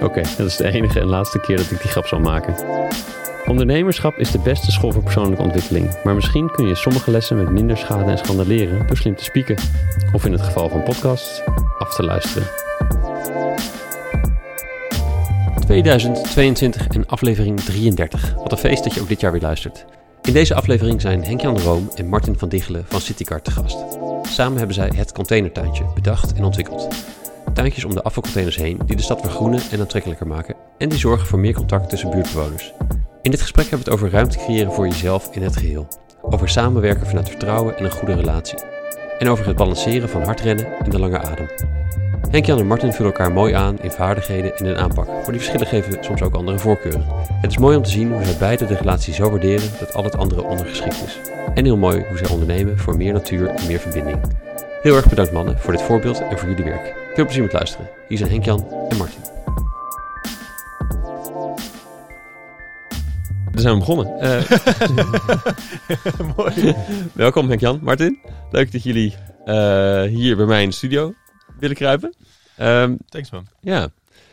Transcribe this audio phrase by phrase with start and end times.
[0.00, 2.54] Oké, dat is de enige en laatste keer dat ik die grap zal maken.
[3.46, 7.50] Ondernemerschap is de beste school voor persoonlijke ontwikkeling, maar misschien kun je sommige lessen met
[7.50, 9.56] minder schade en schande leren door slim te spieken.
[10.12, 11.42] Of in het geval van podcasts,
[11.78, 12.48] af te luisteren.
[15.60, 18.34] 2022 en aflevering 33.
[18.34, 19.84] Wat een feest dat je ook dit jaar weer luistert.
[20.22, 23.78] In deze aflevering zijn Henk-Jan Room en Martin van Diggelen van Citycard te gast.
[24.22, 26.88] Samen hebben zij het containertuintje bedacht en ontwikkeld.
[27.58, 31.26] Tuintjes om de afvalcontainers heen die de stad vergroenen en aantrekkelijker maken en die zorgen
[31.26, 32.72] voor meer contact tussen buurtbewoners.
[33.22, 35.88] In dit gesprek hebben we het over ruimte creëren voor jezelf in het geheel.
[36.22, 38.58] Over samenwerken vanuit vertrouwen en een goede relatie.
[39.18, 41.46] En over het balanceren van hardrennen en de lange adem.
[42.30, 45.66] Henk-Jan en Martin vullen elkaar mooi aan in vaardigheden en in aanpak, maar die verschillen
[45.66, 47.06] geven soms ook andere voorkeuren.
[47.40, 50.04] Het is mooi om te zien hoe zij beide de relatie zo waarderen dat al
[50.04, 51.20] het andere ondergeschikt is.
[51.54, 54.20] En heel mooi hoe zij ondernemen voor meer natuur en meer verbinding.
[54.82, 57.07] Heel erg bedankt mannen voor dit voorbeeld en voor jullie werk.
[57.18, 57.90] Veel plezier met luisteren.
[58.08, 59.20] Hier zijn Henk-Jan en Martin.
[63.52, 64.24] We zijn we begonnen.
[64.24, 64.50] Uh,
[66.36, 66.74] Mooi.
[67.12, 68.18] welkom Henk-Jan, Martin.
[68.50, 69.14] Leuk dat jullie
[69.46, 71.14] uh, hier bij mij in de studio
[71.58, 72.14] willen kruipen.
[72.60, 73.46] Um, Thanks man.
[73.60, 73.84] ja,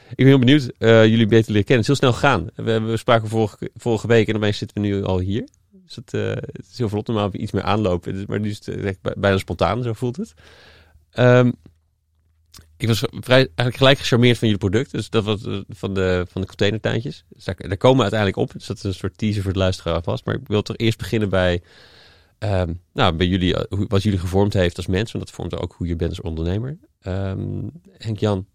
[0.09, 1.85] ik ben heel benieuwd uh, jullie beter leren kennen.
[1.85, 2.49] Het is heel snel gegaan.
[2.55, 5.47] We, we spraken vorige, vorige week en opeens zitten we nu al hier.
[5.71, 7.07] Dus het, het is heel vlot.
[7.07, 8.23] Normaal iets meer aanlopen.
[8.27, 10.33] Maar nu is het echt bijna spontaan, zo voelt het.
[11.19, 11.53] Um,
[12.85, 14.91] ik was vrij, eigenlijk gelijk gecharmeerd van jullie product.
[14.91, 17.25] Dus dat was van de, van de containertuintjes.
[17.29, 18.53] Dus daar, komen we uiteindelijk op.
[18.53, 20.25] Dus dat is een soort teaser voor het luisteraar vast.
[20.25, 21.63] Maar ik wil toch eerst beginnen bij,
[22.39, 25.11] um, nou, bij jullie, wat jullie gevormd heeft als mens.
[25.11, 26.77] Want dat vormt ook hoe je bent als ondernemer.
[27.01, 28.45] Um, Henk-Jan,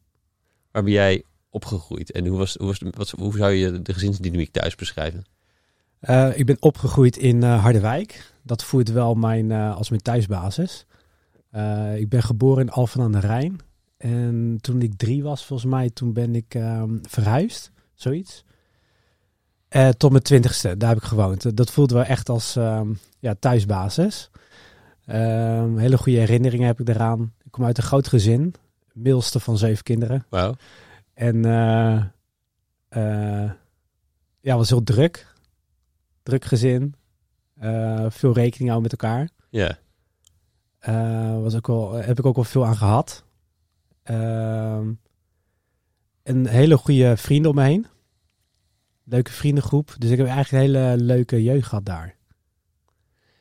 [0.70, 2.12] waar ben jij opgegroeid?
[2.12, 5.24] En hoe, was, hoe, was de, wat, hoe zou je de gezinsdynamiek thuis beschrijven?
[6.00, 8.32] Uh, ik ben opgegroeid in Harderwijk.
[8.42, 10.86] Dat voert wel mijn, als mijn thuisbasis.
[11.96, 13.60] ik ben geboren in Alphen aan de Rijn.
[14.00, 18.44] En toen ik drie was, volgens mij, toen ben ik um, verhuisd, zoiets.
[19.70, 21.56] Uh, tot mijn twintigste, daar heb ik gewoond.
[21.56, 24.30] Dat voelde wel echt als um, ja, thuisbasis.
[25.06, 27.32] Um, hele goede herinneringen heb ik eraan.
[27.44, 28.54] Ik kom uit een groot gezin,
[28.92, 30.26] middelste van zeven kinderen.
[30.28, 30.54] Wauw.
[31.14, 32.04] En uh,
[32.90, 33.50] uh,
[34.40, 35.34] ja, was heel druk.
[36.22, 36.94] Druk gezin.
[38.08, 39.28] veel rekening houden met elkaar.
[39.50, 39.78] Ja.
[40.80, 41.42] Yeah.
[41.42, 43.24] was ook wel, heb ik ook wel veel aan gehad.
[44.10, 44.78] Uh,
[46.22, 47.86] een hele goede vrienden om me heen.
[49.04, 49.94] Leuke vriendengroep.
[49.98, 52.16] Dus ik heb eigenlijk een hele leuke jeugd gehad daar.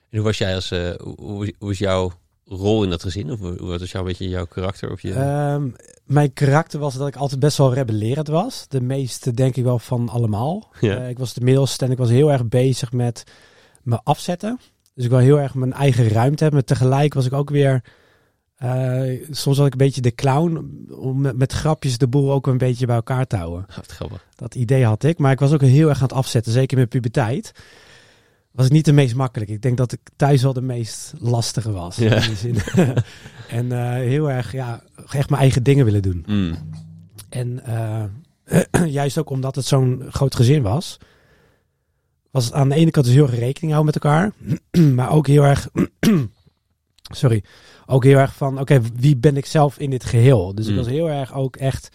[0.09, 2.11] En hoe was jij als, uh, hoe, hoe is jouw
[2.45, 3.31] rol in dat gezin?
[3.31, 4.91] Of hoe was jouw beetje jouw karakter?
[4.91, 5.15] Of je...
[5.19, 5.75] Um,
[6.05, 8.65] mijn karakter was dat ik altijd best wel rebellerend was.
[8.67, 10.67] De meeste denk ik wel van allemaal.
[10.79, 11.01] Ja.
[11.01, 13.23] Uh, ik was de middelste en ik was heel erg bezig met
[13.83, 14.59] me afzetten.
[14.93, 16.63] Dus ik wil heel erg mijn eigen ruimte hebben.
[16.67, 17.83] Maar tegelijk was ik ook weer
[18.63, 22.47] uh, soms had ik een beetje de clown om met, met, grapjes de boel ook
[22.47, 23.65] een beetje bij elkaar te houden.
[24.35, 26.89] Dat idee had ik, maar ik was ook heel erg aan het afzetten, zeker met
[26.89, 27.51] puberteit.
[28.51, 29.51] Was ik niet de meest makkelijk.
[29.51, 31.95] Ik denk dat ik thuis wel de meest lastige was.
[31.95, 32.15] Ja.
[32.15, 32.55] In die zin.
[33.59, 36.23] en uh, heel erg, ja, echt mijn eigen dingen willen doen.
[36.27, 36.57] Mm.
[37.29, 40.97] En uh, juist ook omdat het zo'n groot gezin was,
[42.31, 44.31] was het aan de ene kant dus heel erg rekening houden met elkaar,
[44.95, 45.69] maar ook heel erg,
[47.09, 47.43] sorry,
[47.85, 50.55] ook heel erg van, oké, okay, wie ben ik zelf in dit geheel?
[50.55, 50.71] Dus Mm.
[50.71, 51.89] ik was heel erg ook echt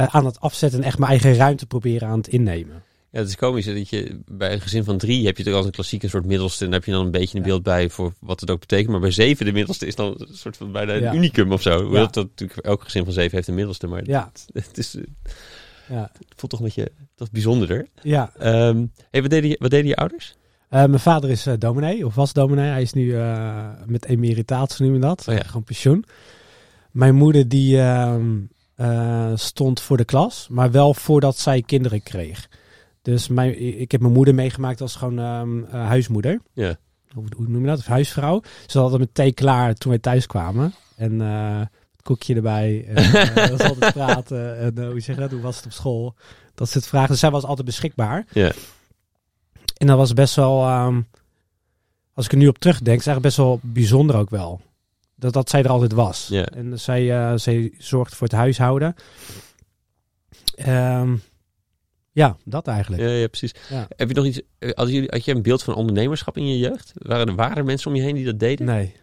[0.00, 2.82] uh, aan het afzetten en echt mijn eigen ruimte proberen aan het innemen.
[3.10, 5.64] Ja, het is komisch dat je bij een gezin van drie heb je toch als
[5.66, 8.12] een klassieke soort middelste en daar heb je dan een beetje een beeld bij voor
[8.20, 8.90] wat het ook betekent.
[8.90, 11.14] Maar bij zeven de middelste is dan een soort van bijna een Ja.
[11.14, 11.92] unicum of zo.
[11.92, 11.98] Ja.
[12.00, 14.30] Dat, dat natuurlijk elk gezin van zeven heeft een middelste, maar Ja.
[14.32, 15.06] het, het is, het
[15.88, 17.86] Ja, voelt toch een beetje toch bijzonderder.
[18.02, 18.32] ja.
[18.38, 20.34] Ehm hey, wat, deden je, wat deden je ouders?
[20.76, 22.70] Uh, mijn vader is uh, dominee, of was dominee.
[22.70, 25.28] Hij is nu uh, met emeritatie, noemen we dat.
[25.28, 25.42] Oh ja.
[25.42, 26.04] Gewoon pensioen.
[26.90, 32.48] Mijn moeder die ehm, stond voor de klas, maar wel voordat zij kinderen kreeg.
[33.02, 36.40] Dus mijn, ik heb mijn moeder meegemaakt als gewoon um, huismoeder.
[36.52, 36.76] Ja.
[37.12, 37.78] Hoe, hoe noem je dat?
[37.78, 38.42] Of huisvrouw.
[38.66, 40.74] Ze hadden met thee klaar toen wij thuis kwamen.
[40.96, 42.84] En het koekje erbij.
[42.88, 44.58] En, dat was altijd praten.
[44.58, 45.30] En hoe zeg je dat?
[45.30, 46.14] Hoe was het op school?
[46.54, 47.08] Dat soort vragen.
[47.08, 48.26] Dus zij was altijd beschikbaar.
[48.32, 48.52] Ja.
[49.76, 51.08] En dat was best wel, um,
[52.12, 54.60] als ik er nu op terugdenk, is eigenlijk best wel bijzonder ook wel.
[55.14, 56.30] Dat, dat zij er altijd was.
[56.30, 58.94] En zij, uh, zij zorgde voor het huishouden.
[60.68, 61.22] Um,
[62.12, 63.02] Ja, dat eigenlijk.
[63.02, 63.54] Ja, ja precies.
[63.70, 63.86] Ja.
[63.96, 66.92] Heb je nog iets, had, jullie, had je een beeld van ondernemerschap in je jeugd?
[66.94, 68.66] Waren er, waren er mensen om je heen die dat deden?
[68.66, 68.94] Nee.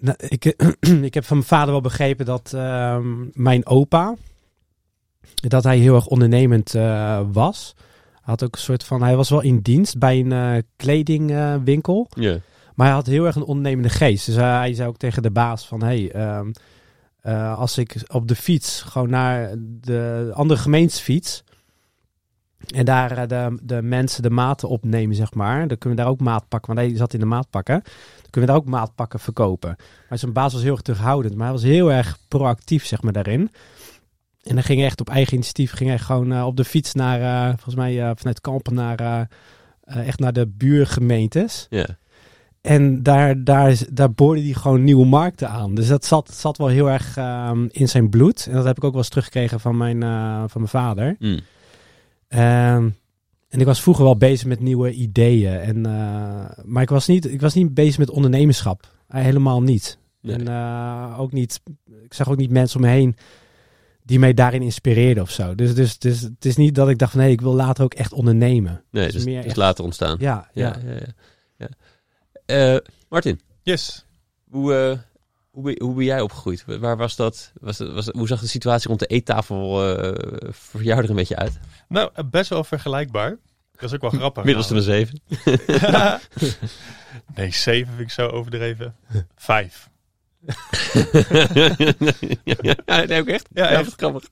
[0.00, 0.44] Nou, ik,
[1.08, 4.14] ik heb van mijn vader wel begrepen dat ehm, mijn opa,
[5.34, 7.74] dat hij heel erg ondernemend eh, was.
[8.22, 12.08] Hij had ook een soort van, hij was wel in dienst bij een eh, kledingwinkel.
[12.74, 14.26] Maar hij had heel erg een ondernemende geest.
[14.26, 15.82] Dus hij, zei ook tegen de baas van...
[15.82, 16.50] Hey, ehm,
[17.20, 21.44] eh, als ik op de fiets gewoon naar de andere gemeentes fiets...
[22.74, 25.68] en daar eh, de, de mensen de maten opnemen, zeg maar...
[25.68, 26.74] dan kunnen we daar ook maat pakken.
[26.74, 27.80] Want hij zat in de maatpakken.
[27.84, 29.76] Dan kunnen we daar ook maatpakken verkopen.
[30.08, 31.34] Maar zijn baas was heel erg terughoudend.
[31.34, 33.50] Maar hij was heel erg proactief, zeg maar, daarin.
[34.42, 35.72] En dan ging hij echt op eigen initiatief...
[35.72, 37.20] ging hij gewoon eh, op de fiets naar...
[37.20, 39.28] eh, volgens mij eh, vanuit Kampen naar...
[39.84, 41.66] echt naar de buurgemeentes.
[41.70, 41.86] Ja.
[42.60, 45.74] En daar, daar, daar boorde hij gewoon nieuwe markten aan.
[45.74, 48.46] Dus dat zat, zat wel heel erg ehm, in zijn bloed.
[48.46, 50.00] En dat heb ik ook wel eens teruggekregen van mijn,
[50.48, 51.16] van mijn vader.
[51.18, 51.40] Mm.
[52.28, 52.88] Ehm,
[53.48, 55.60] en ik was vroeger wel bezig met nieuwe ideeën.
[55.60, 55.80] En,
[56.64, 58.88] maar ik was, niet, ik was niet bezig met ondernemerschap.
[59.08, 59.98] Helemaal niet.
[60.20, 60.36] Nee.
[60.36, 60.48] En
[61.16, 61.60] ook niet,
[62.04, 63.16] ik zag ook niet mensen om me heen
[64.12, 65.54] die mij daarin inspireerden of zo.
[65.54, 67.94] Dus, dus, dus het is niet dat ik dacht van hé, ik wil later ook
[67.94, 68.84] echt ondernemen.
[68.90, 70.16] Nee, Het is dus, meer dus echt- later ontstaan.
[70.20, 70.76] Ja, ja.
[70.84, 70.98] ja, ja.
[71.56, 71.68] ja,
[72.46, 72.74] ja.
[72.74, 72.78] Eh,
[73.08, 74.04] Martin, Yes.
[74.50, 74.98] hoe, eh,
[75.50, 76.64] hoe, ben, hoe ben jij opgegroeid?
[76.66, 77.52] Waar was dat?
[77.60, 81.16] Was, het- was, hoe zag de situatie rond de eettafel eh, voor jou er een
[81.16, 81.58] beetje uit?
[81.88, 83.38] Nou, best wel vergelijkbaar.
[83.76, 84.44] Dat is ook wel grappig.
[84.44, 85.20] Middelste van zeven.
[85.66, 86.28] namelijk.
[87.36, 88.94] nee, zeven vind ik zo overdreven.
[89.36, 89.90] Vijf.
[92.84, 93.48] Ja, nee, ook echt?
[93.52, 93.94] Ja, echt.
[93.96, 94.24] grappig.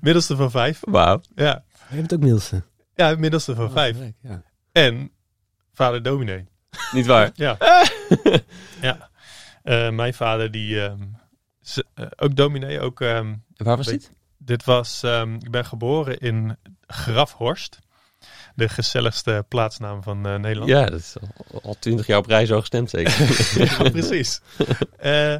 [0.00, 0.80] Middelste van vijf.
[0.84, 1.20] Wauw.
[1.34, 1.64] Ja.
[1.90, 2.64] Je hebt ook Nielsen.
[2.94, 3.96] Ja, middelste van vijf.
[4.20, 4.42] Ja.
[4.72, 5.10] En
[5.72, 6.46] vader dominee.
[6.92, 7.30] Niet waar?
[7.34, 7.56] Ja.
[8.82, 9.10] ja.
[9.62, 10.80] Eh, mijn vader die...
[10.82, 11.02] ehm,
[11.94, 13.00] eh, ook dominee, ook...
[13.00, 14.12] ehm, Waar was Weet- dit?
[14.38, 15.02] dit was...
[15.02, 16.56] ehm, ik ben geboren in
[16.86, 17.78] Grafhorst.
[18.54, 20.70] De gezelligste plaatsnaam van eh, Nederland.
[20.70, 21.14] Ja, dat is
[21.62, 23.18] al- twintig jaar op rij zo gestemd zeker.
[23.64, 24.40] ja, precies.
[24.98, 25.36] Eh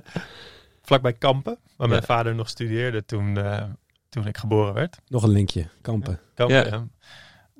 [0.83, 2.07] vlakbij Kampen, waar mijn Ja.
[2.07, 3.63] vader nog studeerde toen, eh,
[4.09, 4.99] toen ik geboren werd.
[5.09, 6.21] Nog een linkje, Kampen.
[6.35, 6.91] Kampen,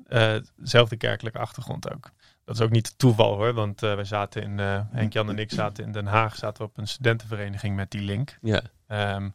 [0.07, 0.41] Ja.
[0.63, 2.11] zelfde kerkelijke achtergrond ook.
[2.45, 5.51] Dat is ook niet toeval hoor, want eh wij zaten in, eh Henk-Jan en ik
[5.51, 8.37] zaten in Den Haag, zaten we op een studentenvereniging met die link.
[8.41, 9.29] ja, Ehm,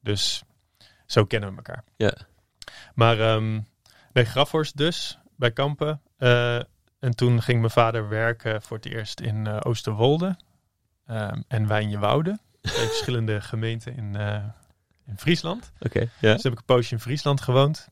[0.00, 0.42] dus
[1.06, 1.84] zo kennen we elkaar.
[1.96, 2.12] ja.
[2.94, 3.60] Maar ehm
[4.12, 6.00] bij Grafhorst dus, bij Kampen.
[6.16, 6.56] Eh,
[6.98, 10.36] en toen ging mijn vader werken voor het eerst in eh, Oosterwolde
[11.06, 12.38] ehm, en Wijnjewoude.
[12.60, 14.14] Twee verschillende gemeenten in,
[15.06, 15.72] in Friesland.
[15.80, 16.10] Oké.
[16.20, 16.32] Ja.
[16.34, 17.88] Dus heb ik een poosje in Friesland gewoond.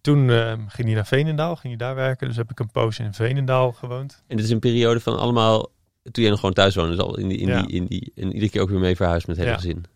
[0.00, 2.26] Toen ehm, ging hij naar Veenendaal, ging hij daar werken.
[2.26, 4.22] Dus heb ik een poosje in Veenendaal gewoond.
[4.26, 5.60] En dit is een periode van allemaal,
[6.02, 7.62] toen jij nog gewoon thuis woonde, dus al in die, in Ja.
[7.62, 9.62] die, in die, en iedere keer ook weer mee verhuisd met het hele Ja.
[9.62, 9.86] gezin.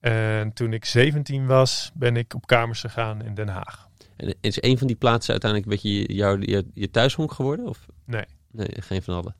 [0.00, 3.87] En toen ik 17 was, ben ik op kamers gegaan in Den Haag.
[4.18, 7.66] En is een van die plaatsen uiteindelijk een beetje je- jouw, je, je thuishonk geworden?
[7.66, 7.86] Of?
[8.04, 8.24] Nee.
[8.50, 9.34] Nee, geen van alle.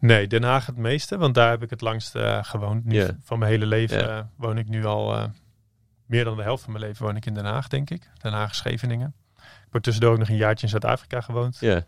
[0.00, 2.84] Nee, Den Haag het meeste, want daar heb ik het langst eh, gewoond.
[2.84, 2.94] Nu.
[3.22, 5.24] Van mijn hele leven eh, woon ik nu al eh,
[6.06, 8.10] meer dan de helft van mijn leven woon ik in Den Haag, denk ik.
[8.22, 9.14] Den Haag, Scheveningen.
[9.36, 11.56] Ik heb tussendoor ook nog een jaartje in Zuid-Afrika gewoond.
[11.60, 11.84] Ja,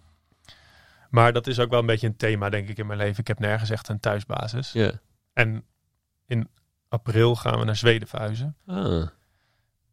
[1.11, 3.19] Maar dat is ook wel een beetje een thema, denk ik, in mijn leven.
[3.21, 4.73] Ik heb nergens echt een thuisbasis.
[4.73, 4.91] ja.
[5.33, 5.65] En
[6.27, 6.49] in
[6.89, 8.57] april gaan we naar Zweden verhuizen.
[8.67, 9.07] Ah.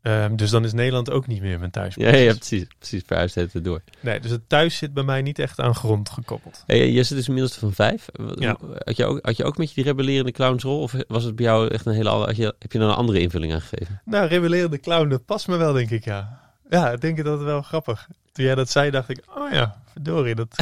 [0.04, 2.22] Ehm, dus dan is Nederland ook niet meer mijn Ja, thuisbasis.
[2.24, 2.66] ja, precies.
[2.78, 3.82] Precies, verhuisd het door.
[4.00, 6.64] Nee, dus het thuis zit bij mij niet echt aan grond gekoppeld.
[6.68, 8.06] Hey, je zit dus inmiddels van vijf.
[8.36, 8.58] Ja.
[8.84, 10.80] Had, je ook, had je ook met je die rebellerende clownsrol?
[10.82, 12.28] Of was het bij jou echt een hele andere...
[12.28, 14.02] had je- Heb je dan een andere invulling aangegeven?
[14.06, 16.42] Nou, rebellerende clown, dat past me wel, denk ik, ja.
[16.74, 18.08] Ja, ik denk dat het wel grappig.
[18.32, 20.36] Toen jij dat zei, dacht ik, oh ja, verdorie.
[20.38, 20.56] Dat,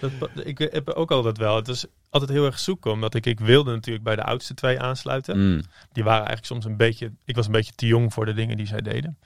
[0.00, 1.56] dat, ik heb ook altijd wel.
[1.56, 4.80] Het was altijd heel erg zoeken, omdat ik, ik wilde natuurlijk bij de oudste twee
[4.80, 5.38] aansluiten.
[5.38, 5.62] Mm.
[5.92, 8.56] Die waren eigenlijk soms een beetje, ik was een beetje te jong voor de dingen
[8.56, 9.18] die zij deden.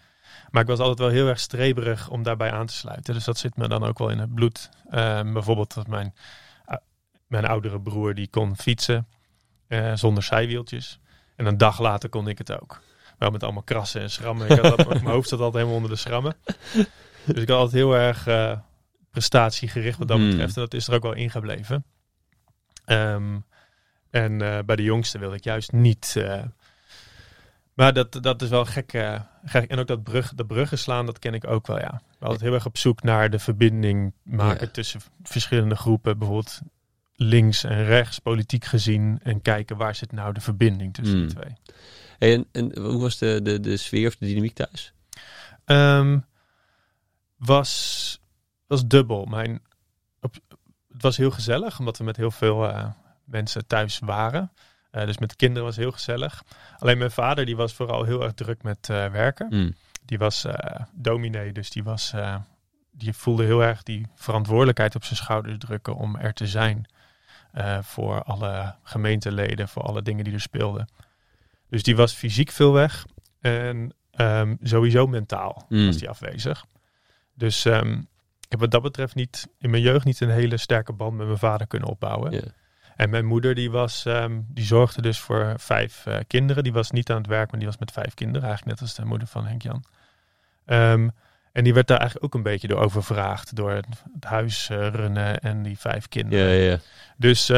[0.50, 3.14] Maar ik was altijd wel heel erg streberig om daarbij aan te sluiten.
[3.14, 4.70] Dus dat zit me dan ook wel in het bloed.
[4.90, 6.14] Ehm, bijvoorbeeld dat mijn,
[6.68, 6.76] uh,
[7.26, 9.06] mijn oudere broer, die kon fietsen
[9.66, 11.00] eh, zonder zijwieltjes.
[11.36, 12.80] En een dag later kon ik het ook.
[13.20, 14.48] Wel met allemaal krassen en schrammen.
[14.50, 16.34] Ik had, altijd- mijn hoofd zat altijd helemaal onder de schrammen.
[17.26, 18.58] Dus ik had altijd heel erg eh,
[19.10, 20.28] prestatiegericht wat dat Hmm.
[20.30, 20.54] betreft.
[20.56, 21.84] En dat is er ook wel ingebleven.
[22.84, 23.38] Ehm,
[24.10, 26.14] en eh, bij de jongste wilde ik juist niet.
[26.16, 26.42] eh,
[27.74, 28.90] maar dat, dat is wel gek,
[29.44, 29.70] gek.
[29.70, 31.92] En ook dat, brug, dat bruggen slaan, dat ken ik ook wel, ja.
[31.94, 34.72] Ik ben altijd heel erg op zoek naar de verbinding maken Ja.
[34.72, 36.18] tussen verschillende groepen.
[36.18, 36.60] Bijvoorbeeld
[37.14, 39.20] links en rechts, politiek gezien.
[39.22, 41.26] En kijken waar zit nou de verbinding tussen Hmm.
[41.26, 41.52] die twee.
[42.20, 44.92] En, en hoe was de, de, de sfeer of de dynamiek thuis?
[45.64, 46.18] Ehm,
[47.36, 48.20] was,
[48.66, 49.24] was dubbel.
[49.24, 49.62] Mijn,
[50.20, 50.34] op,
[50.92, 52.86] het was heel gezellig, omdat we met heel veel eh,
[53.24, 54.52] mensen thuis waren.
[54.90, 56.42] Eh, dus met de kinderen was heel gezellig.
[56.78, 59.46] Alleen mijn vader die was vooral heel erg druk met eh, werken.
[59.50, 59.74] Mm.
[60.04, 60.46] die was
[60.92, 62.14] dominee, dus die, was,
[62.90, 66.86] die voelde heel erg die verantwoordelijkheid op zijn schouders drukken om er te zijn
[67.80, 70.88] voor alle gemeenteleden, voor alle dingen die er speelden.
[71.70, 73.06] Dus die was fysiek veel weg
[73.40, 75.86] en ehm, sowieso mentaal Mm.
[75.86, 76.64] was die afwezig.
[77.34, 77.92] Dus ehm,
[78.40, 81.26] ik heb wat dat betreft niet in mijn jeugd niet een hele sterke band met
[81.26, 82.32] mijn vader kunnen opbouwen.
[82.96, 86.62] En mijn moeder die was, ehm, die zorgde dus voor vijf eh, kinderen.
[86.62, 88.48] Die was niet aan het werk, maar die was met vijf kinderen.
[88.48, 89.84] Eigenlijk net als de moeder van Henk Jan.
[91.52, 93.56] En die werd daar eigenlijk ook een beetje door overvraagd.
[93.56, 96.46] Door het het huis eh, runnen en die vijf kinderen.
[96.46, 96.78] Ja, ja.
[97.16, 97.52] Dus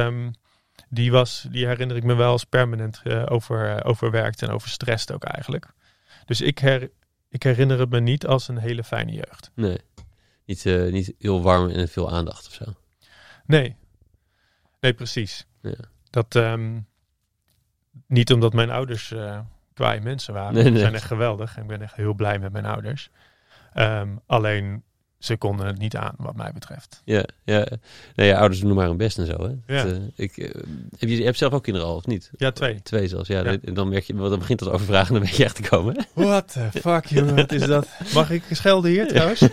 [0.92, 5.12] die, was, die herinner ik me wel als permanent eh, over, eh, overwerkt en overstrest
[5.12, 5.66] ook eigenlijk.
[6.24, 6.90] Dus ik, her,
[7.28, 9.50] ik herinner het me niet als een hele fijne jeugd.
[9.54, 9.78] Nee.
[10.44, 12.64] Niet, eh, niet heel warm en veel aandacht of zo.
[13.46, 13.76] Nee.
[14.80, 15.46] Nee, precies.
[15.62, 15.74] Ja.
[16.10, 16.80] Dat, ehm,
[18.06, 19.40] niet omdat mijn ouders eh
[19.74, 20.62] kwaaie mensen waren.
[20.62, 20.78] Ze nee.
[20.78, 21.56] zijn echt geweldig.
[21.56, 23.10] En ik ben echt heel blij met mijn ouders.
[23.72, 24.82] Ehm, alleen,
[25.24, 27.02] ze konden het niet aan, wat mij betreft.
[27.04, 27.66] Ja, ja.
[28.14, 29.74] Nee, je ouders doen maar hun best en zo, hè.
[29.74, 29.86] Ja.
[29.86, 30.54] Het, eh, ik, eh,
[30.98, 32.30] heb je, je hebt zelf ook kinderen al, of niet?
[32.36, 32.82] Ja, twee.
[32.82, 33.44] Twee zelfs, ja.
[33.44, 33.56] Ja.
[33.72, 36.06] Dan merk je, dan begint dat overvragen een beetje echt te komen.
[36.12, 37.34] What the fuck, jongen.
[37.34, 37.88] Wat is dat?
[38.14, 39.42] Mag ik schelden hier trouwens?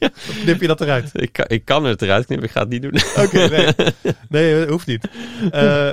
[0.00, 1.10] Of knip je dat eruit?
[1.12, 3.00] ik, kan, ik kan het eruit knippen, ik ga het niet doen.
[3.24, 3.74] Oké, nee.
[4.28, 5.08] Nee, dat hoeft niet.
[5.50, 5.90] Eh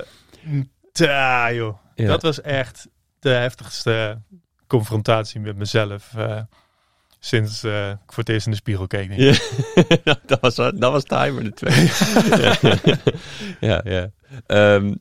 [0.91, 1.77] ta, joh.
[1.95, 2.07] Ja.
[2.07, 2.87] Dat was echt
[3.19, 4.21] de heftigste
[4.67, 6.13] confrontatie met mezelf.
[7.33, 9.07] Eh, sinds eh, ik voor het eerst in de spiegel keek.
[9.07, 9.41] denk ik.
[10.03, 10.19] Ja.
[10.25, 11.89] dat, was, dat was timer, de twee.
[13.69, 14.11] ja, ja.
[14.45, 14.93] Ehm,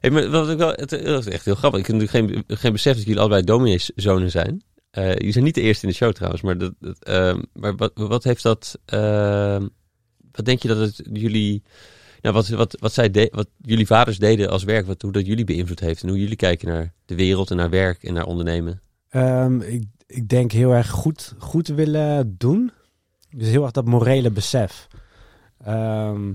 [0.00, 1.80] hey, maar wat ik wel, het, dat is echt heel grappig.
[1.80, 4.62] Ik heb natuurlijk geen, geen besef dat jullie allebei domineeszonen zijn.
[4.90, 7.76] Eh jullie zijn niet de eerste in de show trouwens, maar, dat, dat, ehm, maar
[7.76, 8.78] wat, wat heeft dat...
[8.84, 9.66] ehm,
[10.32, 11.62] wat denk je dat het jullie...
[12.20, 15.26] Nou, wat, wat, wat, zij de, wat jullie vaders deden als werk, wat, hoe dat
[15.26, 18.26] jullie beïnvloed heeft en hoe jullie kijken naar de wereld en naar werk en naar
[18.26, 18.80] ondernemen.
[19.08, 22.70] Ehm, ik, ik denk heel erg goed, goed willen doen.
[23.30, 24.88] Dus heel erg dat morele besef.
[25.64, 26.32] Ehm,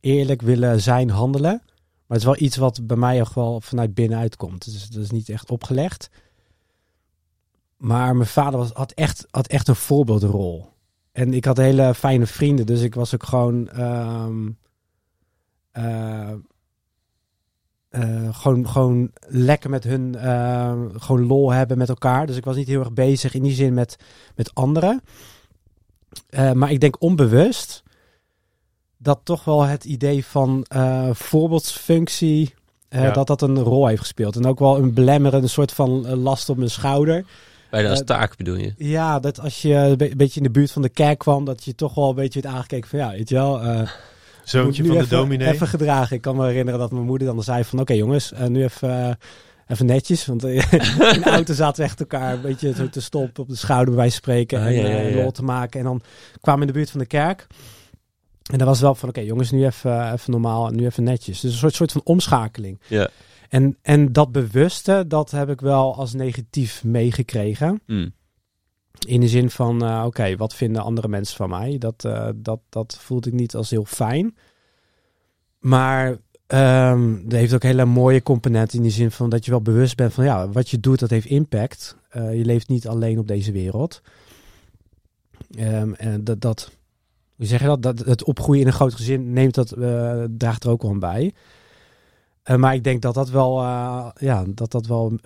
[0.00, 1.62] eerlijk willen zijn, handelen.
[1.62, 4.64] Maar het is wel iets wat bij mij echt wel vanuit binnenuit komt.
[4.64, 6.10] Dus dat is niet echt opgelegd.
[7.76, 10.68] Maar mijn vader was, had, echt, had echt een voorbeeldrol.
[11.12, 12.66] En ik had hele fijne vrienden.
[12.66, 13.68] Dus ik was ook gewoon...
[13.68, 14.50] ehm,
[15.70, 16.32] eh,
[18.02, 22.26] eh, gewoon, gewoon lekker met hun eh, gewoon lol hebben met elkaar.
[22.26, 23.96] Dus ik was niet heel erg bezig in die zin met,
[24.34, 25.00] met anderen.
[26.28, 27.82] Eh, maar ik denk onbewust
[28.98, 32.54] dat toch wel het idee van eh, voorbeeldsfunctie,
[32.88, 33.10] eh, Ja.
[33.10, 34.36] dat dat een rol heeft gespeeld.
[34.36, 37.24] En ook wel een belemmerende soort van last op mijn schouder.
[37.70, 38.72] Bijna als taak bedoel je?
[38.76, 41.64] Ja, dat als je een be- beetje in de buurt van de kerk kwam, dat
[41.64, 43.60] je toch wel een beetje werd aangekeken van ja, weet je wel.
[44.48, 45.48] Zoontje van nu de even, dominee.
[45.48, 46.16] Even gedragen.
[46.16, 47.80] Ik kan me herinneren dat mijn moeder dan zei van...
[47.80, 49.14] Oké jongens, eh, nu even, eh,
[49.66, 50.26] even netjes.
[50.26, 50.72] Want eh,
[51.14, 53.86] in de auto zaten we echt elkaar een beetje zo te stoppen op de schouder
[53.86, 54.58] bij wijze van spreken.
[54.58, 55.22] Ah, en ja, ja, ja.
[55.22, 55.80] lol te maken.
[55.80, 56.00] En dan
[56.40, 57.46] kwamen we in de buurt van de kerk.
[58.52, 59.08] En dan was wel van...
[59.08, 61.40] Oké jongens, nu even, even normaal en nu even netjes.
[61.40, 62.80] Dus een soort, soort van omschakeling.
[62.86, 63.08] Ja.
[63.48, 67.80] En, en dat bewuste, dat heb ik wel als negatief meegekregen.
[67.86, 68.08] Hm.
[69.04, 71.78] In de zin van, eh, oké, wat vinden andere mensen van mij?
[71.78, 74.36] Dat, eh, dat, dat voelde ik niet als heel fijn.
[75.58, 79.62] Maar ehm er heeft ook hele mooie componenten in die zin van dat je wel
[79.62, 81.96] bewust bent van, ja, wat je doet, dat heeft impact.
[82.08, 84.02] Eh, je leeft niet alleen op deze wereld.
[85.50, 86.70] Ehm, en dat, dat,
[87.36, 87.82] hoe zeg je dat?
[87.82, 87.98] dat?
[87.98, 89.68] Het opgroeien in een groot gezin neemt dat,
[90.38, 91.34] draagt er ook wel aan bij.
[92.56, 93.62] Maar ik denk dat dat wel,
[94.14, 95.18] ja, dat dat wel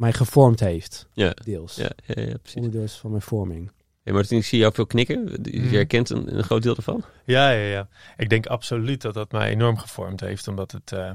[0.00, 1.76] mij gevormd heeft, Ja, deels.
[1.76, 2.54] ja, ja, ja, precies.
[2.54, 3.70] Onderdeel is van mijn vorming.
[4.02, 5.38] Hey Martin, ik zie jou veel knikken.
[5.42, 5.74] Je Mhm.
[5.74, 7.04] herkent een, een groot deel ervan.
[7.24, 7.88] Ja, ja, ja.
[8.16, 10.48] Ik denk absoluut dat dat mij enorm gevormd heeft.
[10.48, 11.14] Omdat het, eh,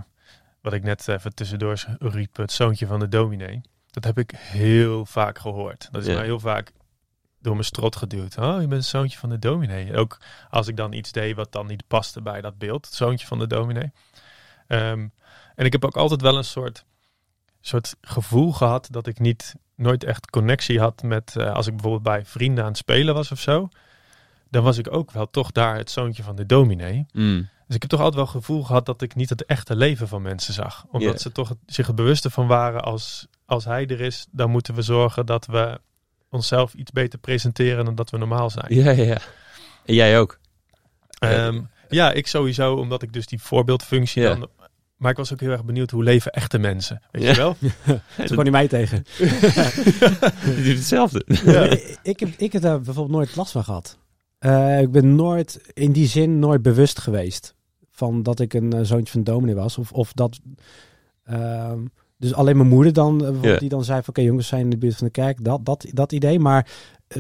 [0.61, 3.61] wat ik net even tussendoor riep, het zoontje van de dominee.
[3.91, 5.87] Dat heb ik heel vaak gehoord.
[5.91, 6.13] Dat is Ja.
[6.15, 6.71] mij heel vaak
[7.41, 8.37] door mijn strot geduwd.
[8.37, 9.95] Oh, je bent het zoontje van de dominee.
[9.97, 10.17] Ook
[10.49, 12.85] als ik dan iets deed wat dan niet paste bij dat beeld.
[12.85, 13.91] Het zoontje van de dominee.
[14.67, 15.07] Ehm,
[15.55, 16.85] en ik heb ook altijd wel een soort,
[17.67, 22.03] soort gevoel gehad dat ik niet nooit echt connectie had met eh, als ik bijvoorbeeld
[22.03, 23.69] bij vrienden aan het spelen was of zo.
[24.49, 27.05] Dan was ik ook wel toch daar het zoontje van de dominee.
[27.13, 27.47] Mm.
[27.67, 30.07] Dus ik heb toch altijd wel het gevoel gehad dat ik niet het echte leven
[30.07, 30.85] van mensen zag.
[30.91, 34.49] Omdat ze toch het- zich het bewuste van waren als, als hij er is, dan
[34.49, 35.79] moeten we zorgen dat we
[36.29, 38.65] onszelf iets beter presenteren dan dat we normaal zijn.
[38.69, 39.17] Ja, ja, ja.
[39.85, 40.39] En jij ook.
[41.19, 44.35] Ehm, ja, ik sowieso, omdat ik dus die voorbeeldfunctie Ja.
[44.35, 44.49] dan...
[45.05, 47.01] Maar ik was ook heel erg benieuwd hoe leven echte mensen.
[47.11, 47.29] Weet Ja.
[47.29, 47.55] je wel?
[48.27, 49.03] Zo kwam hij mij tegen.
[49.17, 51.23] Je doet hetzelfde.
[51.27, 53.97] ik, ik heb, ik heb daar bijvoorbeeld nooit last van gehad.
[54.39, 57.55] Eh, ik ben nooit, in die zin, nooit bewust geweest
[57.91, 59.77] van dat ik een eh, zoontje van dominee was.
[59.77, 60.39] Of, of dat,
[61.23, 61.79] ehm,
[62.17, 63.59] Dus alleen mijn moeder dan, eh, bijvoorbeeld, Ja.
[63.59, 65.85] die dan zei van oké jongens zijn in de buurt van de kerk, dat, dat,
[65.89, 66.39] dat idee.
[66.39, 66.67] Maar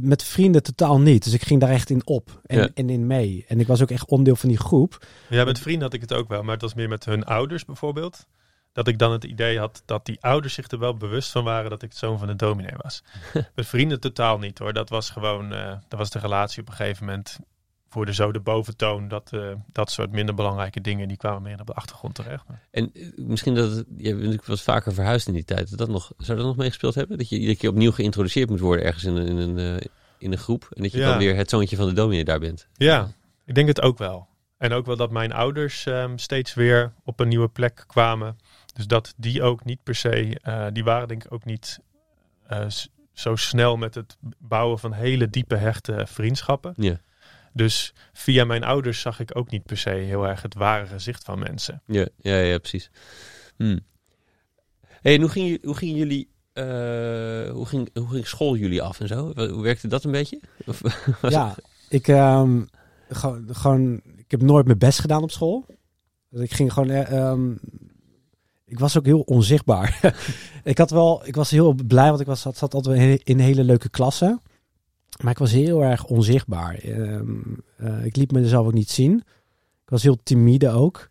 [0.01, 1.23] met vrienden totaal niet.
[1.23, 2.69] Dus ik ging daar echt in op en, Ja.
[2.73, 3.45] en in mee.
[3.47, 5.05] En ik was ook echt onderdeel van die groep.
[5.29, 7.65] Ja, met vrienden had ik het ook wel, maar het was meer met hun ouders
[7.65, 8.25] bijvoorbeeld.
[8.73, 11.69] Dat ik dan het idee had dat die ouders zich er wel bewust van waren
[11.69, 13.03] dat ik de zoon van de dominee was.
[13.55, 14.73] met vrienden totaal niet hoor.
[14.73, 17.39] Dat was gewoon, eh, dat was de relatie op een gegeven moment.
[17.89, 21.67] Voerde zo de boventoon dat eh, dat soort minder belangrijke dingen, die kwamen meer op
[21.67, 22.45] de achtergrond terecht.
[22.71, 25.69] En eh, misschien dat het, je wat vaker verhuisd in die tijd.
[25.69, 27.17] Dat dat nog, zou dat nog meegespeeld hebben?
[27.17, 29.87] Dat je iedere keer opnieuw geïntroduceerd moet worden ergens in, een- in, een, eh,
[30.17, 30.67] in een groep.
[30.73, 31.09] En dat je Ja.
[31.09, 32.67] dan weer het zoontje van de dominee daar bent.
[32.73, 33.07] Ja,
[33.45, 34.27] ik denk het ook wel.
[34.57, 38.37] En ook wel dat mijn ouders ehm, steeds weer op een nieuwe plek kwamen.
[38.73, 40.39] Dus dat die ook niet per se,
[40.73, 41.79] die waren denk ik ook niet
[43.13, 46.73] zo snel met het bouwen van hele diepe hechte vriendschappen.
[46.77, 46.99] Ja.
[47.55, 51.23] Dus via mijn ouders zag ik ook niet per se heel erg het ware gezicht
[51.23, 51.81] van mensen.
[51.85, 52.89] Ja, ja, ja precies.
[53.57, 53.77] Hm.
[54.81, 56.29] Hey, en hoe, ging, hoe gingen jullie...
[56.53, 56.63] eh,
[57.51, 59.33] hoe, ging, hoe ging school jullie af en zo?
[59.33, 60.39] Hoe werkte dat een beetje?
[60.65, 60.81] Of,
[61.29, 61.55] ja,
[61.89, 62.61] ik, ehm,
[63.09, 65.65] gewoon, gewoon, ik heb nooit mijn best gedaan op school.
[66.29, 67.51] Dus ik ging gewoon, eh, ehm,
[68.65, 70.15] ik was ook heel onzichtbaar.
[70.63, 73.39] ik had wel, ik was heel blij, want ik was, zat, zat altijd in in
[73.39, 74.41] hele leuke klassen.
[75.23, 76.75] Maar ik was heel erg onzichtbaar.
[76.75, 77.25] Ehm,
[77.77, 79.17] eh, ik liet mezelf ook niet zien.
[79.83, 81.09] Ik was heel timide ook.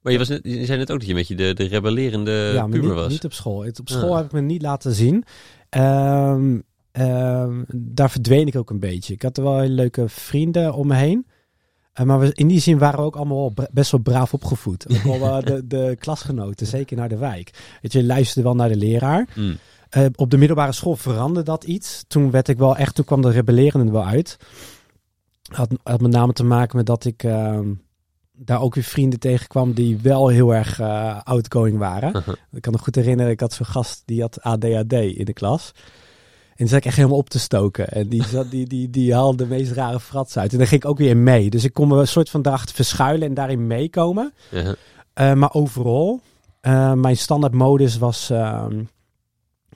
[0.00, 2.50] Maar je, was net, je zei net ook dat je een beetje de, de rebellerende
[2.54, 3.08] ja, puber niet, was.
[3.08, 3.66] niet op school.
[3.66, 4.16] Op school Ah.
[4.16, 5.24] heb ik me niet laten zien.
[5.68, 6.58] Ehm,
[6.92, 9.14] ehm, daar verdween ik ook een beetje.
[9.14, 11.26] Ik had er wel hele leuke vrienden om me heen.
[11.92, 14.86] Eh, maar we, in die zin waren we ook allemaal best wel braaf opgevoed.
[15.06, 17.50] Ook wel eh, de, de klasgenoten, zeker naar de wijk.
[17.82, 19.26] Weet je, je luisterde wel naar de leraar.
[19.34, 19.54] Hm.
[19.88, 22.04] Eh, op de middelbare school veranderde dat iets.
[22.08, 24.36] Toen werd ik wel echt, toen kwam de rebellerende er wel uit.
[25.52, 27.72] Had, had met name te maken met dat ik ehm,
[28.32, 32.24] daar ook weer vrienden tegenkwam die wel heel erg eh outgoing waren.
[32.52, 35.72] Ik kan me goed herinneren, ik had zo'n gast die had ADHD in de klas.
[36.48, 37.88] En die zat ik echt helemaal op te stoken.
[37.88, 40.52] En die, zat, die, die, die haalde de meest rare frats uit.
[40.52, 41.50] En daar ging ik ook weer in mee.
[41.50, 44.32] Dus ik kon me een soort van daarachter verschuilen en daarin meekomen.
[44.50, 44.74] Ja.
[45.12, 46.20] Eh, maar overal,
[46.94, 48.82] mijn standaardmodus was ehm,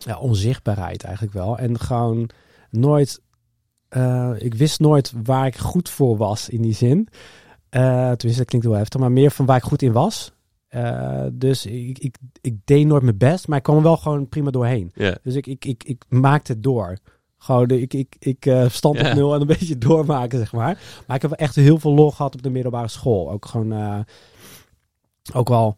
[0.05, 1.59] ja, onzichtbaarheid eigenlijk wel.
[1.59, 2.31] En gewoon
[2.71, 3.21] nooit,
[3.89, 7.09] eh, ik wist nooit waar ik goed voor was in die zin.
[7.69, 10.33] Eh tenminste, dat klinkt heel heftig, maar meer van waar ik goed in was.
[10.69, 14.51] Eh, dus ik, ik, ik deed nooit mijn best, maar ik kwam wel gewoon prima
[14.51, 14.93] doorheen.
[15.23, 16.99] Dus ik, ik, ik, ik maakte het door.
[17.39, 20.79] Gewoon, ik, ik, ik eh, stand op nul en een beetje doormaken, zeg maar.
[21.07, 23.31] Maar ik heb echt heel veel lol gehad op de middelbare school.
[23.31, 24.05] Ook gewoon,
[25.33, 25.77] ook wel...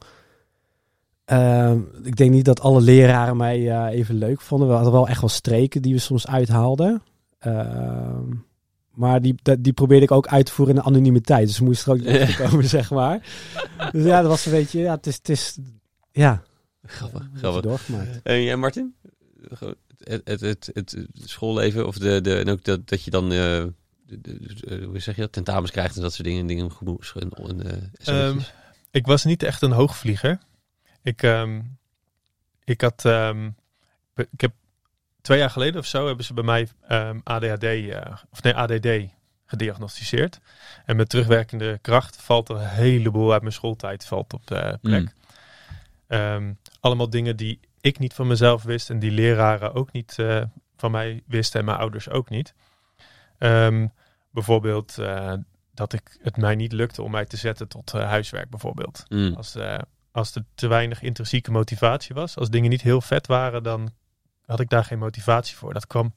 [1.33, 4.68] eh, ik denk niet dat alle leraren mij eh, even leuk vonden.
[4.68, 7.03] We hadden wel echt wel streken die we soms uithaalden.
[7.38, 8.25] Ehm,
[8.90, 11.47] maar die, die probeerde ik ook uit te voeren in de anonimiteit.
[11.47, 12.47] Dus we moesten er ook niet Ja.
[12.49, 13.27] komen, zeg maar.
[13.92, 14.81] Dus ja, dat was een beetje...
[14.81, 15.14] Ja, het is...
[15.16, 15.59] Het is
[16.12, 16.42] ja,
[16.87, 17.62] Grappig, grappig.
[17.62, 18.21] doorgemaakt.
[18.23, 18.95] En jij, Martin?
[19.49, 23.64] Het, het, het, het, schoolleven of de, de, en ook dat, dat je dan, eh,
[24.07, 26.47] de- hoe zeg je dat, tentamens krijgt en dat soort dingen.
[26.47, 28.53] dingen goed, en, en, eh, SMS'jes.
[28.90, 30.38] Ik was niet echt een hoogvlieger.
[31.03, 31.61] Ik, ehm,
[32.65, 33.51] ik had, ehm,
[34.15, 34.53] ik heb
[35.21, 39.12] twee jaar geleden of zo hebben ze bij mij ehm, ADHD, eh, of nee, ADD
[39.45, 40.41] gediagnosticeerd.
[40.85, 45.03] En met terugwerkende kracht valt er een heleboel uit mijn schooltijd valt op de plek.
[45.03, 45.12] Mm.
[46.07, 50.43] Ehm, allemaal dingen die ik niet van mezelf wist en die leraren ook niet eh,
[50.77, 52.55] van mij wisten en mijn ouders ook niet.
[54.31, 55.35] Bijvoorbeeld eh,
[55.75, 59.05] dat ik het mij niet lukte om mij te zetten tot huiswerk bijvoorbeeld.
[59.09, 59.35] Mm.
[59.35, 59.57] Als,
[60.12, 63.90] als er te weinig intrinsieke motivatie was, als dingen niet heel vet waren, dan
[64.46, 65.72] had ik daar geen motivatie voor.
[65.72, 66.14] Dat kwam.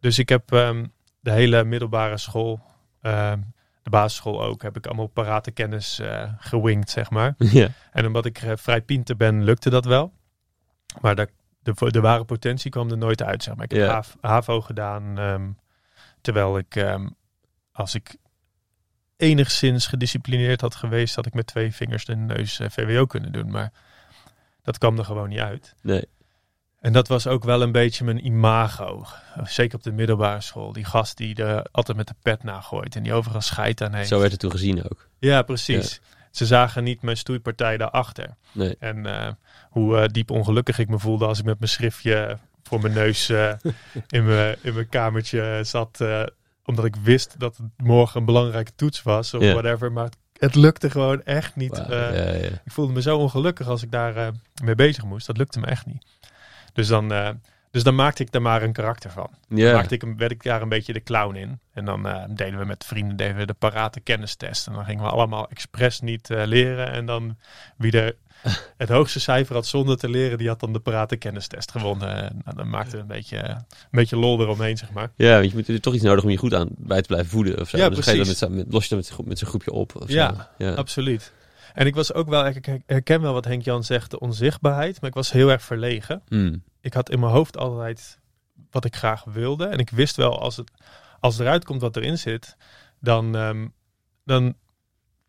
[0.00, 0.86] Dus ik heb ehm,
[1.20, 2.60] de hele middelbare school,
[3.00, 3.40] ehm,
[3.82, 7.34] de basisschool ook, heb ik allemaal parate kennis eh gewingd, zeg maar.
[7.38, 7.68] ja.
[7.92, 10.12] En omdat ik eh, vrij pinter ben, lukte dat wel.
[11.00, 11.28] Maar de,
[11.62, 13.64] de, de ware potentie kwam er nooit uit, zeg maar.
[13.64, 13.88] Ik heb.
[13.88, 15.50] HAV HAVO gedaan, ehm,
[16.20, 16.98] terwijl ik,
[17.72, 18.16] als ik
[19.16, 23.50] enigszins gedisciplineerd had geweest, had ik met twee vingers de neus eh, VWO kunnen doen.
[23.50, 23.72] Maar
[24.62, 25.74] dat kwam er gewoon niet uit.
[25.82, 26.04] Nee.
[26.80, 29.04] En dat was ook wel een beetje mijn imago.
[29.44, 30.72] Zeker op de middelbare school.
[30.72, 34.08] Die gast die er altijd met de pet nagooit en die overal scheid aan heeft.
[34.08, 35.08] Zo werd het toen gezien ook.
[35.18, 36.00] Ja, precies.
[36.30, 38.36] Ze zagen niet mijn stoeipartij daarachter.
[38.52, 38.76] Nee.
[38.78, 39.32] En eh,
[39.70, 43.30] hoe eh, diep ongelukkig ik me voelde als ik met mijn schriftje voor mijn neus
[44.08, 46.00] in, mijn, in mijn kamertje zat.
[46.64, 49.92] Omdat ik wist dat het morgen een belangrijke toets was of whatever.
[49.92, 51.78] Maar het, lukte gewoon echt niet.
[51.78, 52.48] Eh, ja, ja.
[52.64, 54.28] Ik voelde me zo ongelukkig als ik daar eh,
[54.62, 55.26] mee bezig moest.
[55.26, 56.06] Dat lukte me echt niet.
[56.72, 57.30] Dus dan, eh,
[57.70, 59.30] Dus dan maakte ik daar maar een karakter van.
[59.48, 59.72] Ja.
[59.72, 61.60] Maakte ik, werd ik daar een beetje de clown in.
[61.72, 64.66] En dan deden we met vrienden deden we de parate kennistest.
[64.66, 66.92] En dan gingen we allemaal expres niet leren.
[66.92, 67.36] En dan
[67.76, 68.16] wie er
[68.76, 72.08] het hoogste cijfer had zonder te leren, die had dan de parate kennistest gewonnen.
[72.08, 73.58] En nou, dan maakte een beetje, een
[73.90, 75.10] beetje lol eromheen, zeg maar.
[75.16, 77.30] Ja, want je moet er toch iets nodig om je goed aan bij te blijven
[77.30, 77.76] voeden of zo.
[77.76, 78.72] Ja, dus ga je dan met, precies.
[78.72, 79.96] los je dan met, zo'n groepje op.
[80.02, 80.64] Of Ja, zo.
[80.64, 80.74] ja.
[80.74, 81.32] Absoluut.
[81.74, 85.00] En ik was ook wel, ik ik herken wel wat Henk Jan zegt, de onzichtbaarheid.
[85.00, 86.22] Maar ik was heel erg verlegen.
[86.28, 86.62] Hmm.
[86.80, 88.18] ik had in mijn hoofd altijd
[88.70, 89.66] wat ik graag wilde.
[89.66, 90.70] En ik wist wel, als het
[91.20, 92.56] als eruit komt wat erin zit,
[93.00, 93.66] dan, ehm,
[94.24, 94.54] dan,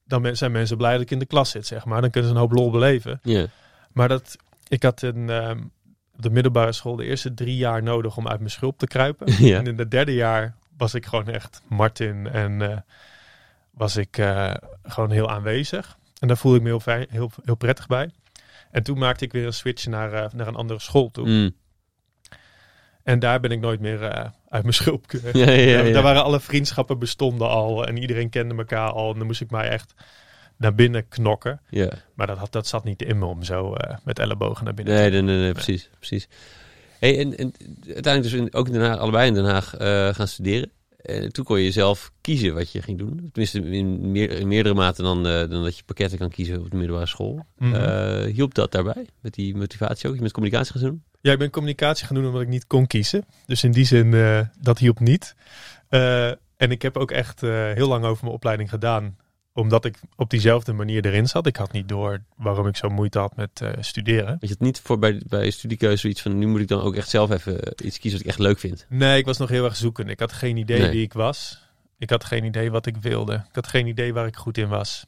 [0.06, 2.02] dan zijn mensen blij dat ik in de klas zit, zeg maar.
[2.02, 3.22] Dan kunnen ze een hoop lol beleven.
[3.92, 4.38] Maar dat,
[4.68, 5.60] ik had een, ehm,
[6.16, 9.28] op de middelbare school de eerste drie jaar nodig om uit mijn schulp te kruipen.
[9.58, 12.78] En in het derde jaar was ik gewoon echt Martin en eh,
[13.72, 15.98] was ik eh, gewoon heel aanwezig.
[16.20, 18.10] En daar voelde ik me heel, fijn, heel, heel prettig bij.
[18.72, 21.26] En toen maakte ik weer een switch naar, eh, naar een andere school toe.
[21.26, 21.56] Hmm.
[23.04, 25.06] En daar ben ik nooit meer uit mijn schulp.
[25.12, 25.94] Ja, ja, ja, Daar, ja.
[25.94, 27.86] daar waren alle vriendschappen bestonden al.
[27.86, 29.12] En iedereen kende elkaar al.
[29.12, 29.94] En dan moest ik mij echt
[30.58, 31.62] naar binnen knokken.
[31.70, 31.92] Ja.
[32.14, 34.94] Maar dat, had, dat zat niet in me om zo eh, met ellebogen naar binnen
[34.94, 35.90] Nee, te nee, nee, nee, precies.
[35.98, 36.28] precies.
[37.00, 37.54] Hey, en, en
[37.86, 40.72] uiteindelijk dus in, ook in Den Haag, allebei in Den Haag eh, gaan studeren.
[41.06, 43.30] En toen kon je zelf kiezen wat je ging doen.
[43.32, 46.72] Tenminste, in, meer, in meerdere mate dan, eh, dan dat je pakketten kan kiezen op
[46.72, 47.46] de middelbare school.
[47.60, 49.08] Eh, hielp dat daarbij?
[49.22, 50.16] Met die motivatie ook?
[50.16, 51.04] Je met communicatie gaan doen?
[51.26, 53.26] Ja, ik ben communicatie gaan doen omdat ik niet kon kiezen.
[53.46, 55.36] Dus in die zin, eh, dat hielp niet.
[55.90, 59.18] Eh, en ik heb ook echt eh, heel lang over mijn opleiding gedaan.
[59.54, 61.48] Omdat ik op diezelfde manier erin zat.
[61.48, 64.28] Ik had niet door waarom ik zo moeite had met studeren.
[64.28, 66.38] Weet je het niet voor bij, bij studiekeuze zoiets van...
[66.38, 68.86] nu moet ik dan ook echt zelf even iets kiezen wat ik echt leuk vind.
[68.90, 70.10] Nee, ik was nog heel erg zoekend.
[70.10, 70.90] Ik had geen idee Nee.
[70.90, 71.62] wie ik was.
[71.98, 73.34] Ik had geen idee wat ik wilde.
[73.34, 75.04] Ik had geen idee waar ik goed in was.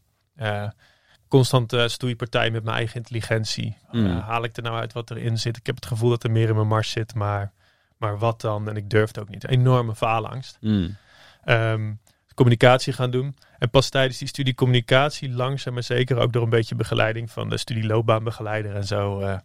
[1.27, 3.77] Constant eh stoeipartij met mijn eigen intelligentie.
[3.91, 4.05] Mm.
[4.05, 5.57] Eh, haal ik er nou uit wat erin zit?
[5.57, 7.51] Ik heb het gevoel dat er meer in mijn mars zit, maar,
[7.97, 8.69] maar wat dan?
[8.69, 9.47] En ik durfde ook niet.
[9.47, 10.57] Enorme faalangst.
[10.59, 10.97] Hmm.
[11.43, 11.93] Ehm,
[12.35, 13.35] communicatie gaan doen.
[13.59, 17.49] En pas tijdens die studie communicatie, langzaam maar zeker ook door een beetje begeleiding van
[17.49, 19.41] de studieloopbaanbegeleider en zo, eh, een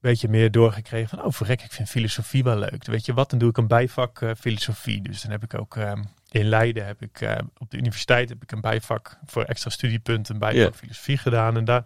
[0.00, 2.84] beetje meer doorgekregen van, oh verrek, ik vind filosofie wel leuk.
[2.84, 5.02] Weet je wat, dan doe ik een bijvak filosofie.
[5.02, 6.02] Dus dan heb ik ook ehm,
[6.34, 10.34] in Leiden, heb ik eh, op de universiteit, heb ik een bijvak voor extra studiepunten,
[10.34, 10.78] een bijvak Ja.
[10.78, 11.56] filosofie gedaan.
[11.56, 11.84] En daar,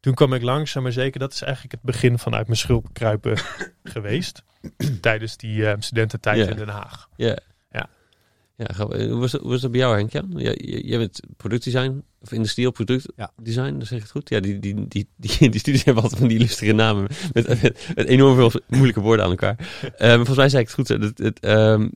[0.00, 2.86] toen kwam ik langzaam maar zeker, dat is eigenlijk het begin van uit mijn schulp
[2.92, 3.36] kruipen
[3.84, 4.42] geweest.
[5.00, 6.50] tijdens die eh, studententijd Ja.
[6.50, 7.08] in Den Haag.
[7.16, 7.36] Ja.
[7.70, 7.88] Ja.
[8.56, 8.66] Ja.
[8.66, 8.76] Eh,
[9.10, 10.12] hoe was, dat, hoe was dat bij jou, Henk?
[10.12, 10.32] Jan?
[10.36, 14.28] Ja, je- jij bent productdesign, of industrieel productdesign, dat zeg ik het goed?
[14.28, 17.62] Ja, die, die, die, die, die studies hebben altijd van die illustere namen met, met,
[17.94, 19.56] met enorm veel moeilijke woorden aan elkaar.
[19.98, 20.88] Ehm, volgens mij zei ik het goed.
[20.88, 21.88] Het, het, ehm,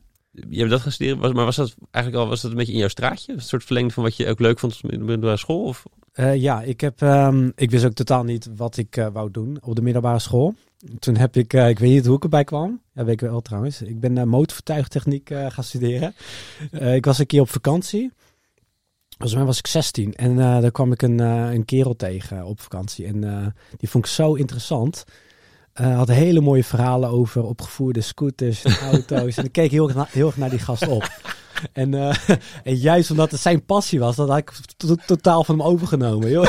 [0.48, 2.79] je hebt dat gaan studeren, maar was dat eigenlijk al was dat een beetje in
[2.79, 3.33] jouw straatje?
[3.33, 5.64] Een soort verlenging van wat je ook leuk vond de middelbare school?
[5.64, 5.85] Of?
[6.12, 9.59] Eh, ja, ik, heb, ehm, ik wist ook totaal niet wat ik eh, wou doen
[9.61, 10.55] op de middelbare school.
[10.98, 12.81] Toen heb ik, eh, ik weet niet hoe ik erbij kwam.
[12.92, 13.83] Ja, weet ik wel trouwens.
[13.83, 16.14] Ik ben motorvertuigtechniek eh, gaan studeren.
[16.70, 18.12] Ik was een keer op vakantie.
[19.09, 20.14] Volgens mij was ik 16.
[20.14, 23.07] En daar kwam ik een, een kerel tegen op vakantie.
[23.07, 25.05] En die vond ik zo interessant.
[25.78, 29.36] Eh had hele mooie verhalen over opgevoerde scooters, en auto's.
[29.36, 31.08] en ik keek heel, heel erg naar die gast op.
[31.72, 32.14] En, eh,
[32.64, 36.30] en juist omdat het zijn passie was, dat had ik to- totaal van hem overgenomen.
[36.30, 36.46] Joh.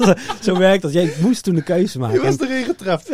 [0.42, 0.92] Zo werkt dat.
[0.92, 2.22] Jij ik moest toen een keuze maken.
[2.22, 3.08] En erin getrapt.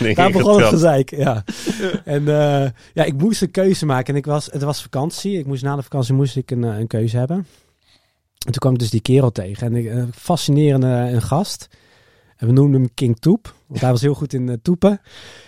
[0.00, 0.68] Nee, daar begon het geteld.
[0.68, 1.44] gezeik, ja.
[2.04, 4.12] En eh, ja, ik moest een keuze maken.
[4.12, 5.38] En ik was, het was vakantie.
[5.38, 7.36] Ik moest na de vakantie moest ik een, een keuze hebben.
[7.36, 9.66] En toen kwam ik dus die kerel tegen.
[9.74, 11.68] En een fascinerende een gast.
[12.38, 13.54] En we noemden hem King Toep.
[13.66, 15.00] Want hij was heel goed in eh, toepen.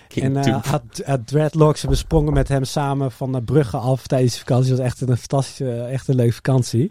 [0.09, 1.83] King en eh, had, had dreadlocks.
[1.83, 4.71] En we sprongen met hem samen van uh, Brugge af tijdens de vakantie.
[4.71, 6.91] Het was echt een fantastische, echt een leuke vakantie.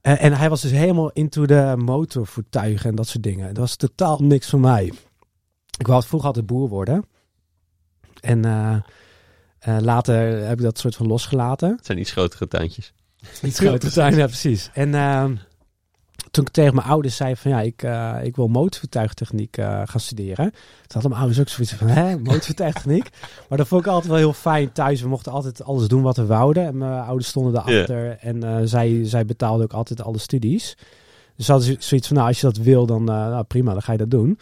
[0.00, 3.46] Eh, en hij was dus helemaal into de motorvoertuigen en dat soort dingen.
[3.46, 4.92] Dat was totaal niks voor mij.
[5.78, 7.04] Ik wou vroeger altijd boer worden.
[8.20, 8.76] En eh,
[9.58, 11.70] eh, later heb ik dat soort van losgelaten.
[11.76, 12.92] Het zijn iets grotere tuintjes.
[13.42, 14.70] Iets groter zijn, ja precies.
[14.74, 15.36] En ehm,
[16.30, 20.00] toen ik tegen mijn ouders zei van ja, ik, eh, ik wil motorvoertuigtechniek eh, gaan
[20.00, 20.50] studeren.
[20.50, 20.52] Toen
[20.88, 23.08] hadden mijn ouders ook zoiets van, hè, motorvoertuigtechniek?
[23.48, 25.02] maar dat vond ik altijd wel heel fijn thuis.
[25.02, 26.66] We mochten altijd alles doen wat we wouden.
[26.66, 28.18] En mijn ouders stonden daarachter.
[28.20, 30.76] En eh, zij, zij betaalden ook altijd alle studies.
[31.36, 33.92] Dus ze hadden zoiets van, nou als je dat wil, dan nou, prima, dan ga
[33.92, 34.38] je dat doen.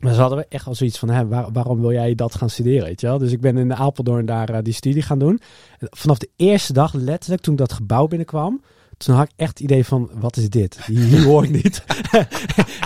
[0.00, 2.84] Maar ze hadden echt al zoiets van, hè, waar- waarom wil jij dat gaan studeren,
[2.84, 3.18] weet je wel?
[3.18, 5.40] Dus ik ben in Apeldoorn daar die studie gaan doen.
[5.78, 8.60] En vanaf de eerste dag, letterlijk, toen ik dat gebouw binnenkwam,
[9.04, 10.84] toen had ik echt het idee van, wat is dit?
[10.84, 11.84] Hier, hoor ik niet.
[12.10, 12.26] en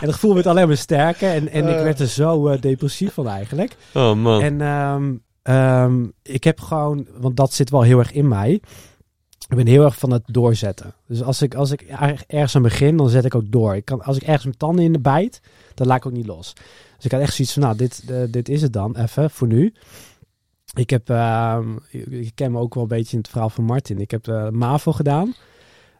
[0.01, 1.31] het gevoel werd alleen maar sterker.
[1.31, 1.83] En, en ik Eh.
[1.83, 3.77] werd er zo eh, depressief van eigenlijk.
[3.95, 4.41] Oh man.
[4.43, 8.61] En ehm, ehm, ik heb gewoon, want dat zit wel heel erg in mij.
[9.49, 10.95] ik ben heel erg van het doorzetten.
[11.07, 13.77] Dus als ik, als ik er- ergens aan begin, dan zet ik ook door.
[13.77, 15.41] Ik kan, als ik ergens mijn tanden in de bijt,
[15.75, 16.53] dan laat ik ook niet los.
[16.97, 19.47] Dus ik had echt zoiets van, nou, dit, eh, dit is het dan even voor
[19.49, 19.75] nu.
[20.75, 23.99] Ik heb, ehm, je kent me ook wel een beetje in het verhaal van Martin.
[24.01, 25.35] Ik heb MAVO gedaan.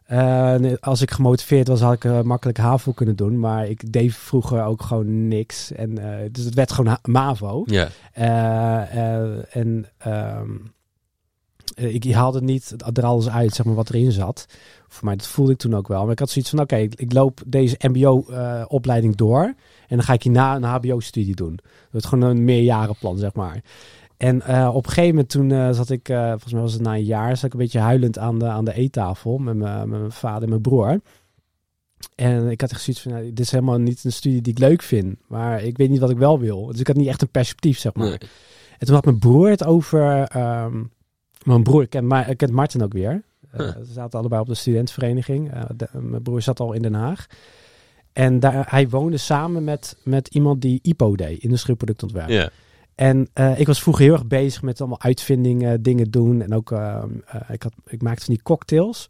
[0.05, 3.39] Eh, als ik gemotiveerd was, had ik eh, makkelijk HAVO kunnen doen.
[3.39, 5.71] Maar ik deed vroeger ook gewoon niks.
[5.71, 7.63] En, eh, dus het werd gewoon MAVO.
[7.65, 7.89] Ja.
[9.49, 10.49] En ehm,
[11.75, 14.45] eh, ik haalde niet er alles uit, zeg maar, wat erin zat.
[14.87, 16.03] Voor mij, dat voelde ik toen ook wel.
[16.03, 19.43] Maar ik had zoiets van, oké, ik, ik loop deze mbo-opleiding door.
[19.87, 21.59] En dan ga ik hierna een hbo-studie doen.
[21.91, 23.61] Dat is gewoon een meerjarenplan, zeg maar.
[24.17, 26.81] En eh, op een gegeven moment toen eh, zat ik, eh, volgens mij was het
[26.81, 30.11] na een jaar, zat ik een beetje huilend aan de, aan de eettafel met, mijn-
[30.11, 30.99] vader en mijn broer.
[32.15, 34.59] En ik had echt zoiets van, nou, dit is helemaal niet een studie die ik
[34.59, 35.15] leuk vind.
[35.27, 36.65] Maar ik weet niet wat ik wel wil.
[36.65, 38.07] Dus ik had niet echt een perspectief, zeg maar.
[38.07, 38.17] Nee.
[38.77, 40.21] En toen had mijn broer het over.
[40.23, 40.83] ehm,
[41.43, 43.23] mijn broer kent, Ma- kent Martin ook weer.
[43.57, 43.75] Huh.
[43.85, 45.51] Ze zaten allebei op de studentenvereniging.
[45.75, 47.25] De- mijn broer zat al in Den Haag.
[48.13, 52.29] En daar, hij woonde samen met, met iemand die IPO deed, industrieel productontwerp.
[52.29, 52.49] Ja.
[52.95, 56.41] En eh, ik was vroeger heel erg bezig met allemaal uitvindingen, dingen doen.
[56.41, 57.03] En ook, eh,
[57.51, 59.05] ik, had, ik maakte van die cocktails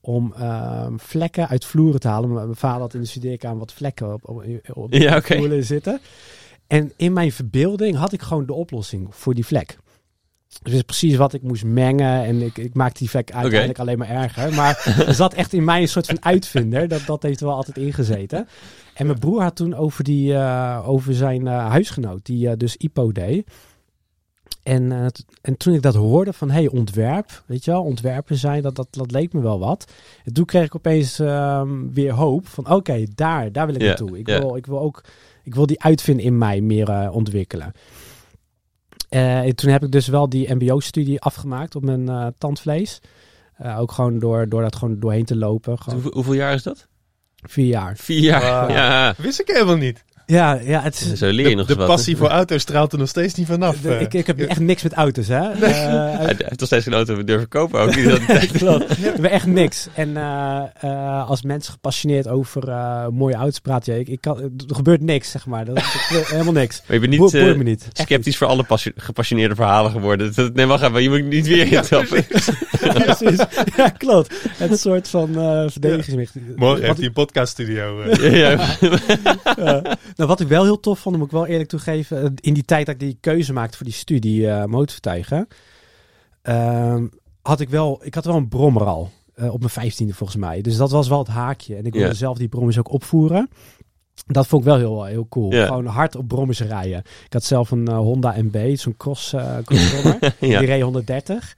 [0.00, 2.32] om ehm, vlekken uit vloeren te halen.
[2.32, 6.00] Mijn vader had in de studeerkamer wat vlekken op, op, op Ja, zitten.
[6.66, 9.78] En in mijn verbeelding had ik gewoon de oplossing voor die vlek.
[10.62, 12.24] Dus precies wat ik moest mengen.
[12.24, 14.54] En ik, ik maakte die vlek uiteindelijk alleen maar erger.
[14.54, 16.88] Maar er zat echt in mij een soort van uitvinder.
[16.88, 18.48] Dat, dat heeft er wel altijd ingezeten.
[18.94, 22.76] En mijn broer had toen over, die, eh, over zijn eh, huisgenoot, die eh, dus
[22.76, 23.50] IPO deed.
[24.62, 25.10] En,
[25.42, 28.86] en toen ik dat hoorde van, hey, ontwerp, weet je wel, ontwerpen zijn, dat, dat,
[28.90, 29.92] dat leek me wel wat.
[30.24, 34.18] En toen kreeg ik opeens ehm, weer hoop van, oké, daar, daar wil ik naartoe.
[34.18, 35.04] Ik, wil, ik wil ook,
[35.42, 37.72] ik wil die uitvinden in mij meer ontwikkelen.
[39.10, 43.00] Eh, en toen heb ik dus wel die mbo-studie afgemaakt op mijn eh, tandvlees.
[43.56, 45.78] Eh, ook gewoon door, door dat gewoon doorheen te lopen.
[45.78, 46.88] Gewoon Hoeveel, hoeveel jaar is dat?
[47.42, 47.96] vier jaar.
[47.96, 48.70] Vier jaar.
[48.70, 49.14] Ja.
[49.16, 50.04] Wist ik helemaal niet.
[50.30, 51.88] Ja, ja het is, Zo leer je De, nog de eens wat.
[51.88, 51.94] hè?
[51.94, 53.76] passie voor auto's straalt er nog steeds niet vanaf.
[53.80, 54.00] de- eh.
[54.00, 55.50] ik, ik heb echt niks met auto's, hè.
[55.50, 57.96] Eh, Hij hij heeft nog steeds geen auto durven kopen ook.
[57.96, 58.04] niet.
[58.26, 58.90] Dat- Klopt.
[59.04, 59.88] Ik ben echt niks.
[59.94, 64.38] En eh, eh, als mensen gepassioneerd over eh, mooie auto's praten, ja, ik, ik kan,
[64.40, 65.64] er gebeurt niks, zeg maar.
[65.64, 66.82] Dat, dat- helemaal niks.
[66.86, 67.88] Maar je bent niet eh, me niet.
[67.92, 68.64] Sceptisch voor alle
[68.96, 70.32] gepassioneerde verhalen geworden.
[70.34, 71.02] Dat, nee, wacht even.
[71.02, 72.16] Je moet niet weer intrappen.
[72.16, 72.28] niet.
[73.04, 73.44] Precies.
[73.76, 74.34] Ja, klopt.
[74.56, 76.54] Het soort van eh verdedigingsmechanisme.
[76.56, 78.00] Morgen heeft hij een podcaststudio.
[78.00, 78.38] eh.
[78.40, 78.66] Ja, ja.
[79.56, 79.96] Ja.
[80.20, 82.22] Nou, wat ik wel heel tof vond, moet ik wel eerlijk toegeven.
[82.24, 85.48] eh, In die tijd dat ik die keuze maakte voor die studie eh motorvertuigen.
[86.42, 87.06] ehm,
[87.42, 89.10] had ik wel, ik had wel een brommer al.
[89.34, 90.60] eh, op mijn vijftiende volgens mij.
[90.60, 91.76] Dus dat was wel het haakje.
[91.76, 93.48] En ik wilde zelf die brommers ook opvoeren.
[94.26, 95.50] Dat vond ik wel heel, heel cool.
[95.66, 96.98] Gewoon hard op brommers rijden.
[96.98, 100.18] Ik had zelf een Honda MB, zo'n cross, eh crossbrommer.
[100.40, 100.58] Ja.
[100.58, 101.56] Die reed 130.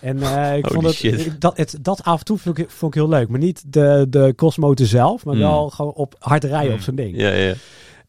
[0.00, 3.00] En ik Holy vond het, dat, het, dat af en toe vond ik, vond ik
[3.00, 3.28] heel leuk.
[3.28, 5.40] Maar niet de, de crossmotor zelf, maar Mm.
[5.40, 6.74] wel gewoon op hard rijden Mm.
[6.76, 7.16] op zo'n ding.
[7.20, 7.54] Ja, ja.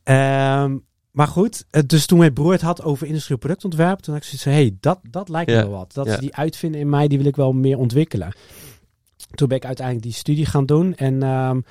[0.06, 0.78] Ehm,
[1.12, 4.44] maar goed, dus toen mijn broer het had over industrieel productontwerp, toen had ik zoiets
[4.44, 5.94] van, hey, dat, dat lijkt me wel wat.
[5.94, 6.14] Dat ja.
[6.14, 8.34] is die uitvinden in mij, die wil ik wel meer ontwikkelen.
[9.32, 11.62] Toen ben ik uiteindelijk die studie gaan doen en ehm,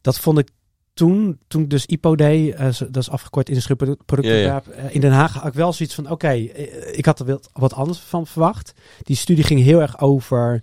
[0.00, 0.48] dat vond ik
[0.94, 5.00] toen, toen ik dus IPO deed, eh, dat is afgekort industrieel produ- productontwerp, eh, in
[5.00, 7.98] Den Haag had ik wel zoiets van, oké, eh, ik had er wat, wat anders
[7.98, 8.72] van verwacht.
[9.02, 10.62] Die studie ging heel erg over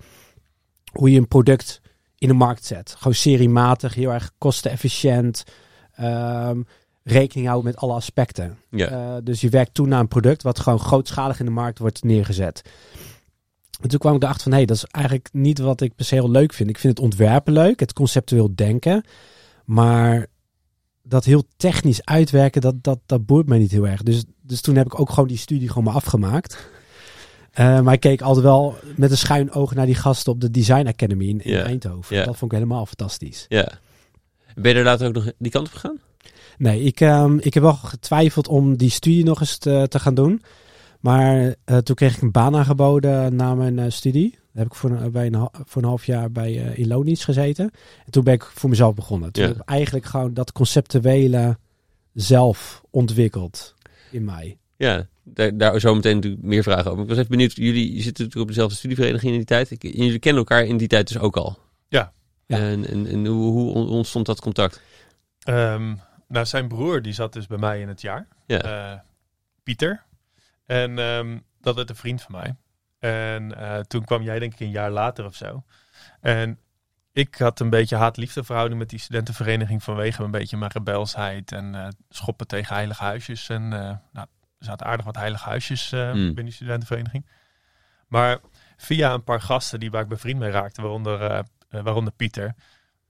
[0.92, 1.82] hoe je een product
[2.18, 2.96] in de markt zet.
[2.98, 5.44] Gewoon seriematig, heel erg kostenefficiënt.
[5.96, 6.62] ehm,
[7.04, 8.58] rekening houden met alle aspecten.
[8.70, 8.88] Ja.
[8.88, 12.04] Eh, dus je werkt toe naar een product wat gewoon grootschalig in de markt wordt
[12.04, 12.62] neergezet.
[13.82, 16.06] En toen kwam ik erachter van, hé, hey, dat is eigenlijk niet wat ik per
[16.06, 16.70] se heel leuk vind.
[16.70, 19.04] Ik vind het ontwerpen leuk, het conceptueel denken.
[19.66, 20.28] Maar
[21.04, 24.04] dat heel technisch uitwerken, dat, dat, dat boeit mij niet heel erg.
[24.04, 26.70] Dus, dus toen heb ik ook gewoon die studie gewoon maar afgemaakt.
[27.52, 30.52] Eh, maar ik keek altijd wel met een schuin oog naar die gasten op de
[30.52, 32.16] Design Academy in, Eindhoven.
[32.16, 33.46] Dat vond ik helemaal fantastisch.
[33.50, 33.80] ja.
[34.56, 36.00] Ben je er later ook nog die kant op gegaan?
[36.60, 40.14] Nee, ik, ehm, ik heb wel getwijfeld om die studie nog eens te, te gaan
[40.14, 40.42] doen.
[41.00, 44.30] Maar eh, toen kreeg ik een baan aangeboden na mijn eh, studie.
[44.32, 47.72] Daar heb ik voor een, bij een, voor een half jaar bij uh, Ilonisch gezeten.
[48.06, 49.32] En toen ben ik voor mezelf begonnen.
[49.32, 49.50] Toen Ja.
[49.50, 51.58] heb ik eigenlijk gewoon dat conceptuele
[52.14, 53.76] zelf ontwikkeld
[54.12, 54.58] in mij.
[54.78, 57.04] Ja, daar, daar zo meteen natuurlijk meer vragen over.
[57.04, 59.72] Ik was even benieuwd, jullie zitten natuurlijk op dezelfde studievereniging in die tijd.
[59.72, 61.58] Ik, jullie kennen elkaar in die tijd dus ook al.
[61.88, 62.12] Ja.
[62.46, 62.58] Ja.
[62.58, 64.82] En, en, en hoe, hoe ontstond dat contact?
[65.40, 65.94] Ehm,
[66.30, 68.28] nou, zijn broer die zat dus bij mij in het jaar.
[68.46, 68.62] Ja.
[68.62, 69.00] Eh,
[69.64, 70.04] Pieter.
[70.66, 72.56] En ehm, dat werd een vriend van mij.
[73.00, 75.64] En eh, toen kwam jij denk ik een jaar later of zo.
[76.22, 76.60] En
[77.12, 81.76] ik had een beetje haat-liefde verhouding met die studentenvereniging vanwege een beetje mijn rebelsheid en
[81.76, 83.50] eh, schoppen tegen heilige huisjes.
[83.50, 84.28] En nou,
[84.60, 86.14] er zaten aardig wat heilige huisjes eh, Mm.
[86.14, 87.26] binnen die studentenvereniging.
[88.08, 88.40] Maar
[88.78, 92.56] via een paar gasten die waar ik bevriend mee raakte, waaronder, waaronder Pieter,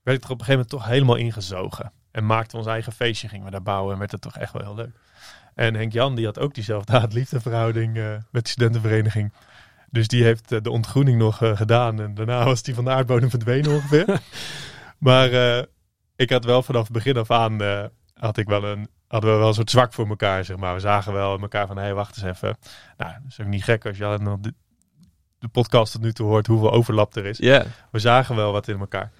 [0.02, 1.92] werd ik er op een gegeven moment toch helemaal ingezogen.
[2.10, 4.62] En maakte ons eigen feestje, gingen we daar bouwen en werd het toch echt wel
[4.62, 4.96] heel leuk.
[5.54, 9.32] En Henk Jan, die had ook diezelfde haat-liefdeverhouding eh, met de studentenvereniging.
[9.90, 12.00] Dus die heeft eh, de ontgroening nog eh, gedaan.
[12.00, 14.20] En daarna was die van de aardbodem verdwenen ongeveer.
[15.08, 15.30] maar
[16.16, 17.60] ik had wel vanaf het begin af aan,
[18.14, 20.74] had ik wel een, hadden we wel een soort zwak voor elkaar, zeg maar.
[20.74, 22.56] We zagen wel in elkaar van, hé, hey, wacht eens even.
[22.96, 24.54] Nou, dat is ook niet gek als je al de,
[25.38, 27.38] de podcast tot nu toe hoort hoeveel overlap er is.
[27.90, 29.10] We zagen wel wat in elkaar.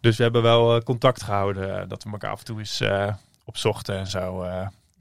[0.00, 1.80] Dus we hebben wel eh, contact gehouden.
[1.80, 3.12] eh, dat we elkaar af en toe eens eh,
[3.44, 4.42] opzochten en zo.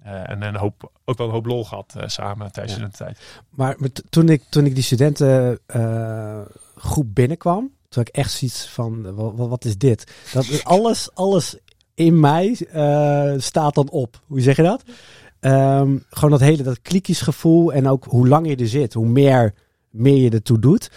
[0.04, 2.86] en een hoop, ook wel een hoop lol gehad eh, samen tijdens Ja.
[2.86, 3.20] de tijd.
[3.50, 3.78] Maar,
[4.10, 9.66] toen, ik, toen ik die studentengroep binnenkwam, toen had ik echt zoiets van, wat, wat
[9.66, 10.12] is dit?
[10.34, 11.58] Dat, alles, alles
[11.94, 12.54] in mij
[13.38, 14.22] staat dan op.
[14.28, 14.84] Hoe zeg je dat?
[15.40, 19.54] Ehm, gewoon dat hele dat klikjesgevoel en ook hoe langer je er zit, hoe meer,
[19.90, 20.92] meer je ertoe doet.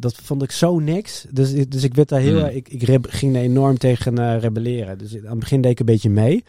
[0.00, 1.26] Dat vond ik zo niks.
[1.30, 2.48] Dus, dus ik werd daar heel Hmm.
[2.48, 4.98] ik, ik ging er enorm tegen eh, rebelleren.
[4.98, 6.44] Dus aan het begin deed ik een beetje mee.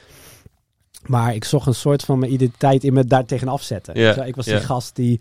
[1.05, 3.93] Maar ik zocht een soort van mijn identiteit in me daar tegen afzetten.
[3.93, 5.19] Dus ik was die gast die...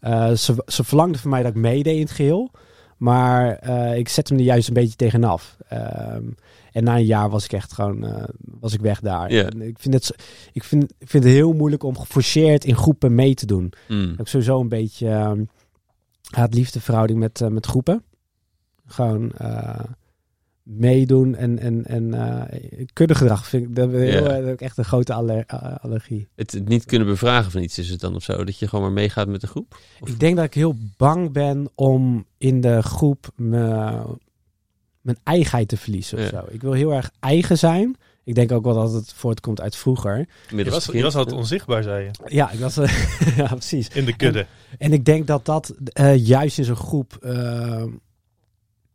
[0.00, 2.50] eh, ze, ze verlangde van mij dat ik meedeed in het geheel.
[2.96, 5.56] Maar eh, ik zette hem er juist een beetje tegenaf.
[5.68, 6.24] Ehm,
[6.72, 8.26] en na een jaar was ik echt gewoon
[8.60, 9.28] was ik weg daar.
[9.28, 10.14] En ik, vind het,
[10.52, 13.72] ik, vind, ik vind het heel moeilijk om geforceerd in groepen mee te doen.
[13.88, 14.14] Mm.
[14.18, 15.42] Ook sowieso een beetje ehm
[16.30, 18.02] haat-liefde verhouding met, eh, met groepen.
[18.86, 19.80] Gewoon eh,
[20.62, 24.40] meedoen en, en, en eh kuddegedrag vind ik, dat, heel, Ja.
[24.40, 25.46] dat echt een grote aller-
[25.80, 26.28] allergie.
[26.36, 28.44] Het, het niet kunnen bevragen van iets is het dan of zo?
[28.44, 29.78] Dat je gewoon maar meegaat met de groep?
[30.00, 33.58] Of- Ik denk dat ik heel bang ben om in de groep me,
[35.00, 36.30] mijn eigenheid te verliezen of Ja.
[36.30, 36.44] zo.
[36.48, 37.96] Ik wil heel erg eigen zijn.
[38.24, 40.18] Ik denk ook wel dat het voortkomt uit vroeger.
[40.18, 42.10] Je Inmiddels was, je was altijd onzichtbaar, zei je.
[42.34, 42.74] Ja, ik was,
[43.36, 43.88] ja precies.
[43.88, 44.46] In de kudde.
[44.78, 47.82] En ik denk dat dat eh, juist in zo'n groep eh,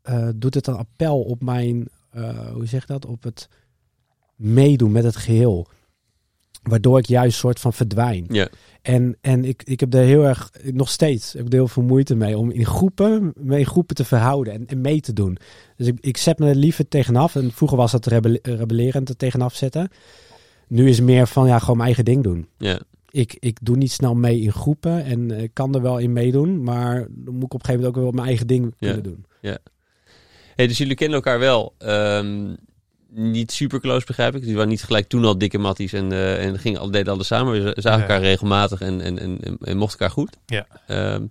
[0.01, 1.87] eh, doet het een appel op mijn,
[2.53, 3.49] hoe zeg je dat, op het
[4.35, 5.67] meedoen met het geheel.
[6.63, 8.25] Waardoor ik juist soort van verdwijn.
[8.29, 8.47] Ja.
[8.85, 11.83] En, en ik, ik heb er heel erg, nog steeds, heb ik er heel veel
[11.83, 15.37] moeite mee om in groepen, me in groepen te verhouden en, en mee te doen.
[15.77, 17.35] Dus ik, ik zet me er liever tegenaf.
[17.35, 19.89] En vroeger was dat rebelle- rebellerend er tegenaf zetten.
[20.67, 22.79] Nu is het meer van, ja, gewoon mijn eigen ding doen Ja.
[23.09, 26.63] ik, ik doe niet snel mee in groepen en ik kan er wel in meedoen,
[26.63, 28.71] maar dan moet ik op een gegeven moment ook wel mijn eigen ding Ja.
[28.93, 29.25] kunnen doen.
[30.55, 31.73] Hey, dus jullie kennen elkaar wel.
[31.77, 32.55] ehm,
[33.17, 34.39] niet super close, begrijp ik.
[34.39, 37.27] Jullie waren niet gelijk toen al dikke matties en, eh, en gingen al, deden alles
[37.27, 37.51] samen.
[37.63, 38.05] We zagen Ja.
[38.05, 40.37] elkaar regelmatig en, en, en, en, en mochten elkaar goed.
[40.45, 40.65] Ja.
[40.87, 41.25] Ehm,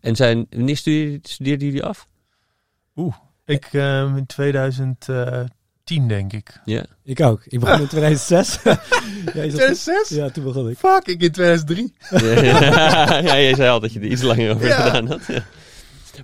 [0.00, 2.06] en zijn, wanneer studeerden, studeerden jullie af?
[3.44, 6.60] Ik ehm, in 2010, denk ik.
[6.64, 6.84] Ja.
[7.04, 7.42] Ik ook.
[7.44, 8.58] Ik begon in 2006.
[8.64, 8.80] ja, is dat
[9.14, 9.26] goed?
[9.32, 10.08] 2006?
[10.08, 10.76] ja, toen begon ik.
[10.78, 11.94] Fuck, ik in 2003.
[12.10, 14.80] ja, ja, jij zei al dat je er iets langer over Ja.
[14.80, 15.20] gedaan had.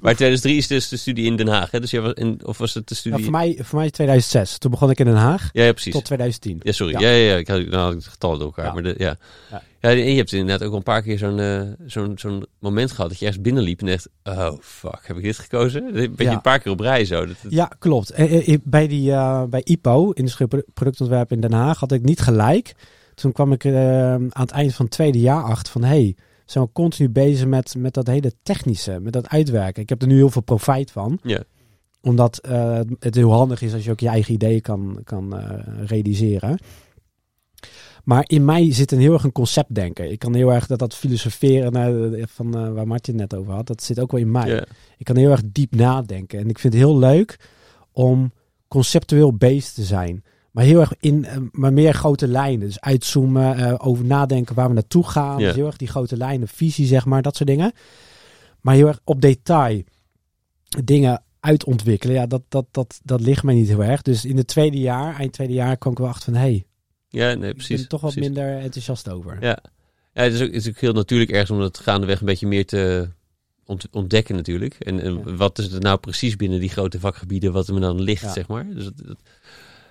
[0.00, 1.80] Maar 2003 is dus de studie in Den Haag, hè?
[1.80, 3.22] Dus jij was in, of was het de Ja, studie...
[3.22, 4.58] voor, mij, voor mij 2006.
[4.58, 5.92] Toen begon ik in Den Haag Ja, ja, precies.
[5.92, 6.60] tot 2010.
[6.62, 6.92] Ja, sorry.
[6.92, 7.00] Ja.
[7.00, 7.36] Ja, ja.
[7.36, 8.64] Ik had, nou had het getal door elkaar.
[8.64, 8.72] Ja.
[8.72, 9.16] Maar de, ja.
[9.50, 9.88] Ja.
[9.90, 13.26] Je hebt inderdaad ook een paar keer zo'n eh, zo'n zo'n moment gehad dat je
[13.26, 15.92] ergens binnenliep en dacht, oh fuck, heb ik dit gekozen?
[15.92, 17.26] Ben je een paar keer op rij zo.
[17.26, 18.10] Dat, dat- Ja, klopt.
[18.10, 19.10] Eh, eh, bij, die,
[19.48, 22.74] bij IPO, Industrie Pro- Productontwerp in Den Haag, had ik niet gelijk.
[23.14, 25.84] Toen kwam ik aan het eind van het tweede jaar achter van...
[25.84, 26.14] hey,
[26.50, 29.82] zijn we continu bezig met, met dat hele technische, met dat uitwerken.
[29.82, 31.18] Ik heb er nu heel veel profijt van.
[31.22, 31.42] Ja.
[32.00, 35.84] Omdat eh, het heel handig is als je ook je eigen ideeën kan, kan eh,
[35.86, 36.58] realiseren.
[38.04, 40.10] Maar in mij zit een heel erg een conceptdenken.
[40.10, 41.74] Ik kan heel erg dat, dat filosoferen
[42.14, 43.66] eh, van waar Martin het net over had.
[43.66, 44.64] Dat zit ook wel in mij.
[44.96, 46.38] Ik kan heel erg diep nadenken.
[46.38, 47.38] En ik vind het heel leuk
[47.92, 48.32] om
[48.68, 50.24] conceptueel bezig te zijn.
[50.50, 52.66] Maar heel erg in, eh, maar meer grote lijnen.
[52.66, 55.38] Dus uitzoomen, eh, over nadenken waar we naartoe gaan.
[55.38, 57.72] Dus heel erg die grote lijnen, visie zeg maar, dat soort dingen.
[58.60, 59.82] Maar heel erg op detail
[60.84, 62.14] dingen uitontwikkelen.
[62.14, 64.02] Ja, dat, dat, dat, dat ligt mij niet heel erg.
[64.02, 66.34] Dus in het tweede jaar, eind tweede jaar, kwam ik wel achter van...
[66.34, 66.64] hé, hey,
[67.08, 67.80] ja, nee, ik ben precies.
[67.82, 68.30] er toch wat precies.
[68.30, 69.36] minder enthousiast over.
[69.40, 69.58] Ja.
[70.12, 72.46] ja, het is ook, het is ook heel natuurlijk ergens om het gaandeweg een beetje
[72.46, 73.08] meer te
[73.64, 74.74] ont- ontdekken natuurlijk.
[74.74, 75.34] En, en Ja.
[75.34, 78.32] wat is er nou precies binnen die grote vakgebieden wat er me dan ligt, Ja.
[78.32, 78.66] zeg maar.
[78.74, 79.18] Dus dat, dat,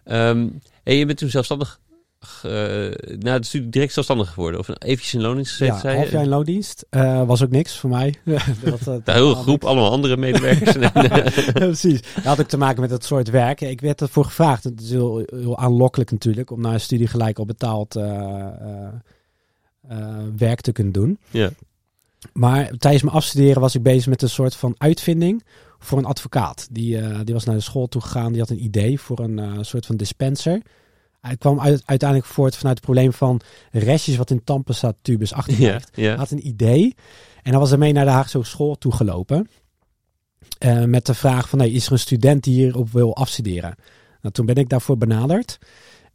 [0.03, 1.79] En je bent toen zelfstandig,
[2.19, 4.59] ge- na de studie direct zelfstandig geworden?
[4.59, 6.85] Of eventjes in loondienst gezeten, Ja, zei half jaar in loondienst.
[6.89, 8.15] Eh, was ook niks voor mij.
[8.63, 10.75] dat, eh, De hele groep, allemaal andere medewerkers.
[10.95, 11.21] Ja,
[11.53, 12.01] precies.
[12.15, 13.61] Dat had ook te maken met het soort werk.
[13.61, 14.63] Ik werd ervoor gevraagd.
[14.63, 17.93] Het is heel, heel aanlokkelijk natuurlijk om na een studie gelijk al betaald
[20.37, 21.19] werk te kunnen doen.
[21.29, 21.49] ja.
[22.33, 25.43] Maar tijdens mijn afstuderen was ik bezig met een soort van uitvinding
[25.79, 26.67] voor een advocaat.
[26.71, 28.31] Die, eh, die was naar de school toe gegaan.
[28.31, 30.61] Die had een idee voor een eh, soort van dispenser.
[31.21, 34.41] Hij kwam uit, uiteindelijk voort vanuit het probleem van restjes wat in
[35.29, 35.89] ja, achterblijft.
[35.93, 36.15] Hij ja.
[36.15, 36.95] had een idee
[37.43, 39.49] en hij was ermee naar de Haagse School toe gelopen.
[40.57, 43.75] Eh, met de vraag van, hey, is er een student die hierop wil afstuderen?
[44.21, 45.57] Nou, toen ben ik daarvoor benaderd.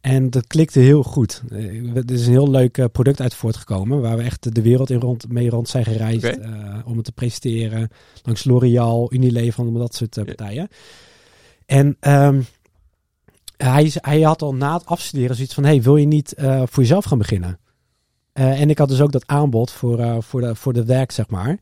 [0.05, 1.41] En dat klikte heel goed.
[1.49, 4.01] Er is een heel leuk uh, product uit voortgekomen.
[4.01, 6.37] Waar we echt de wereld in rond, mee rond zijn gereisd.
[6.37, 7.89] Uh, om het te presenteren.
[8.23, 10.67] Langs L'Oréal, Unilever, allemaal dat soort uh, partijen.
[11.65, 12.41] En ehm,
[13.57, 15.63] hij, hij had al na het afstuderen zoiets van...
[15.63, 17.59] Hey, wil je niet uh, voor jezelf gaan beginnen?
[18.33, 21.57] En ik had dus ook dat aanbod voor, voor, de, voor de werk, zeg maar.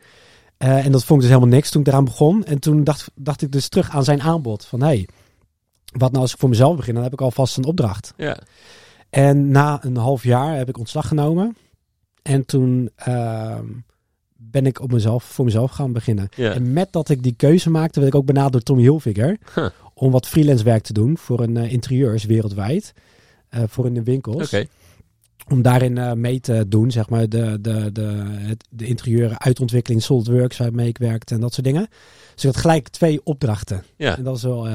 [0.58, 2.46] En dat vond ik dus helemaal niks toen ik eraan begon.
[2.46, 4.66] En toen dacht, dacht ik dus terug aan zijn aanbod.
[4.66, 5.08] Van, hey,
[5.98, 6.94] wat nou als ik voor mezelf begin?
[6.94, 8.14] Dan heb ik alvast een opdracht.
[8.18, 8.38] Ja.
[9.10, 11.56] En na een half jaar heb ik ontslag genomen.
[12.22, 13.66] En toen ehm,
[14.36, 16.30] ben ik op mezelf, voor mezelf gaan beginnen.
[16.36, 16.54] Ja.
[16.54, 19.38] En met dat ik die keuze maakte, werd ik ook benaderd door Tommy Hilfiger.
[19.56, 19.70] Huh.
[19.94, 22.94] Om wat freelance werk te doen voor een uh, interieurs wereldwijd.
[23.52, 24.48] Uh, voor in de winkels.
[24.48, 24.68] Okay.
[25.50, 30.04] Om daarin uh, mee te doen, zeg maar, de, de, de, het, de interieuren uitontwikkeling,
[30.04, 31.88] SolidWorks, waarmee ik werkte en dat soort dingen.
[32.34, 33.84] Dus ik had gelijk twee opdrachten.
[33.96, 34.18] Ja.
[34.18, 34.68] En dat is wel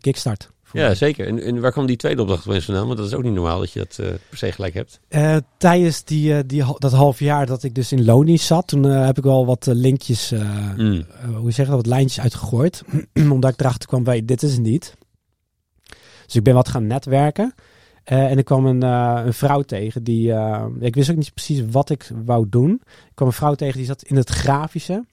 [0.00, 0.52] kickstart.
[0.74, 1.26] Ja, zeker.
[1.26, 2.86] En, en, waar kwam die tweede opdracht opeens vandaan?
[2.86, 5.00] Want dat is ook niet normaal dat je dat uh, per se gelijk hebt.
[5.08, 8.82] Uh, tijdens die, uh, die, dat half jaar dat ik dus in Lonies zat, toen
[8.82, 10.32] heb ik wel wat linkjes,
[10.76, 11.04] mm.
[11.34, 12.82] hoe zeg je dat, wat lijntjes uitgegooid.
[13.30, 14.96] omdat ik erachter kwam, bij dit is het niet.
[16.26, 17.54] Dus ik ben wat gaan netwerken.
[18.04, 20.34] en ik kwam een, een vrouw tegen die,
[20.80, 22.70] ik wist ook niet precies wat ik wou doen.
[22.84, 25.04] Ik kwam een vrouw tegen die zat in het grafische.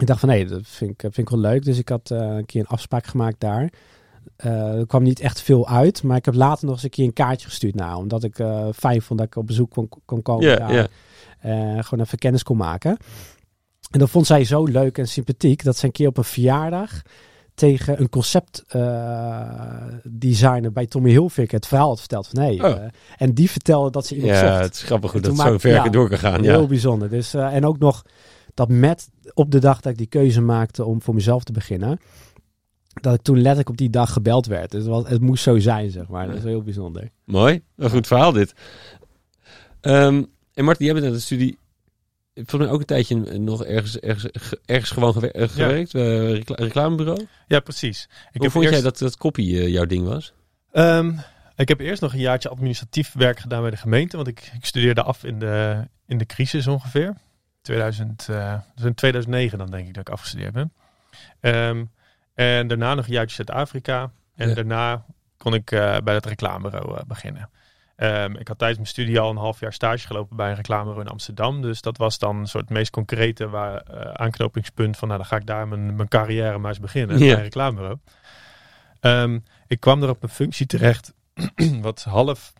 [0.00, 1.64] Ik dacht van nee, dat vind ik, vind ik wel leuk.
[1.64, 3.70] Dus ik had een keer een afspraak gemaakt daar.
[4.44, 7.04] Uh, er kwam niet echt veel uit, maar ik heb later nog eens een keer
[7.04, 10.22] een kaartje gestuurd naar omdat ik uh, fijn vond dat ik op bezoek kon, kon
[10.22, 10.44] komen.
[10.44, 11.76] Yeah, daar, yeah.
[11.76, 12.96] Uh, gewoon even kennis kon maken.
[13.90, 17.02] En dat vond zij zo leuk en sympathiek dat ze een keer op een verjaardag
[17.54, 18.64] tegen een concept
[20.04, 22.84] designer bij Tommy Hilfiger het verhaal had verteld van hey, oh.
[23.16, 24.64] en die vertelde dat ze iemand ja, zocht.
[24.64, 26.42] het is grappig hoe dat zo ver ja, door kan gaan.
[26.42, 26.66] Heel ja.
[26.66, 27.10] bijzonder.
[27.10, 28.02] Dus, en ook nog
[28.54, 32.00] dat met op de dag dat ik die keuze maakte om voor mezelf te beginnen,
[33.00, 34.70] dat ik toen letterlijk op die dag gebeld werd.
[34.70, 36.26] Dus het, was, het moest zo zijn, zeg maar.
[36.26, 37.10] Dat is heel bijzonder.
[37.24, 38.54] Mooi, een goed verhaal dit.
[39.80, 41.58] Um, en Martin, jij bent aan de studie
[42.34, 46.00] volgens mij ook een tijdje nog ergens, ergens, ergens gewoon uh, gewerkt, ja.
[46.00, 47.26] uh, recla reclamebureau.
[47.46, 48.08] Ja, precies.
[48.32, 48.76] Ik Hoe vond eerst...
[48.76, 50.32] jij dat, dat copy uh, jouw ding was?
[50.72, 51.20] Um,
[51.56, 54.64] ik heb eerst nog een jaartje administratief werk gedaan bij de gemeente, want ik, ik
[54.64, 57.16] studeerde af in de, in de crisis ongeveer.
[57.62, 58.26] 2000,
[58.74, 60.72] dus in 2009 dan denk ik dat ik afgestudeerd ben.
[61.40, 61.90] Um,
[62.34, 64.10] en daarna nog een jaartje Zuid-Afrika.
[64.36, 64.54] En ja.
[64.54, 65.04] daarna
[65.36, 67.50] kon ik uh, bij het reclamebureau uh, beginnen.
[67.96, 71.04] Um, ik had tijdens mijn studie al een half jaar stage gelopen bij een reclamebureau
[71.04, 71.62] in Amsterdam.
[71.62, 73.82] Dus dat was dan een soort meest concrete waar,
[74.12, 75.08] aanknopingspunt van...
[75.08, 77.24] nou, dan ga ik daar mijn, mijn carrière maar eens beginnen ja.
[77.24, 77.98] bij een reclamebureau.
[79.00, 81.12] Um, ik kwam er op een functie terecht
[81.80, 82.52] wat half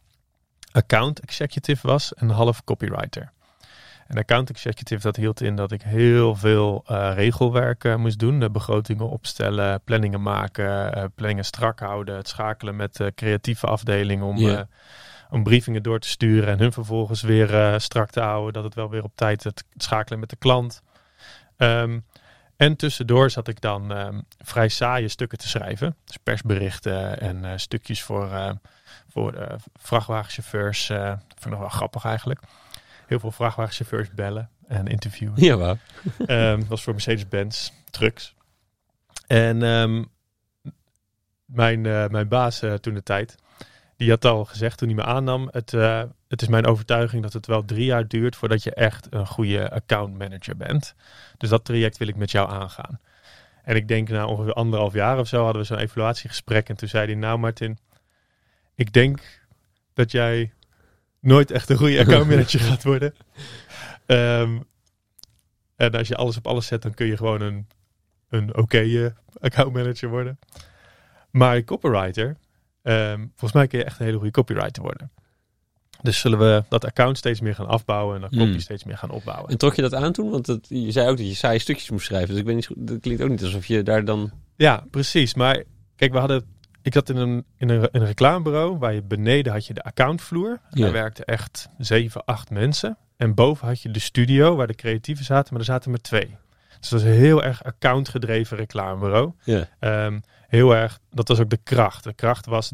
[0.72, 3.32] account executive was en half copywriter.
[4.10, 8.40] En account executive, dat hield in dat ik heel veel uh, regelwerk uh, moest doen.
[8.40, 12.16] De begrotingen opstellen, planningen maken, uh, planningen strak houden.
[12.16, 14.66] Het schakelen met de creatieve afdeling om,
[15.30, 16.48] om briefingen door te sturen.
[16.48, 18.52] En hun vervolgens weer strak te houden.
[18.52, 20.82] Dat het wel weer op tijd het, schakelen met de klant.
[21.56, 22.04] Um,
[22.56, 25.96] en tussendoor zat ik dan um, vrij saaie stukken te schrijven.
[26.04, 28.58] Dus persberichten en stukjes voor,
[29.08, 30.86] voor vrachtwagenchauffeurs.
[30.86, 32.40] vind ik nog wel grappig eigenlijk
[33.10, 35.34] heel veel vrachtwagenchauffeurs bellen en interviewen.
[35.36, 35.78] Ja, waar.
[36.26, 38.34] um, was voor Mercedes-Benz Trucks.
[39.26, 40.06] En um,
[41.44, 43.34] mijn, uh, mijn baas uh, toen de tijd,
[43.96, 47.32] die had al gezegd toen hij me aannam, het, uh, het is mijn overtuiging dat
[47.32, 50.94] het wel drie jaar duurt voordat je echt een goede account manager bent.
[51.36, 53.00] Dus dat traject wil ik met jou aangaan.
[53.62, 56.88] En ik denk na ongeveer anderhalf jaar of zo hadden we zo'n evaluatiegesprek en toen
[56.88, 57.78] zei hij, nou Martin,
[58.74, 59.20] ik denk
[59.94, 60.52] dat jij
[61.20, 63.14] nooit echt een goede accountmanager gaat worden.
[64.06, 64.64] Um,
[65.76, 67.66] en als je alles op alles zet, dan kun je gewoon een,
[68.28, 70.38] een oké accountmanager worden.
[71.30, 72.36] Maar copywriter,
[72.82, 75.10] um, volgens mij kun je echt een hele goede copywriter worden.
[76.02, 78.60] Dus zullen we dat account steeds meer gaan afbouwen en dat copy Hmm.
[78.60, 79.50] steeds meer gaan opbouwen.
[79.50, 80.30] En trok je dat aan toen?
[80.30, 82.28] Want het, je zei ook dat je saaie stukjes moest schrijven.
[82.28, 84.30] Dus ik weet niet, dat klinkt ook niet alsof je daar dan...
[84.56, 85.34] Ja, precies.
[85.34, 85.62] Maar
[85.96, 86.58] kijk, we hadden.
[86.82, 89.82] Ik zat in een, in een, in een reclamebureau waar je beneden had je de
[89.82, 90.60] accountvloer.
[90.70, 90.82] Ja.
[90.82, 92.96] Daar werkten echt zeven, acht mensen.
[93.16, 96.36] En boven had je de studio waar de creatieven zaten, maar er zaten maar twee.
[96.80, 99.32] Dus dat was een heel erg accountgedreven reclamebureau.
[99.42, 99.68] Ja.
[99.78, 100.18] Ehm,
[100.48, 102.04] heel erg, dat was ook de kracht.
[102.04, 102.72] De kracht was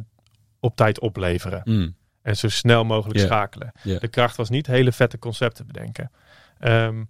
[0.61, 1.61] op tijd opleveren.
[1.65, 1.95] Hmm.
[2.23, 3.73] En zo snel mogelijk schakelen.
[3.83, 6.11] De kracht was niet hele vette concepten bedenken.
[6.59, 7.05] Ehm,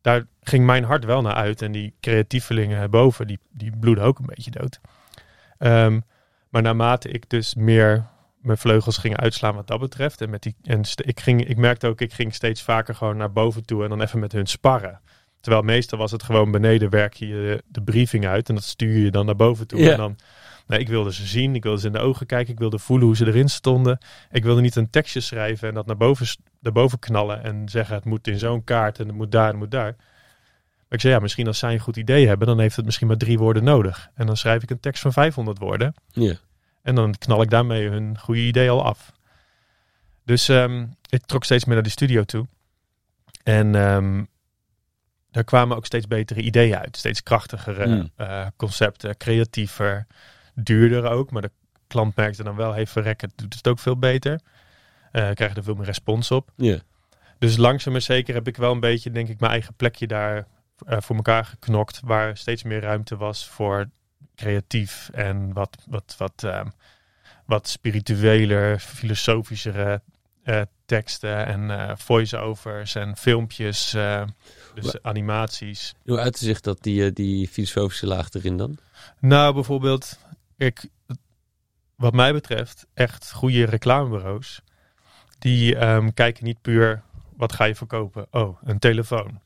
[0.00, 1.62] daar ging mijn hart wel naar uit.
[1.62, 4.80] En die creatievelingen boven, die, die bloeden ook een beetje dood.
[5.58, 6.00] Ehm,
[6.50, 8.06] maar naarmate ik dus meer
[8.42, 10.20] mijn vleugels ging uitslaan wat dat betreft.
[10.20, 13.32] En, met die, en ik, ging, ik merkte ook, ik ging steeds vaker gewoon naar
[13.32, 15.00] boven toe en dan even met hun sparren.
[15.40, 18.98] Terwijl meestal was het gewoon beneden werk je de, de briefing uit en dat stuur
[18.98, 19.90] je dan naar boven toe.
[19.90, 20.16] En dan,
[20.66, 23.06] nee, ik wilde ze zien, ik wilde ze in de ogen kijken, ik wilde voelen
[23.06, 23.98] hoe ze erin stonden.
[24.30, 26.26] Ik wilde niet een tekstje schrijven en dat naar boven,
[26.60, 29.50] naar boven knallen en zeggen het moet in zo'n kaart en het moet daar en
[29.50, 29.96] het moet daar.
[30.88, 33.16] Ik zei ja, misschien als zij een goed idee hebben, dan heeft het misschien maar
[33.16, 34.10] drie woorden nodig.
[34.14, 35.94] En dan schrijf ik een tekst van 500 woorden.
[36.10, 36.34] Ja.
[36.82, 39.12] En dan knal ik daarmee hun goede idee al af.
[40.24, 42.46] Dus ehm, ik trok steeds meer naar die studio toe.
[43.42, 44.24] En ehm,
[45.30, 46.96] daar kwamen ook steeds betere ideeën uit.
[46.96, 48.10] Steeds krachtigere Hmm.
[48.16, 50.06] eh, concepten, creatiever,
[50.54, 51.30] duurder ook.
[51.30, 51.50] Maar de
[51.86, 54.40] klant merkte dan wel, hey verrek, het doet het ook veel beter.
[55.12, 56.50] Eh krijg er veel meer respons op.
[56.56, 56.78] Ja.
[57.38, 60.46] Dus langzaam maar zeker heb ik wel een beetje, denk ik, mijn eigen plekje daar
[60.86, 62.00] voor elkaar geknokt.
[62.04, 63.88] Waar steeds meer ruimte was voor
[64.34, 66.66] creatief en wat, wat, wat, ehm,
[67.46, 70.02] wat spiritueler, filosofischere
[70.42, 74.22] eh, teksten en eh voice-overs en filmpjes, eh,
[74.74, 75.94] dus animaties.
[76.04, 78.78] Hoe uitte zich dat, die, eh, die filosofische laag erin dan?
[79.20, 80.18] Nou, bijvoorbeeld,
[80.56, 80.88] ik,
[81.96, 84.62] wat mij betreft, echt goede reclamebureaus.
[85.38, 87.02] Die ehm, kijken niet puur,
[87.36, 88.26] wat ga je verkopen?
[88.30, 89.40] Oh, een telefoon.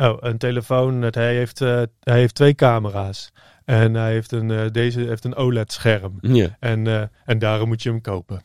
[0.00, 3.32] Oh, een telefoon, het, hij, heeft, eh, hij heeft twee camera's.
[3.64, 6.18] En hij heeft een, eh, deze heeft een OLED-scherm.
[6.20, 6.56] Ja.
[6.60, 8.42] En, eh, en daarom moet je hem kopen.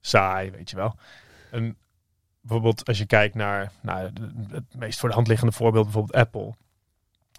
[0.00, 0.94] Saai, weet je wel.
[1.50, 1.76] En
[2.40, 4.10] bijvoorbeeld als je kijkt naar nou,
[4.50, 6.54] het meest voor de hand liggende voorbeeld, bijvoorbeeld Apple.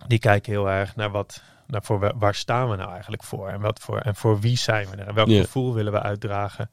[0.08, 3.50] Die kijken heel erg naar wat, naar voor wa- waar staan we nou eigenlijk voor?
[3.50, 5.08] En, wat voor, en voor wie zijn we er?
[5.08, 5.42] En welk Ja.
[5.42, 6.70] gevoel willen we uitdragen?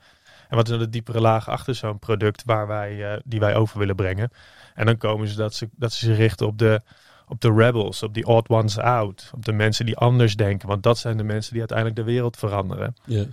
[0.48, 3.54] En wat is nou de diepere laag achter zo'n product waar wij, eh, die wij
[3.54, 4.30] over willen brengen?
[4.74, 6.80] En dan komen ze dat ze, dat ze zich richten op de,
[7.26, 9.30] op de rebels, op die odd ones out.
[9.34, 10.68] Op de mensen die anders denken.
[10.68, 12.94] Want dat zijn de mensen die uiteindelijk de wereld veranderen.
[13.04, 13.24] Ja.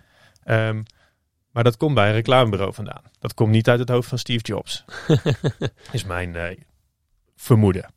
[0.44, 0.82] Ehm,
[1.52, 3.02] maar dat komt bij een reclamebureau vandaan.
[3.20, 4.86] Dat komt niet uit het hoofd van Steve Jobs.
[5.92, 6.58] is mijn eh,
[7.36, 7.94] vermoeden.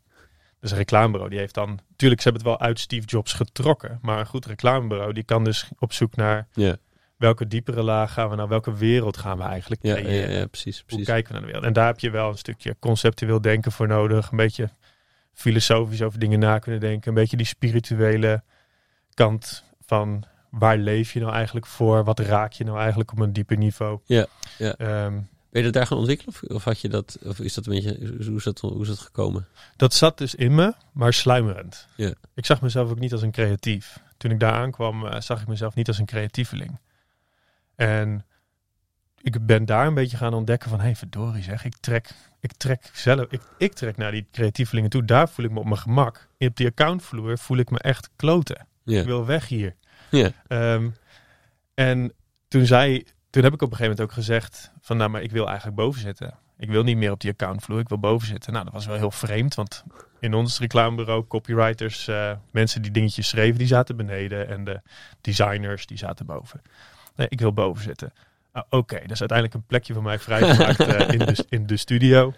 [0.60, 1.78] Dus een reclamebureau die heeft dan...
[1.96, 3.98] Tuurlijk, ze hebben het wel uit Steve Jobs getrokken.
[4.02, 6.48] Maar een goed reclamebureau die kan dus op zoek naar...
[6.52, 6.76] Ja.
[7.16, 8.48] Welke diepere laag gaan we nou?
[8.48, 10.30] Welke wereld gaan we eigenlijk Ja, ja, creëren?
[10.38, 10.76] ja, precies.
[10.76, 11.06] Hoe precies.
[11.06, 11.64] kijken we naar de wereld?
[11.66, 14.30] En daar heb je wel een stukje conceptueel denken voor nodig.
[14.30, 14.70] Een beetje
[15.32, 17.08] filosofisch over dingen na kunnen denken.
[17.08, 18.42] Een beetje die spirituele
[19.14, 22.04] kant van waar leef je nou eigenlijk voor?
[22.04, 23.98] Wat raak je nou eigenlijk op een dieper niveau?
[24.04, 24.26] Ja,
[24.58, 24.74] ja.
[24.74, 26.34] Ehm, Ben je dat daar gaan ontwikkelen?
[26.34, 28.88] Of, of had je dat, of is dat een beetje, hoe is dat, hoe is
[28.88, 29.46] dat gekomen?
[29.76, 31.86] dat zat dus in me, maar sluimerend.
[31.96, 32.12] Ja.
[32.34, 33.98] Ik zag mezelf ook niet als een creatief.
[34.16, 36.78] Toen ik daar aankwam, eh, zag ik mezelf niet als een creatieveling.
[37.76, 38.24] En
[39.20, 42.10] ik ben daar een beetje gaan ontdekken van, hé hey, verdorie zeg, ik trek,
[42.40, 45.04] ik trek zelf, ik, ik trek naar die creatievelingen toe.
[45.04, 46.28] Daar voel ik me op mijn gemak.
[46.38, 48.66] Op die accountvloer voel ik me echt kloten.
[48.84, 49.74] Ik wil weg hier.
[50.10, 50.30] Ja.
[50.46, 50.88] Ehm,
[51.74, 52.12] en
[52.48, 55.30] toen zei, toen heb ik op een gegeven moment ook gezegd van, nou, maar ik
[55.30, 56.34] wil eigenlijk boven zitten.
[56.58, 58.52] Ik wil niet meer op die accountvloer, ik wil boven zitten.
[58.52, 59.84] Nou, dat was wel heel vreemd, want
[60.20, 64.80] in ons reclamebureau, copywriters, eh, mensen die dingetjes schreven, die zaten beneden en de
[65.20, 66.62] designers, die zaten boven.
[67.16, 68.12] Nee, ik wil boven zitten.
[68.52, 72.32] Ah, Oké, dus uiteindelijk een plekje voor mij vrijgemaakt eh, in, de, in de studio.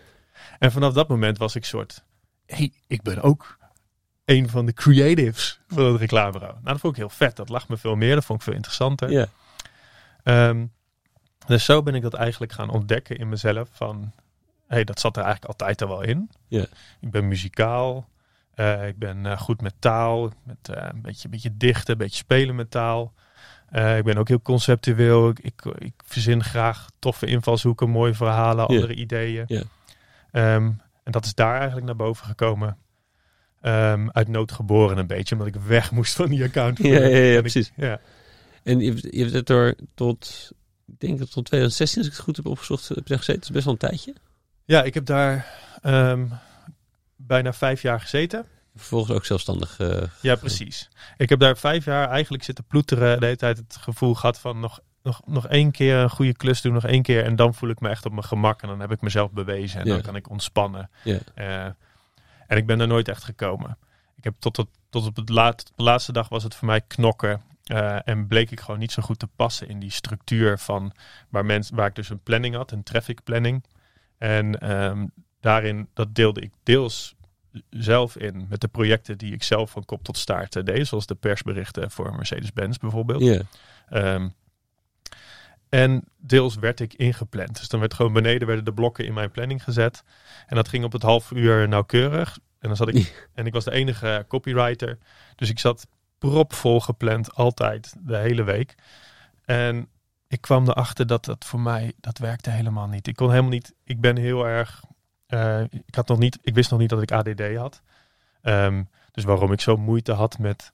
[0.59, 2.05] En vanaf dat moment was ik soort,
[2.47, 3.59] hey, ik ben ook
[4.25, 6.53] een van de creatives van het reclamebureau.
[6.55, 7.37] Nou, dat vond ik heel vet.
[7.37, 8.15] Dat lag me veel meer.
[8.15, 9.11] Dat vond ik veel interessanter.
[9.11, 9.27] Ja.
[10.23, 10.67] Ehm,
[11.47, 13.69] dus zo ben ik dat eigenlijk gaan ontdekken in mezelf.
[13.73, 14.13] Van,
[14.67, 16.31] hey, dat zat er eigenlijk altijd al wel in.
[17.01, 18.09] Ik ben muzikaal.
[18.55, 20.33] Eh, ik ben eh, goed met taal.
[20.43, 23.15] Met een beetje, een beetje dichten, een beetje spelen met taal.
[23.71, 25.29] Eh, ik ben ook heel conceptueel.
[25.29, 29.45] Ik, ik, ik verzin graag toffe invalshoeken, mooie verhalen, andere ideeën.
[30.31, 30.71] Ehm,
[31.05, 32.77] en dat is daar eigenlijk naar boven gekomen.
[33.61, 36.79] Ehm, uit nood geboren een beetje, omdat ik weg moest van die account.
[36.79, 37.73] Ja, ja, ja, En ik- precies.
[37.77, 38.01] ja.
[38.63, 40.51] En je, hebt- je hebt het er tot,
[40.87, 43.35] ik denk dat tot 2016, als ik het goed heb opgezocht, heb je gezeten.
[43.41, 44.15] Dat is best wel een tijdje.
[44.65, 45.47] ja, ik heb daar
[45.83, 46.27] ehm,
[47.17, 48.45] bijna vijf jaar gezeten.
[48.79, 49.79] Vervolgens ook zelfstandig.
[49.79, 50.89] eh, Ja, precies.
[51.17, 53.19] Ik heb daar vijf jaar eigenlijk zitten ploeteren.
[53.21, 56.61] De hele tijd het gevoel gehad van nog, nog, nog één keer een goede klus
[56.61, 56.73] doen.
[56.73, 57.25] Nog één keer.
[57.25, 58.63] En dan voel ik me echt op mijn gemak.
[58.63, 59.81] En dan heb ik mezelf bewezen.
[59.81, 59.93] En Ja.
[59.93, 60.91] dan kan ik ontspannen.
[61.05, 61.19] Ja.
[61.35, 61.65] Eh,
[62.47, 63.79] en ik ben er nooit echt gekomen.
[64.17, 66.81] Ik heb tot, het, tot op het laat, de laatste dag was het voor mij
[66.87, 67.43] knokken.
[67.65, 70.93] Eh, en bleek ik gewoon niet zo goed te passen in die structuur van
[71.29, 73.65] waar, mens, waar ik dus een planning had, een traffic planning.
[74.19, 75.07] En ehm,
[75.41, 77.15] daarin, dat deelde ik deels
[77.71, 80.87] zelf in met de projecten die ik zelf van kop tot staart eh, deed.
[80.87, 83.23] Zoals de persberichten voor Mercedes-Benz bijvoorbeeld.
[83.23, 83.43] ja.
[83.89, 84.29] Ehm,
[85.69, 87.57] en deels werd ik ingepland.
[87.57, 90.03] Dus dan werd gewoon beneden werden de blokken in mijn planning gezet.
[90.47, 92.39] En dat ging op het half uur nauwkeurig.
[92.59, 93.29] En dan zat ik.
[93.35, 94.99] en ik was de enige copywriter.
[95.35, 95.87] Dus ik zat
[96.19, 98.75] propvol gepland, altijd de hele week.
[99.45, 99.89] En
[100.29, 103.07] ik kwam erachter dat dat voor mij, dat werkte helemaal niet.
[103.07, 104.85] Ik kon helemaal niet, ik ben heel erg
[105.29, 107.83] eh, ik, had nog niet, ik wist nog niet dat ik ADD had.
[108.43, 110.73] Ehm, dus waarom ik zo moeite had met,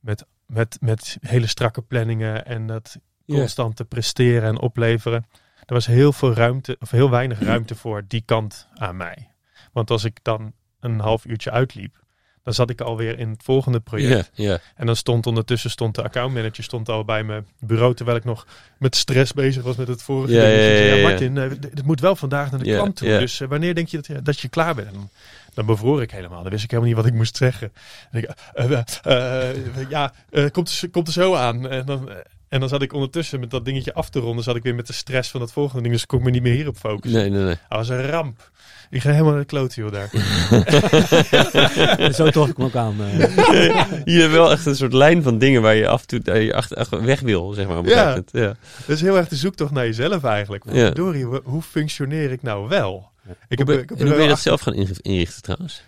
[0.00, 5.26] met, met, met hele strakke planningen en dat constant te presteren en opleveren.
[5.66, 9.30] Er was heel veel ruimte, of heel weinig ruimte voor die kant aan mij.
[9.72, 12.04] Want als ik dan een half uurtje uitliep,
[12.48, 14.30] dan zat ik alweer in het volgende project.
[14.34, 14.58] Ja, ja.
[14.76, 18.46] En dan stond ondertussen stond de accountmanager stond al bij mijn bureau terwijl ik nog
[18.78, 20.32] met stress bezig was met het vorige.
[20.32, 20.96] Ding.
[20.96, 21.08] ja.
[21.08, 23.08] Martin, dit dit moet wel vandaag naar de klant toe.
[23.08, 24.88] Dus eh, wanneer denk je dat, je dat je klaar bent?
[24.88, 25.10] En
[25.54, 26.42] dan, bevroor ik helemaal.
[26.42, 27.72] Dan wist ik helemaal niet wat ik moest zeggen.
[28.10, 29.56] En ik, eh, eh,
[29.88, 30.12] ja,
[30.52, 31.68] komt, er, komt er zo aan.
[31.68, 32.10] En dan,
[32.48, 34.86] en dan zat ik ondertussen met dat dingetje af te ronden, zat ik weer met
[34.86, 35.94] de stress van dat volgende ding.
[35.94, 37.20] Dus kon ik me niet meer hierop focussen.
[37.20, 37.54] Nee, nee, nee.
[37.68, 38.50] Dat was een ramp.
[38.90, 40.08] Ik ga helemaal naar de klote, joh, daar.
[42.14, 42.96] Zo toch ik me ook aan.
[43.00, 43.18] eh.
[44.14, 46.40] je hebt wel echt een soort lijn van dingen waar je af en toe daar
[46.40, 47.78] je achter, achter weg wil, zeg maar.
[47.78, 47.96] Op een Ja.
[48.12, 48.58] gegeven moment.
[48.60, 48.68] ja.
[48.86, 50.64] Dat is heel erg de zoektocht naar jezelf eigenlijk.
[50.72, 50.92] Ja.
[50.96, 53.10] Hoe, hoe functioneer ik nou wel?
[53.48, 55.82] Ik heb, ik heb en hoe ben je dat zelf gaan inri- inrichten trouwens?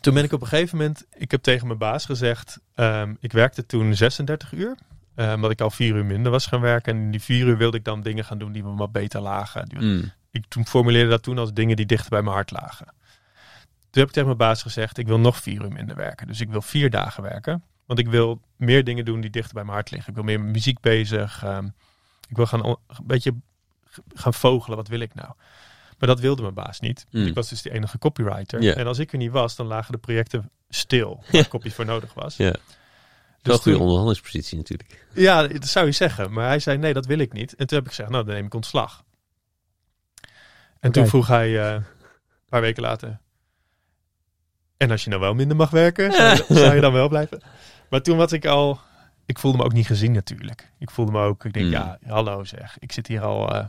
[0.00, 3.32] Toen ben ik op een gegeven moment, ik heb tegen mijn baas gezegd, ehm, ik
[3.32, 4.74] werkte toen 36 uur.
[5.18, 6.96] Eh, omdat ik al vier uur minder was gaan werken.
[6.96, 9.20] En in die vier uur wilde ik dan dingen gaan doen die me wat beter
[9.20, 9.70] lagen.
[9.78, 10.12] Mm.
[10.30, 12.86] Ik toen formuleerde dat toen als dingen die dichter bij mijn hart lagen.
[13.90, 16.26] Toen heb ik tegen mijn baas gezegd, ik wil nog vier uur minder werken.
[16.26, 17.62] Dus ik wil vier dagen werken.
[17.86, 20.08] Want ik wil meer dingen doen die dichter bij mijn hart liggen.
[20.08, 21.42] Ik wil meer met muziek bezig.
[21.44, 21.66] ehm,
[22.28, 23.34] ik wil gaan een beetje
[24.14, 24.76] gaan vogelen.
[24.76, 25.28] Wat wil ik nou?
[25.98, 27.06] Maar dat wilde mijn baas niet.
[27.10, 27.26] Mm.
[27.26, 28.76] Ik was dus de enige copywriter.
[28.76, 31.22] En als ik er niet was, dan lagen de projecten stil.
[31.32, 32.36] Waar kopjes voor nodig was.
[32.36, 32.54] Ja.
[33.48, 35.06] Dus Wel een goede toen- onderhandelingspositie natuurlijk.
[35.14, 36.32] ja, dat zou je zeggen.
[36.32, 37.54] Maar hij zei, nee, dat wil ik niet.
[37.54, 39.04] En toen heb ik gezegd, nou, dan neem ik ontslag.
[40.80, 41.84] En toen vroeg hij eh, een
[42.48, 43.18] paar weken later...
[44.76, 47.42] En als je nou wel minder mag werken, zou je, zou je dan wel blijven?
[47.90, 48.80] Maar toen was ik al...
[49.26, 50.72] Ik voelde me ook niet gezien natuurlijk.
[50.78, 51.44] Ik voelde me ook...
[51.44, 51.72] Ik denk, Mm.
[51.72, 52.76] ja, hallo zeg.
[52.78, 53.66] Ik zit hier al, eh,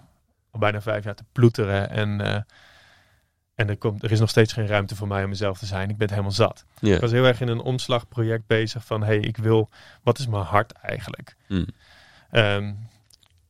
[0.52, 1.90] al bijna vijf jaar te ploeteren.
[1.90, 2.42] En, eh,
[3.60, 5.90] en er, komt, er is nog steeds geen ruimte voor mij om mezelf te zijn.
[5.90, 6.66] Ik ben het helemaal zat.
[6.80, 9.04] Ik was heel erg in een omslagproject bezig van...
[9.04, 9.70] hey, ik wil...
[10.04, 11.36] Wat is mijn hart eigenlijk?
[11.48, 11.66] Mm.
[12.32, 12.74] Ehm,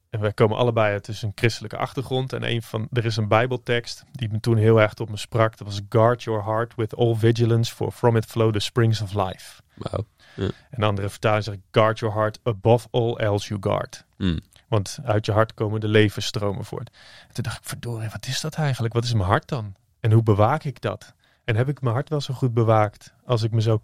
[0.09, 2.33] en wij komen allebei uit dus een christelijke achtergrond.
[2.33, 5.57] En een van, er is een bijbeltekst die me toen heel erg tot me sprak.
[5.57, 9.13] Dat was guard your heart with all vigilance, for from it flow the springs of
[9.13, 9.61] life.
[9.73, 10.05] Wauw.
[10.35, 14.05] En de andere vertaling zegt guard your heart above all else you guard.
[14.17, 14.39] Mm.
[14.67, 16.89] Want uit je hart komen de levensstromen voort.
[17.27, 18.93] En toen dacht ik, verdorie, wat is dat eigenlijk?
[18.93, 19.75] Wat is mijn hart dan?
[19.99, 21.13] En hoe bewaak ik dat?
[21.43, 23.81] En heb ik mijn hart wel zo goed bewaakt als ik me zo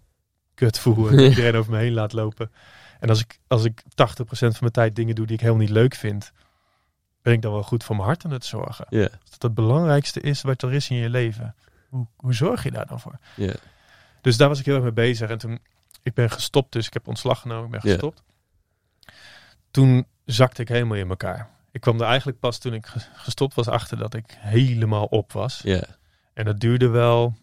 [0.54, 2.50] kut voel en iedereen over me heen laat lopen?
[3.00, 3.86] En als ik, als ik 80%
[4.28, 6.32] van mijn tijd dingen doe die ik helemaal niet leuk vind,
[7.22, 8.86] ben ik dan wel goed voor mijn hart aan het zorgen?
[9.30, 11.54] Dat het belangrijkste is wat er is in je leven,
[11.88, 13.18] hoe, hoe zorg je daar dan voor?
[13.34, 13.52] Ja.
[14.20, 15.30] Dus daar was ik heel erg mee bezig.
[15.30, 15.58] En toen,
[16.02, 18.22] ik ben gestopt, dus ik heb ontslag genomen, ik ben gestopt.
[19.70, 21.48] Toen zakte ik helemaal in elkaar.
[21.70, 25.32] Ik kwam er eigenlijk pas toen ik ge- gestopt was achter dat ik helemaal op
[25.32, 25.60] was.
[25.64, 25.82] Ja.
[26.36, 27.34] En dat duurde wel.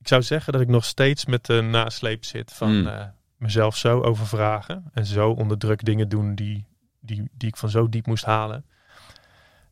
[0.00, 2.86] Ik zou zeggen dat ik nog steeds met de nasleep zit van Mm.
[2.86, 3.04] eh,
[3.36, 4.84] mezelf zo overvragen.
[4.92, 6.66] En zo onder druk dingen doen die,
[7.00, 8.64] die, die ik van zo diep moest halen.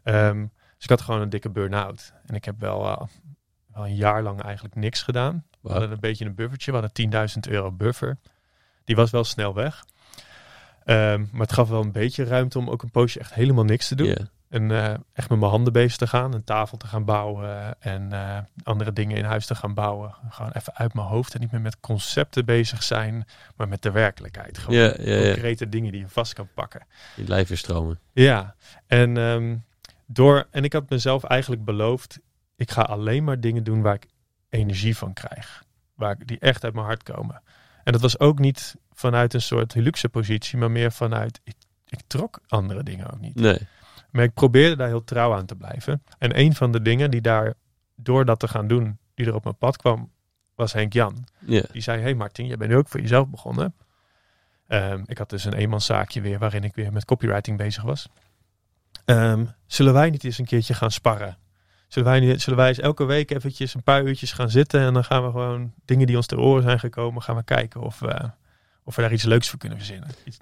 [0.02, 0.40] Ehm,
[0.74, 2.12] dus ik had gewoon een dikke burn-out.
[2.26, 3.06] En ik heb wel, eh,
[3.74, 5.44] wel een jaar lang eigenlijk niks gedaan.
[5.60, 6.70] We hadden een beetje een buffertje.
[6.72, 8.18] We hadden 10.000 euro buffer.
[8.84, 9.84] Die was wel snel weg.
[10.84, 13.88] Ehm, maar het gaf wel een beetje ruimte om ook een poosje echt helemaal niks
[13.88, 14.06] te doen.
[14.06, 14.28] Ja.
[14.50, 16.34] En eh, echt met mijn handen bezig te gaan.
[16.34, 17.80] Een tafel te gaan bouwen.
[17.80, 20.14] En eh, andere dingen in huis te gaan bouwen.
[20.28, 21.34] Gewoon even uit mijn hoofd.
[21.34, 23.26] En niet meer met concepten bezig zijn.
[23.56, 24.58] Maar met de werkelijkheid.
[24.58, 25.32] Gewoon Ja, ja, ja.
[25.32, 26.86] concrete dingen die je vast kan pakken.
[27.16, 27.98] Je lijf weer stromen.
[28.12, 28.54] Ja.
[28.86, 29.56] En, ehm,
[30.06, 32.18] door, en ik had mezelf eigenlijk beloofd.
[32.56, 34.06] Ik ga alleen maar dingen doen waar ik
[34.48, 35.64] energie van krijg.
[35.94, 37.42] Waar ik, die echt uit mijn hart komen.
[37.84, 40.58] En dat was ook niet vanuit een soort luxe positie.
[40.58, 41.40] Maar meer vanuit...
[41.44, 43.34] Ik, ik trok andere dingen ook niet.
[43.34, 43.58] Nee.
[44.10, 46.02] Maar ik probeerde daar heel trouw aan te blijven.
[46.18, 47.54] En een van de dingen die daar,
[47.94, 50.10] door dat te gaan doen, die er op mijn pad kwam,
[50.54, 51.26] was Henk Jan.
[51.38, 51.62] Ja.
[51.72, 53.74] Die zei, hey Martin, jij bent nu ook voor jezelf begonnen.
[54.66, 58.08] Ehm, ik had dus een eenmanszaakje weer, waarin ik weer met copywriting bezig was.
[59.04, 61.38] Ehm, zullen wij niet eens een keertje gaan sparren?
[61.88, 64.94] Zullen wij, niet, zullen wij eens elke week eventjes een paar uurtjes gaan zitten en
[64.94, 67.98] dan gaan we gewoon dingen die ons ter oren zijn gekomen, gaan we kijken of
[67.98, 68.30] we,
[68.84, 70.08] of we daar iets leuks voor kunnen verzinnen.
[70.24, 70.38] Iets-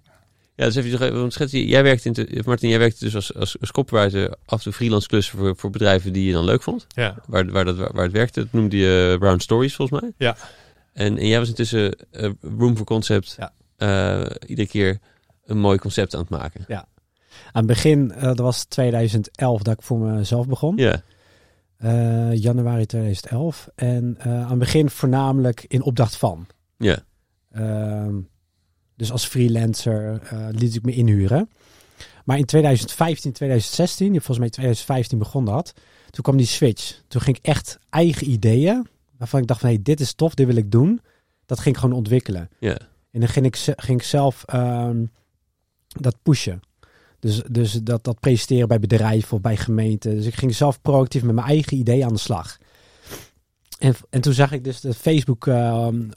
[0.59, 1.67] Ja, dus even schetsen.
[1.67, 4.73] Jij werkt in te- Martin, jij werkte dus als, als, als copywriter af en toe
[4.73, 6.87] freelance klussen voor, voor bedrijven die je dan leuk vond.
[6.89, 10.13] Ja, Waar, waar, dat, waar het werkte, dat noemde je Brown Stories volgens mij.
[10.17, 10.37] Ja.
[10.93, 13.53] En, en jij was intussen eh, Room for Concept Ja.
[13.77, 14.99] eh, iedere keer
[15.47, 16.65] een mooi concept aan het maken.
[16.69, 16.87] Aan
[17.53, 20.77] het begin, eh, dat was 2011 dat ik voor mezelf begon.
[20.77, 21.03] Ja,
[21.77, 23.69] Eh, januari 2011.
[23.75, 26.47] En eh, aan het begin voornamelijk in opdracht van.
[26.79, 26.99] ja,
[27.53, 28.15] Ehm,
[28.99, 31.51] dus als freelancer eh, liet ik me inhuren.
[32.25, 35.73] Maar in 2015, 2016, volgens mij 2015 begon dat.
[36.11, 37.01] Toen kwam die switch.
[37.09, 38.87] Toen ging ik echt eigen ideeën,
[39.19, 41.01] waarvan ik dacht van, hey, dit is tof, dit wil ik doen.
[41.47, 42.51] Dat ging ik gewoon ontwikkelen.
[42.59, 42.79] Ja.
[43.11, 45.05] En dan ging ik, ging ik zelf ehm,
[45.89, 46.61] dat pushen.
[47.19, 50.17] Dus, dus dat, dat presenteren bij bedrijven of bij gemeenten.
[50.17, 52.59] Dus ik ging zelf proactief met mijn eigen idee aan de slag.
[53.79, 56.09] En, en toen zag ik dus de Facebook ehm,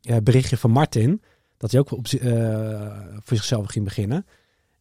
[0.00, 1.22] ja, berichtje van Martin.
[1.58, 2.86] Dat hij ook op, eh,
[3.24, 4.26] voor zichzelf ging beginnen.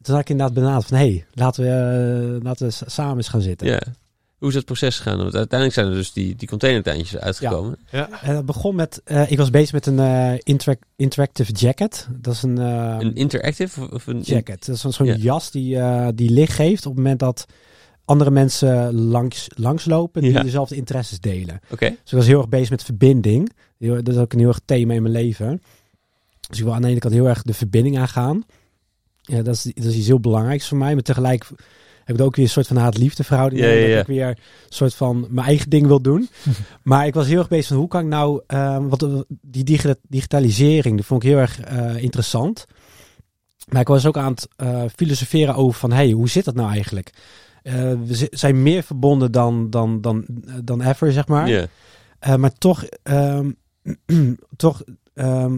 [0.02, 0.98] Toen had ik inderdaad benaderd van...
[0.98, 1.70] Hé, hey, laten, we,
[2.38, 3.68] eh, laten we s- samen eens gaan zitten.
[3.68, 3.82] ja.
[4.38, 5.18] Hoe is dat proces gegaan?
[5.18, 7.78] Want uiteindelijk zijn er dus die, die containertuintjes uitgekomen.
[7.92, 8.22] Ja.
[8.22, 9.02] En dat begon met...
[9.04, 12.08] eh, ik was bezig met een interac- interactive jacket.
[12.12, 12.58] Dat is een...
[12.58, 14.20] eh, Een interactive of- een...
[14.22, 14.66] jacket.
[14.66, 15.16] Dat is zo'n zo'n Ja.
[15.16, 17.46] jas die, eh, die licht geeft op het moment dat
[18.06, 20.44] andere mensen langs, langslopen die Ja.
[20.44, 21.60] dezelfde interesses delen.
[21.72, 21.90] Oké.
[21.90, 23.52] Dus ik was heel erg bezig met verbinding.
[23.78, 25.62] Heel- Dat is ook een heel erg thema in mijn leven.
[26.50, 28.44] Dus ik wil aan de ene kant heel erg de verbinding aangaan.
[29.22, 30.94] Ja, dat, is, dat is iets heel belangrijks voor mij.
[30.94, 31.46] Maar tegelijk
[32.04, 33.62] heb ik ook weer een soort van haat-liefde verhouding.
[33.62, 34.00] Ja, mee, ja, Dat ja.
[34.00, 34.38] ik weer een
[34.70, 36.30] soort van mijn eigen ding wil doen.
[36.84, 38.42] maar ik was heel erg bezig van hoe kan ik nou...
[38.48, 42.66] eh, wat, die digi- digitalisering, dat vond ik heel erg eh, interessant.
[43.68, 45.92] Maar ik was ook aan het eh, filosoferen over van...
[45.92, 47.14] hey, hoe zit dat nou eigenlijk?
[47.64, 47.74] Eh,
[48.06, 50.26] we zi- zijn meer verbonden dan, dan, dan,
[50.64, 51.50] dan ever, zeg maar.
[51.50, 51.68] Ja.
[52.38, 53.52] Maar toch, ehm,
[54.56, 54.84] toch
[55.14, 55.58] ehm,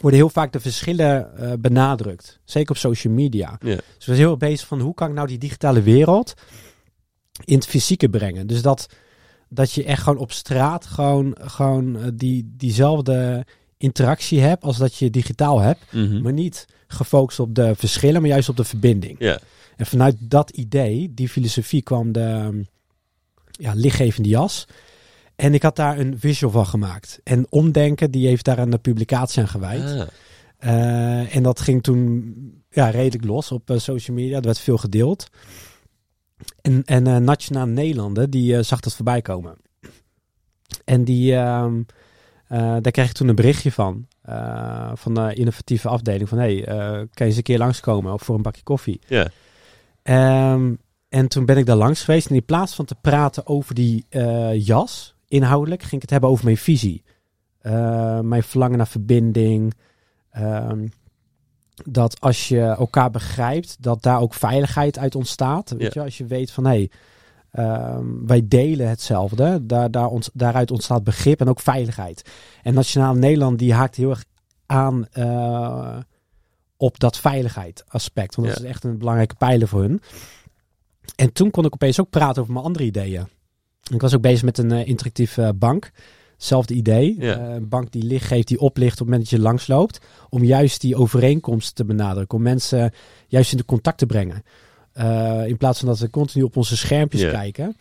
[0.00, 2.40] worden heel vaak de verschillen eh, benadrukt.
[2.44, 3.56] Zeker op social media.
[3.60, 6.34] Dus we zijn heel bezig van hoe kan ik nou die digitale wereld
[7.44, 8.46] in het fysieke brengen.
[8.46, 8.86] Dus dat,
[9.48, 14.96] dat je echt gewoon op straat gewoon, gewoon eh, die, diezelfde interactie hebt als dat
[14.96, 15.92] je digitaal hebt.
[15.92, 16.22] Mhm.
[16.22, 19.18] Maar niet gefocust op de verschillen, maar juist op de verbinding.
[19.76, 22.66] En vanuit dat idee, die filosofie, kwam de um,
[23.50, 24.66] ja, lichtgevende jas.
[25.40, 27.20] En ik had daar een visual van gemaakt.
[27.24, 29.82] En Omdenken, die heeft daar een publicatie aan gewijd.
[29.82, 30.06] Ah.
[30.58, 32.34] Eh, en dat ging toen
[32.70, 34.36] ja, redelijk los op eh, social media.
[34.36, 35.28] Er werd veel gedeeld.
[36.60, 39.56] En, en eh, Nationaal Nederlanden, die zag dat voorbij komen.
[40.84, 41.82] En die, ehm,
[42.46, 44.08] eh, daar kreeg ik toen een berichtje van.
[44.94, 46.28] van de innovatieve afdeling.
[46.28, 49.00] Van, hey, kan je eens een keer langskomen voor een bakje koffie?
[49.06, 49.28] Ja.
[50.02, 50.74] Ehm,
[51.08, 52.28] en toen ben ik daar langs geweest.
[52.28, 54.06] En in plaats van te praten over die
[54.52, 57.02] jas, inhoudelijk, ging ik het hebben over mijn visie.
[57.60, 59.74] Eh, mijn verlangen naar verbinding.
[60.30, 60.86] Ehm,
[61.84, 65.70] dat als je elkaar begrijpt, dat daar ook veiligheid uit ontstaat.
[65.70, 65.90] Weet Ja.
[65.92, 66.90] je, als je weet van hé, hey,
[67.50, 69.66] ehm, wij delen hetzelfde.
[69.66, 72.30] Daar, daar ont, daaruit ontstaat begrip en ook veiligheid.
[72.62, 74.24] En Nationaal Nederland die haakt heel erg
[74.66, 75.98] aan eh,
[76.76, 78.34] op dat veiligheid aspect.
[78.34, 78.62] Want dat Ja.
[78.64, 80.00] is echt een belangrijke pijler voor hun.
[81.16, 83.26] En toen kon ik opeens ook praten over mijn andere ideeën.
[83.94, 85.90] Ik was ook bezig met een eh, interactieve bank.
[86.34, 87.16] Hetzelfde idee.
[87.18, 87.38] Ja.
[87.38, 90.00] Eh, een bank die licht geeft, die oplicht op het moment dat je langsloopt.
[90.28, 92.38] Om juist die overeenkomsten te benadrukken.
[92.38, 92.92] Om mensen
[93.26, 94.42] juist in de contact te brengen.
[94.92, 97.30] Eh, in plaats van dat we continu op onze schermpjes Ja.
[97.30, 97.76] kijken.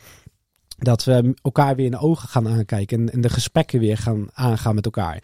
[0.77, 2.99] Dat we elkaar weer in de ogen gaan aankijken.
[2.99, 5.23] En, en de gesprekken weer gaan aangaan met elkaar.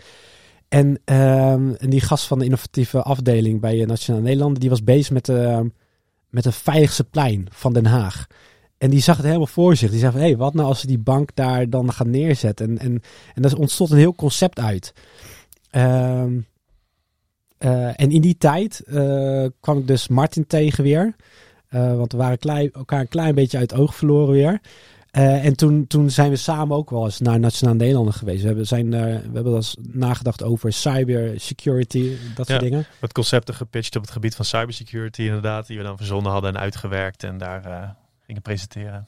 [0.68, 4.60] En, ehm, en die gast van de innovatieve afdeling bij eh, Nationaal Nederland.
[4.60, 5.60] Die was bezig met, eh,
[6.30, 8.28] met een veiligste plein van Den Haag.
[8.78, 9.90] En die zag het helemaal voor zich.
[9.90, 12.70] Die zei van, hé, hey, wat nou als we die bank daar dan gaan neerzetten?
[12.70, 13.02] En, en,
[13.34, 14.94] en daar ontstond een heel concept uit.
[15.70, 16.38] Ehm,
[17.58, 21.16] eh, en in die tijd eh, kwam ik dus Martin tegen weer.
[21.68, 24.62] Eh, want we waren klein, elkaar een klein beetje uit het oog verloren weer.
[25.12, 28.42] En toen, toen zijn we samen ook wel eens naar Nationaal Nederlanden geweest.
[28.42, 32.86] We hebben, zijn, we hebben wel eens nagedacht over cyber security, dat soort dingen.
[33.00, 35.68] Wat concepten gepitcht op het gebied van cybersecurity inderdaad.
[35.68, 37.96] Die we dan verzonnen hadden en uitgewerkt en daar
[38.26, 39.06] gingen presenteren.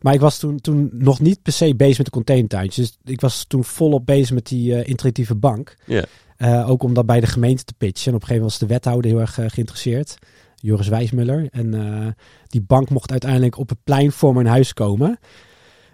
[0.00, 2.96] Maar ik was toen, toen nog niet per se bezig met de containertuintjes.
[3.02, 5.76] Dus ik was toen volop bezig met die eh, interactieve bank.
[5.86, 6.04] Ja.
[6.36, 8.08] Eh, ook om dat bij de gemeente te pitchen.
[8.10, 10.16] En op een gegeven moment was de wethouder heel erg eh, geïnteresseerd.
[10.56, 11.48] Joris Wijsmuller.
[11.50, 12.06] En eh,
[12.46, 15.18] die bank mocht uiteindelijk op het plein voor mijn huis komen.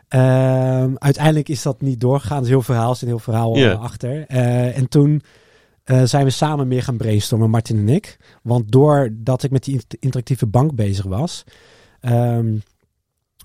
[0.08, 2.36] Ehm, uiteindelijk is dat niet doorgegaan.
[2.36, 3.72] Er is heel verhaal, er zit een heel verhaal Ja.
[3.72, 4.24] achter.
[4.26, 5.22] Eh, en toen
[5.84, 8.16] eh, zijn we samen meer gaan brainstormen, Martin en ik.
[8.42, 11.44] Want doordat ik met die int- interactieve bank bezig was,
[12.12, 12.56] ehm,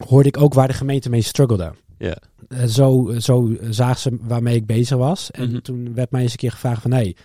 [0.07, 1.72] hoorde ik ook waar de gemeente mee struggelde.
[1.97, 2.16] Ja.
[2.47, 5.32] Eh, zo, zo zagen ze waarmee ik bezig was.
[5.32, 5.59] En Mhm.
[5.62, 6.91] toen werd mij eens een keer gevraagd van...
[6.91, 7.16] Hey,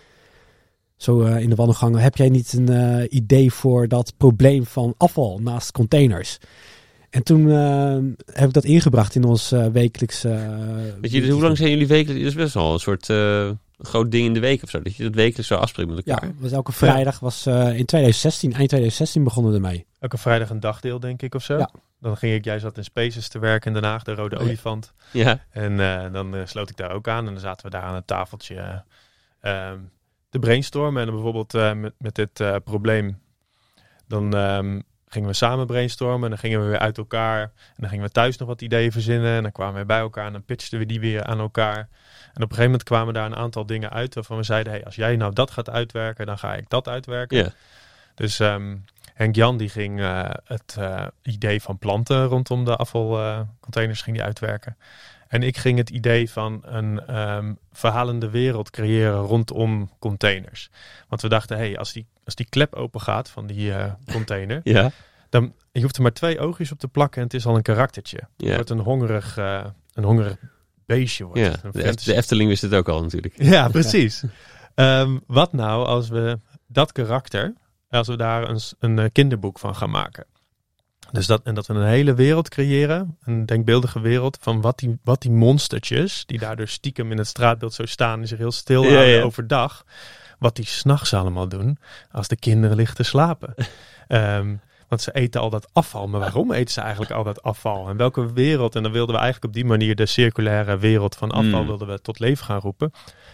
[0.95, 4.93] zo eh, in de wandelgangen, heb jij niet een eh, idee voor dat probleem van
[4.97, 6.37] afval naast containers?
[7.09, 7.97] En toen eh,
[8.33, 10.23] heb ik dat ingebracht in ons wekelijks...
[10.23, 10.49] eh,
[11.01, 12.21] Weet je, hoe lang zijn jullie wekelijks?
[12.23, 13.05] Dat is best wel een soort
[13.77, 14.81] eh, groot ding in de week of zo.
[14.81, 16.31] Dat je dat wekelijks zo afspreekt met Ja, elkaar.
[16.39, 19.85] was elke vrijdag was eh, in 2016, eind 2016 begonnen we ermee.
[19.99, 21.57] Elke vrijdag een dagdeel, denk ik, of zo.
[21.57, 21.69] Ja.
[21.99, 24.41] Dan ging ik juist wat in Spaces te werken in Den Haag, de Rode Oh
[24.41, 24.47] ja.
[24.47, 24.93] Olifant.
[25.11, 25.43] Ja.
[25.49, 27.95] En eh, dan eh, sloot ik daar ook aan en dan zaten we daar aan
[27.95, 28.55] het tafeltje
[29.39, 29.79] eh, ehm,
[30.29, 30.99] te brainstormen.
[30.99, 33.19] En dan bijvoorbeeld eh, met, met dit eh, probleem
[34.07, 36.23] dan ehm, gingen we samen brainstormen.
[36.23, 37.41] En dan gingen we weer uit elkaar.
[37.41, 39.35] En dan gingen we thuis nog wat ideeën verzinnen.
[39.35, 41.77] En dan kwamen we bij elkaar en dan pitchten we die weer aan elkaar.
[41.77, 44.85] En op een gegeven moment kwamen daar een aantal dingen uit waarvan we zeiden: hey,
[44.85, 47.53] als jij nou dat gaat uitwerken, dan ga ik dat uitwerken.
[48.15, 48.75] Dus ehm,
[49.17, 54.25] Henk Jan die ging eh, het eh, idee van planten rondom de afvalcontainers ging die
[54.25, 54.77] uitwerken.
[55.27, 60.69] En ik ging het idee van een ehm, verhalende wereld creëren rondom containers.
[61.07, 64.61] Want we dachten, hey, als, die, als die klep open gaat van die eh, container,
[64.63, 64.91] Ja.
[65.29, 67.61] dan je hoeft er maar twee oogjes op te plakken en het is al een
[67.61, 68.17] karaktertje.
[68.17, 68.55] Het Ja.
[68.55, 70.37] wordt een hongerig, eh, een hongerig
[70.85, 71.23] beestje.
[71.25, 71.49] Wordt Ja.
[71.49, 73.33] De, Eft- fantasy- de Efteling wist het ook al natuurlijk.
[73.55, 74.23] ja, precies.
[74.75, 77.53] Ehm, wat nou als we dat karakter,
[77.89, 80.25] als we daar een, een eh, kinderboek van gaan maken?
[81.11, 84.99] Dus dat, en dat we een hele wereld creëren, een denkbeeldige wereld, van wat die,
[85.03, 88.51] wat die monstertjes, die daar dus stiekem in het straatbeeld zo staan en zich heel
[88.51, 89.21] stil Ja, houden ja.
[89.21, 89.85] overdag,
[90.39, 91.77] wat die s'nachts allemaal doen
[92.11, 93.53] als de kinderen liggen te slapen.
[94.07, 94.55] Ehm,
[94.87, 96.07] want ze eten al dat afval.
[96.07, 97.89] Maar waarom eten ze eigenlijk al dat afval?
[97.89, 98.75] En welke wereld?
[98.75, 101.67] En dan wilden we eigenlijk op die manier de circulaire wereld van afval Mm.
[101.67, 102.91] wilden we tot leven gaan roepen.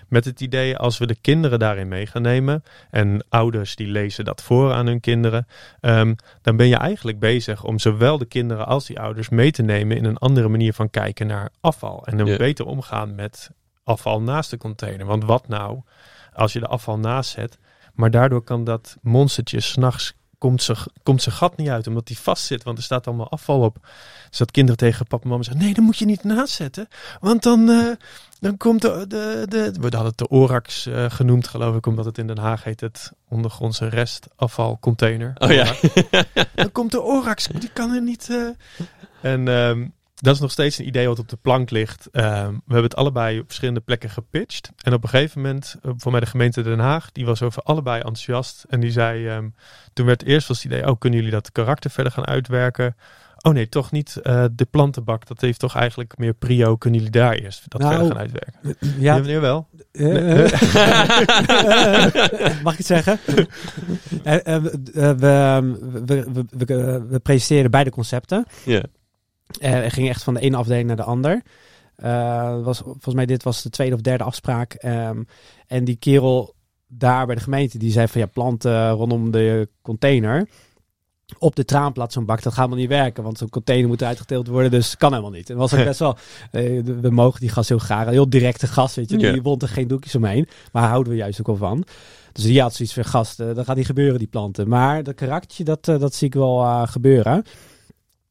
[0.08, 2.64] Met het idee als we de kinderen daarin mee gaan nemen.
[2.90, 5.48] En ouders die lezen dat voor aan hun kinderen.
[5.80, 9.62] ehm, dan ben je eigenlijk bezig om zowel de kinderen als die ouders mee te
[9.62, 12.06] nemen in een andere manier van kijken naar afval.
[12.06, 13.50] En een beter omgaan met
[13.84, 15.06] afval naast de container.
[15.06, 15.82] Want wat nou
[16.34, 17.60] als je de afval naast zet,
[17.94, 20.14] maar daardoor kan dat monstertje s'nachts
[20.44, 23.30] komt zijn komt zijn gat niet uit, omdat die vast zit, want er staat allemaal
[23.30, 23.78] afval op.
[24.30, 26.88] Dus dat kinderen tegen papa en mama zeggen, nee, dat moet je niet naast zetten,
[27.20, 27.92] want dan, eh,
[28.40, 29.72] dan komt de, de, de...
[29.72, 32.80] We hadden het de Orax eh, genoemd, geloof ik, omdat het in Den Haag heet
[32.80, 35.34] het ondergrondse restafvalcontainer.
[35.38, 35.74] Oh ja.
[36.56, 38.30] dan komt de Orax, die kan er niet...
[38.30, 39.32] eh.
[39.32, 39.86] En ehm,
[40.16, 42.08] dat is nog steeds een idee wat op de plank ligt.
[42.12, 44.70] Ehm, we hebben het allebei op verschillende plekken gepitcht.
[44.84, 47.62] En op een gegeven moment, eh, voor mij de gemeente Den Haag, die was over
[47.62, 48.66] allebei enthousiast.
[48.70, 49.50] En die zei, ehm,
[49.94, 52.96] toen werd eerst was het idee, oh, kunnen jullie dat karakter verder gaan uitwerken?
[53.42, 54.16] Oh nee, toch niet.
[54.16, 56.78] eh, de plantenbak, dat heeft toch eigenlijk meer prio.
[56.78, 58.60] Kunnen jullie daar eerst dat Nou, verder gaan uitwerken?
[59.02, 59.68] Ja, Ja, meneer wel.
[59.92, 60.06] eh,
[62.64, 63.20] mag ik het zeggen?
[64.24, 65.16] Eh, eh, we, we,
[66.06, 68.46] we, we, we, we presenteerden beide concepten.
[68.66, 68.78] Ja.
[68.78, 68.84] Eh,
[69.60, 71.42] er ging echt van de ene afdeling naar de ander.
[71.96, 74.74] Eh, was, volgens mij dit was de tweede of derde afspraak.
[74.74, 75.24] Ehm,
[75.68, 76.56] en die kerel
[76.88, 80.48] daar bij de gemeente, die zei van ja, planten rondom de container.
[81.38, 83.24] Op de traanplaats zo'n bak, dat gaat helemaal niet werken.
[83.24, 85.50] Want zo'n container moet uitgeteeld worden, dus kan helemaal niet.
[85.50, 86.18] En was ook best wel,
[86.52, 88.10] eh, we mogen die gas heel graag.
[88.10, 89.20] Heel directe gas, weet je.
[89.20, 89.32] Ja.
[89.32, 90.48] Die wond er geen doekjes omheen.
[90.72, 91.86] Maar houden we juist ook wel van.
[92.32, 94.68] Dus die had zoiets van gast, eh, dat gaat niet gebeuren, die planten.
[94.68, 97.44] Maar dat karaktertje, dat, dat zie ik wel gebeuren.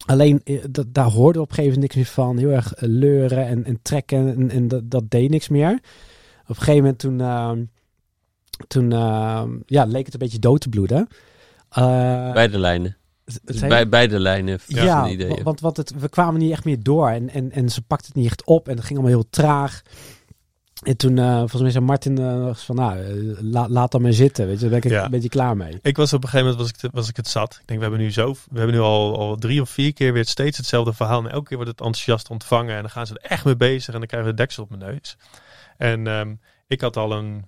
[0.06, 2.36] Alleen, eh, dat, daar hoorde op een gegeven moment niks meer van.
[2.38, 5.72] Heel erg eh, leuren en, en trekken en, en dat, dat deed niks meer.
[6.42, 7.64] Op een gegeven moment toen, ehm,
[8.68, 11.06] toen ehm, ja, leek het een beetje dood te bloeden.
[11.68, 12.96] Eh, Beide lijnen.
[13.44, 15.36] Dus bij, beide lijnen ja, de ideeën.
[15.36, 18.06] wa- want, want het, we kwamen niet echt meer door en, en, en ze pakte
[18.06, 19.82] het niet echt op en het ging allemaal heel traag.
[20.82, 23.90] En toen, eh, volgens mij zei Martin eh, nog eens van, nou, eh, la- laat
[23.92, 25.04] dan maar zitten, weet je, daar ben ik Ja.
[25.04, 25.78] een beetje klaar mee.
[25.82, 27.52] Ik was op een gegeven moment was ik, te- was ik het zat.
[27.60, 30.12] Ik denk, we hebben nu zo, we hebben nu al, al drie of vier keer
[30.12, 31.24] weer steeds hetzelfde verhaal.
[31.24, 33.94] En elke keer wordt het enthousiast ontvangen en dan gaan ze er echt mee bezig
[33.94, 35.16] en dan krijgen we de deksel op mijn neus.
[35.76, 36.34] En ehm,
[36.66, 37.44] ik had al een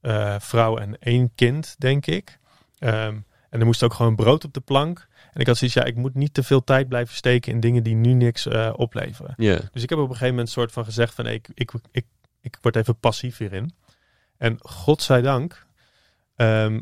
[0.00, 2.38] eh, vrouw en één kind, denk ik.
[2.78, 3.16] Ehm,
[3.50, 5.06] en er moest ook gewoon brood op de plank.
[5.32, 7.82] En ik had zoiets, ja, ik moet niet te veel tijd blijven steken in dingen
[7.82, 9.34] die nu niks eh, opleveren.
[9.36, 9.58] Ja.
[9.72, 12.04] Dus ik heb op een gegeven moment soort van gezegd van ik, ik, ik,
[12.44, 13.74] ik word even passief hierin.
[14.38, 15.66] En godzijdank
[16.36, 16.80] ehm,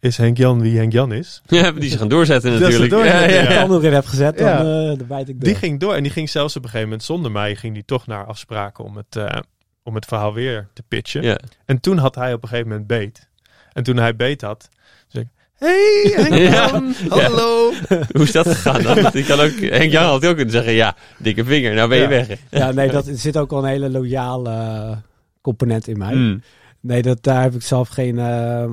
[0.00, 1.42] is Henk Jan wie Henk Jan is.
[1.46, 2.90] ja, die ze gaan doorzetten Dat ze natuurlijk.
[2.92, 3.90] doorzetten, ja, Als ja, ik ja.
[3.90, 4.58] heb gezet, dan, Ja.
[4.58, 5.44] eh, dan bijt ik door.
[5.48, 7.84] Die ging door en die ging zelfs op een gegeven moment zonder mij ging die
[7.84, 9.40] toch naar afspraken om het, eh,
[9.82, 11.22] om het verhaal weer te pitchen.
[11.22, 11.38] Ja.
[11.64, 13.28] En toen had hij op een gegeven moment beet.
[13.72, 14.68] En toen hij beet had,
[15.08, 15.30] zei ik,
[15.66, 16.52] hey Henk.
[16.52, 17.72] Jan, hallo.
[18.12, 19.02] Hoe is dat gegaan dan?
[19.02, 21.96] Want ik kan ook, Henk Jan had ook kunnen zeggen, ja, dikke vinger, nou ben
[21.98, 22.08] je Ja.
[22.08, 22.38] weg.
[22.50, 24.96] Ja, nee, dat er zit ook wel een hele loyale eh,
[25.40, 26.14] component in mij.
[26.14, 26.42] Mm.
[26.80, 28.18] Nee, dat, daar heb ik zelf geen.
[28.18, 28.64] eh,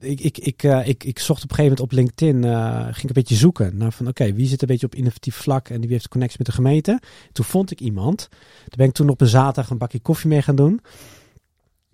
[0.00, 2.96] ik, ik, ik, eh, ik, ik zocht op een gegeven moment op LinkedIn, eh, ging
[2.96, 5.80] ik een beetje zoeken naar van oké, wie zit een beetje op innovatief vlak en
[5.80, 7.00] wie heeft connectie met de gemeente.
[7.32, 8.28] Toen vond ik iemand.
[8.30, 10.80] Toen ben ik toen op een zaterdag een bakje koffie mee gaan doen.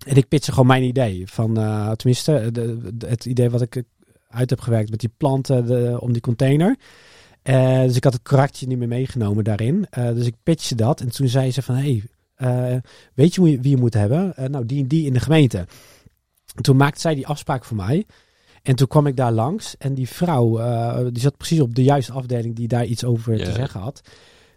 [0.07, 1.23] En ik pitste gewoon mijn idee.
[1.27, 3.83] Van, eh, tenminste, de, de- het idee wat ik
[4.35, 6.75] uit heb gewerkt met die planten de, om die container.
[7.41, 9.87] Eh, dus ik had het karaktertje niet meer meegenomen daarin.
[9.89, 11.01] Eh, dus ik pitchte dat.
[11.01, 12.03] En toen zei ze van, hey,
[12.35, 12.75] eh,
[13.13, 14.33] weet je hoe je- wie je moet hebben?
[14.51, 15.57] Nou, die en die in de gemeente.
[16.55, 18.05] En toen maakte zij die afspraak voor mij.
[18.63, 19.75] En toen kwam ik daar langs.
[19.77, 23.37] En die vrouw, eh, die zat precies op de juiste afdeling die daar iets over
[23.37, 24.01] te zeggen had.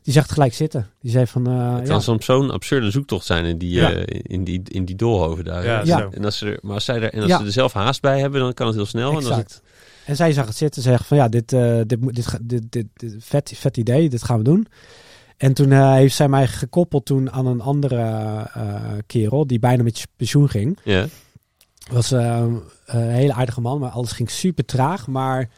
[0.03, 0.91] Die zag het gelijk zitten.
[1.01, 3.93] Die zei van, eh, Het ja, kan soms zo'n absurde zoektocht zijn in die, Ja.
[3.93, 5.87] eh, in die, in die doolhoven daar.
[5.87, 6.09] Ja.
[6.11, 7.39] En als ze er, maar als zij er, en als Ja.
[7.39, 9.11] ze er zelf haast bij hebben, dan kan het heel snel.
[9.11, 9.55] En als Exact.
[9.55, 9.62] het,
[10.09, 12.39] En zij zag het zitten en zegt van ja, dit, uh, dit, dit,
[12.73, 14.67] dit, dit, vet, vet idee, dit gaan we doen.
[15.37, 17.97] En toen uh, heeft zij mij gekoppeld toen aan een andere
[18.57, 20.79] uh, kerel die bijna met pensioen ging.
[20.85, 21.07] Ja.
[21.91, 25.07] Was een hele aardige man, maar alles ging super traag.
[25.07, 25.49] Maar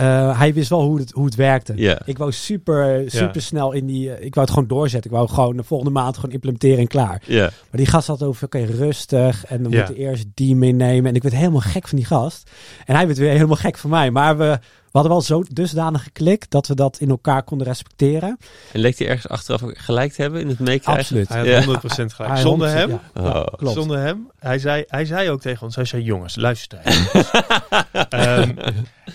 [0.00, 1.72] uh, hij wist wel hoe het, hoe het werkte.
[1.76, 2.00] Yeah.
[2.04, 3.44] Ik wou super, super yeah.
[3.44, 4.20] snel in die.
[4.20, 5.10] ik wou het gewoon doorzetten.
[5.10, 7.22] Ik wou gewoon de volgende maand gewoon implementeren en klaar.
[7.26, 7.40] Yeah.
[7.40, 9.44] Maar die gast had over: oké, okay, rustig.
[9.44, 11.10] En dan moet je eerst die meenemen.
[11.10, 12.50] En ik werd helemaal gek van die gast.
[12.86, 14.10] En hij werd weer helemaal gek van mij.
[14.10, 14.58] Maar we
[14.98, 18.38] hadden wel zo dusdanig geklikt dat we dat in elkaar konden respecteren.
[18.72, 21.02] En leek hij ergens achteraf gelijk te hebben in het meekrijgen?
[21.02, 21.28] Absoluut.
[21.28, 22.32] Hij had 100% gelijk.
[22.32, 23.00] Hij Zonder 100%, hem, ja.
[23.14, 23.46] Oh.
[23.56, 23.74] Klopt.
[23.74, 26.78] zonder hem, hij zei, hij zei ook tegen ons, hij zei jongens, luister.
[28.08, 28.54] Ehm,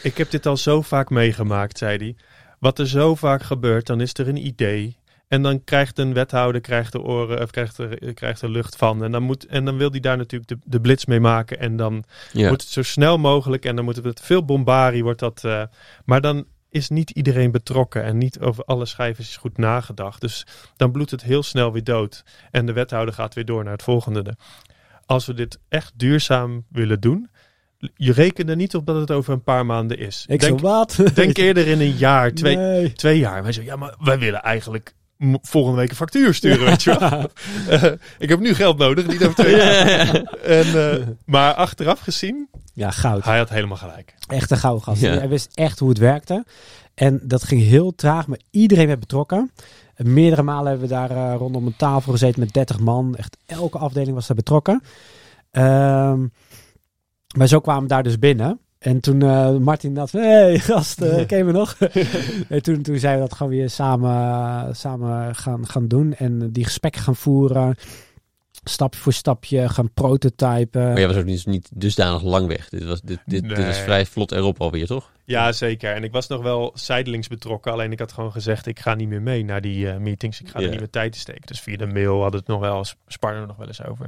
[0.01, 2.15] ik heb dit al zo vaak meegemaakt, zei hij.
[2.59, 4.97] Wat er zo vaak gebeurt, dan is er een idee.
[5.27, 9.03] En dan krijgt een wethouder krijgt de oren, of krijgt er, krijgt er lucht van.
[9.03, 11.59] En dan, moet, en dan wil hij daar natuurlijk de, de blitz mee maken.
[11.59, 12.49] En dan Ja.
[12.49, 13.65] moet het zo snel mogelijk.
[13.65, 15.43] En dan moet het veel bombarie wordt dat.
[15.43, 15.63] eh,
[16.05, 18.03] maar dan is niet iedereen betrokken.
[18.03, 20.21] En niet over alle schijven is goed nagedacht.
[20.21, 20.45] Dus
[20.75, 22.23] dan bloedt het heel snel weer dood.
[22.51, 24.35] En de wethouder gaat weer door naar het volgende.
[25.05, 27.29] Als we dit echt duurzaam willen doen.
[27.95, 30.25] Je rekent er niet op dat het over een paar maanden is.
[30.27, 30.99] Ik denk, zo, wat?
[31.13, 32.93] denk eerder in een jaar, twee, Nee.
[32.93, 33.43] twee jaar.
[33.43, 34.95] Wij zeggen, ja, maar wij willen eigenlijk
[35.41, 37.29] volgende week een factuur sturen, weet je wel.
[37.79, 40.15] Eh, ik heb nu geld nodig, niet over twee jaar.
[40.43, 43.23] En, eh, maar achteraf gezien, Ja, goud.
[43.23, 44.13] hij had helemaal gelijk.
[44.27, 45.01] Echt een gouden gast.
[45.01, 45.13] Ja.
[45.13, 46.45] Hij wist echt hoe het werkte.
[46.93, 49.51] En dat ging heel traag, maar iedereen werd betrokken.
[49.95, 53.15] En Meerdere malen hebben we daar eh, rondom een tafel gezeten met 30 man.
[53.15, 54.81] Echt elke afdeling was daar betrokken.
[55.51, 56.25] Ehm,
[57.37, 58.59] maar zo kwamen we daar dus binnen.
[58.85, 61.77] En toen eh, Martin dat hé hey, gast, eh ken je me nog?
[62.49, 66.13] en toen, toen zijn we dat gewoon weer samen, samen gaan, gaan doen.
[66.13, 67.75] En die gesprekken gaan voeren.
[68.67, 70.83] Stapje voor stapje gaan prototypen.
[70.87, 72.69] Maar jij was ook niet, niet dusdanig lang weg.
[72.69, 75.11] Dit was, dit, dit, dit was vrij vlot erop alweer, toch?
[75.23, 75.93] Ja, zeker.
[75.95, 77.71] En ik was nog wel zijdelings betrokken.
[77.71, 80.41] Alleen ik had gewoon gezegd, ik ga niet meer mee naar die eh, meetings.
[80.41, 81.45] Ik ga er niet meer tijd in steken.
[81.45, 84.05] Dus via de mail hadden het nog wel, eens- sparden we nog wel eens over.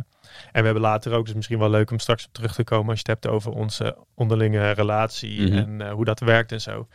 [0.51, 2.89] En we hebben later ook, dus misschien wel leuk om straks op terug te komen
[2.89, 5.58] als je het hebt over onze onderlinge relatie Mhm.
[5.58, 6.88] en eh, hoe dat werkt en zo.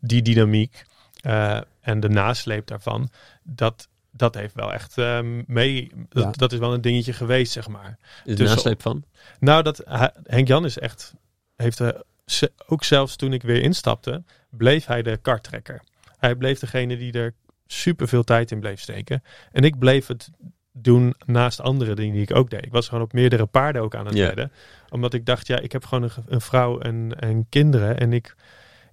[0.00, 0.84] Die dynamiek
[1.20, 3.08] eh, en de nasleep daarvan,
[3.42, 6.30] dat, dat heeft wel echt eh, mee, dat, Ja.
[6.30, 7.98] dat is wel een dingetje geweest, zeg maar.
[8.24, 9.04] De Dus- nasleep van?
[9.40, 9.82] Nou, dat
[10.24, 11.14] Henk Jan is echt,
[11.56, 11.80] heeft
[12.24, 15.82] ze- ook zelfs toen ik weer instapte, bleef hij de karttrekker.
[16.18, 17.34] Hij bleef degene die er
[17.66, 19.22] super veel tijd in bleef steken.
[19.52, 20.30] En ik bleef het
[20.72, 22.64] doen naast andere dingen die ik ook deed.
[22.64, 24.52] Ik was gewoon op meerdere paarden ook aan het wedden.
[24.88, 27.98] Omdat ik dacht, ja, ik heb gewoon een, ge- een vrouw en, en kinderen.
[27.98, 28.34] En ik,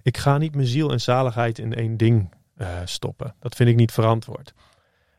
[0.02, 3.34] ik ga niet mijn ziel en zaligheid in één ding eh, stoppen.
[3.40, 4.54] Dat vind ik niet verantwoord.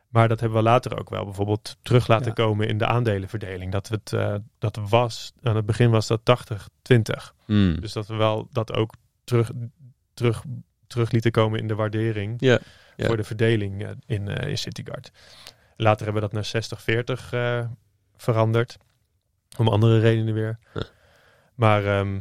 [0.09, 2.33] Maar dat hebben we later ook wel bijvoorbeeld terug laten Ja.
[2.33, 3.71] komen in de aandelenverdeling.
[3.71, 6.21] Dat het uh, dat was, aan het begin was dat
[6.93, 7.33] 80-20.
[7.45, 7.79] Hmm.
[7.79, 8.93] Dus dat we wel dat ook
[9.23, 9.51] terug,
[10.13, 10.43] terug,
[10.87, 12.59] terug lieten komen in de waardering Ja.
[12.95, 13.05] Ja.
[13.07, 15.11] voor de verdeling eh, in, eh in Cityguard.
[15.75, 16.63] Later hebben we dat naar
[17.25, 17.65] 60-40 eh,
[18.17, 18.77] veranderd.
[19.57, 20.59] Om andere redenen weer.
[20.73, 20.83] Huh.
[21.55, 22.13] Maar ehm,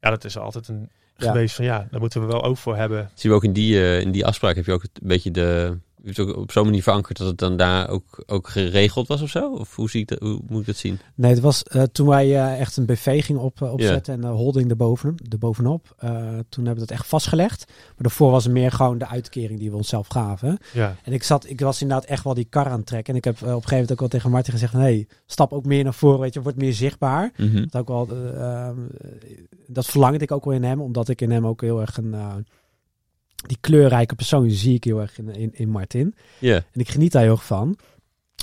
[0.00, 1.26] ja, dat is altijd een Ja.
[1.30, 3.10] geweest van ja, daar moeten we wel oog voor hebben.
[3.14, 5.30] Zien we ook in die, eh, in die afspraak heb je ook het- een beetje
[5.30, 5.78] de...
[6.04, 9.22] Je hebt ook op zo'n manier verankerd dat het dan daar ook, ook geregeld was
[9.22, 9.52] of zo?
[9.52, 10.98] Of hoe, zie ik dat, hoe moet ik dat zien?
[11.14, 14.20] Nee, het was eh, toen wij eh, echt een BV gingen op, eh, opzetten en
[14.20, 15.94] de holding erboven, erbovenop.
[15.98, 16.10] eh
[16.48, 17.64] toen hebben we dat echt vastgelegd.
[17.66, 20.58] Maar daarvoor was het meer gewoon de uitkering die we onszelf gaven.
[20.72, 23.12] Ja, En ik, zat, ik was inderdaad echt wel die kar aan het trekken.
[23.12, 25.64] En ik heb op een gegeven moment ook wel tegen Martin gezegd: hey, stap ook
[25.64, 27.32] meer naar voren, weet je, word meer zichtbaar.
[27.36, 27.66] Mhm.
[27.70, 28.08] Dat, ook wel,
[29.66, 32.14] dat verlangde ik ook wel in hem, omdat ik in hem ook heel erg een.
[33.42, 36.14] Die kleurrijke persoon zie ik heel erg in, in, in Martin.
[36.38, 36.54] Ja.
[36.54, 37.76] En ik geniet daar heel erg van.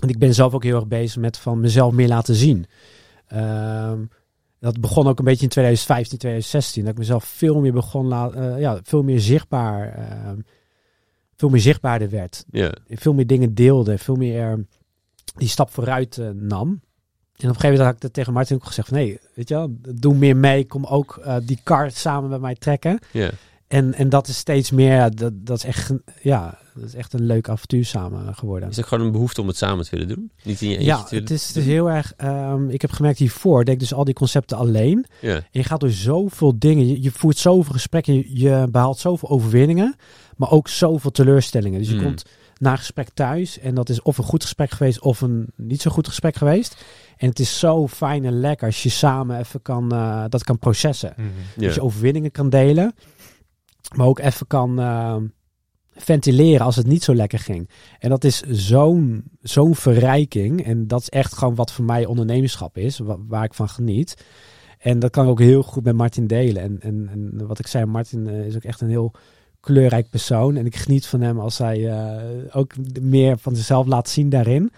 [0.02, 2.66] En ik ben zelf ook heel erg bezig met van mezelf meer laten zien.
[3.28, 4.04] Ehm,
[4.60, 6.84] dat begon ook een beetje in 2015, 2016.
[6.84, 10.39] Dat ik mezelf veel meer begon laten, ja, veel meer zichtbaar, ehm,
[11.36, 12.45] veel meer zichtbaarder werd.
[12.52, 12.74] Ja.
[12.88, 14.58] Veel meer dingen deelde, veel meer eh,
[15.36, 16.82] die stap vooruit eh, nam.
[17.39, 19.50] En op een gegeven moment had ik dat tegen Martin ook gezegd van, nee, weet
[19.50, 23.00] je wel, doe meer mee, kom ook eh, die kar samen met mij trekken.
[23.12, 23.30] Ja.
[23.70, 26.93] En, en dat is steeds meer, ja, dat, dat is echt, een- ja, dat is
[26.95, 28.70] echt een leuk avontuur samen geworden.
[28.70, 30.32] Is het gewoon een behoefte om het samen te willen doen?
[30.43, 32.13] Niet in je eentje Ja, te het is, het is heel erg.
[32.17, 35.05] ehm, ik heb gemerkt hiervoor, deed ik dus al die concepten alleen.
[35.22, 35.36] Ja.
[35.36, 36.88] En je gaat door zoveel dingen.
[36.88, 38.13] Je, je voert zoveel gesprekken.
[38.13, 39.95] Je, je behaalt zoveel overwinningen.
[40.38, 41.80] Maar ook zoveel teleurstellingen.
[41.80, 42.03] Dus je Hmm.
[42.03, 42.26] komt
[42.57, 43.59] na een gesprek thuis.
[43.59, 44.99] En dat is of een goed gesprek geweest.
[45.01, 46.86] Of een niet zo goed gesprek geweest.
[47.17, 50.59] En het is zo fijn en lekker als je samen even kan, eh, dat kan
[50.59, 51.13] processen.
[51.17, 51.24] Ja.
[51.55, 52.95] Dus je overwinningen kan delen.
[53.95, 55.15] Maar ook even kan eh,
[55.95, 57.69] ventileren als het niet zo lekker ging.
[57.99, 60.65] En dat is zo'n zo'n verrijking.
[60.65, 62.99] En dat is echt gewoon wat voor mij ondernemerschap is.
[62.99, 64.23] wa- waar ik van geniet.
[64.79, 66.61] En dat kan ik ook heel goed met Martin delen.
[66.63, 69.11] En, en, en wat ik zei, Martin eh, is ook echt een heel
[69.59, 70.55] kleurrijk persoon.
[70.55, 74.71] En ik geniet van hem als hij eh, ook meer van zichzelf laat zien daarin.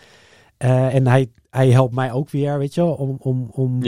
[0.58, 3.84] Eh, en hij, hij helpt mij ook weer, weet je, wel, om, om, om,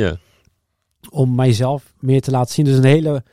[1.09, 2.65] om mijzelf meer te laten zien.
[2.65, 3.23] Dus een hele,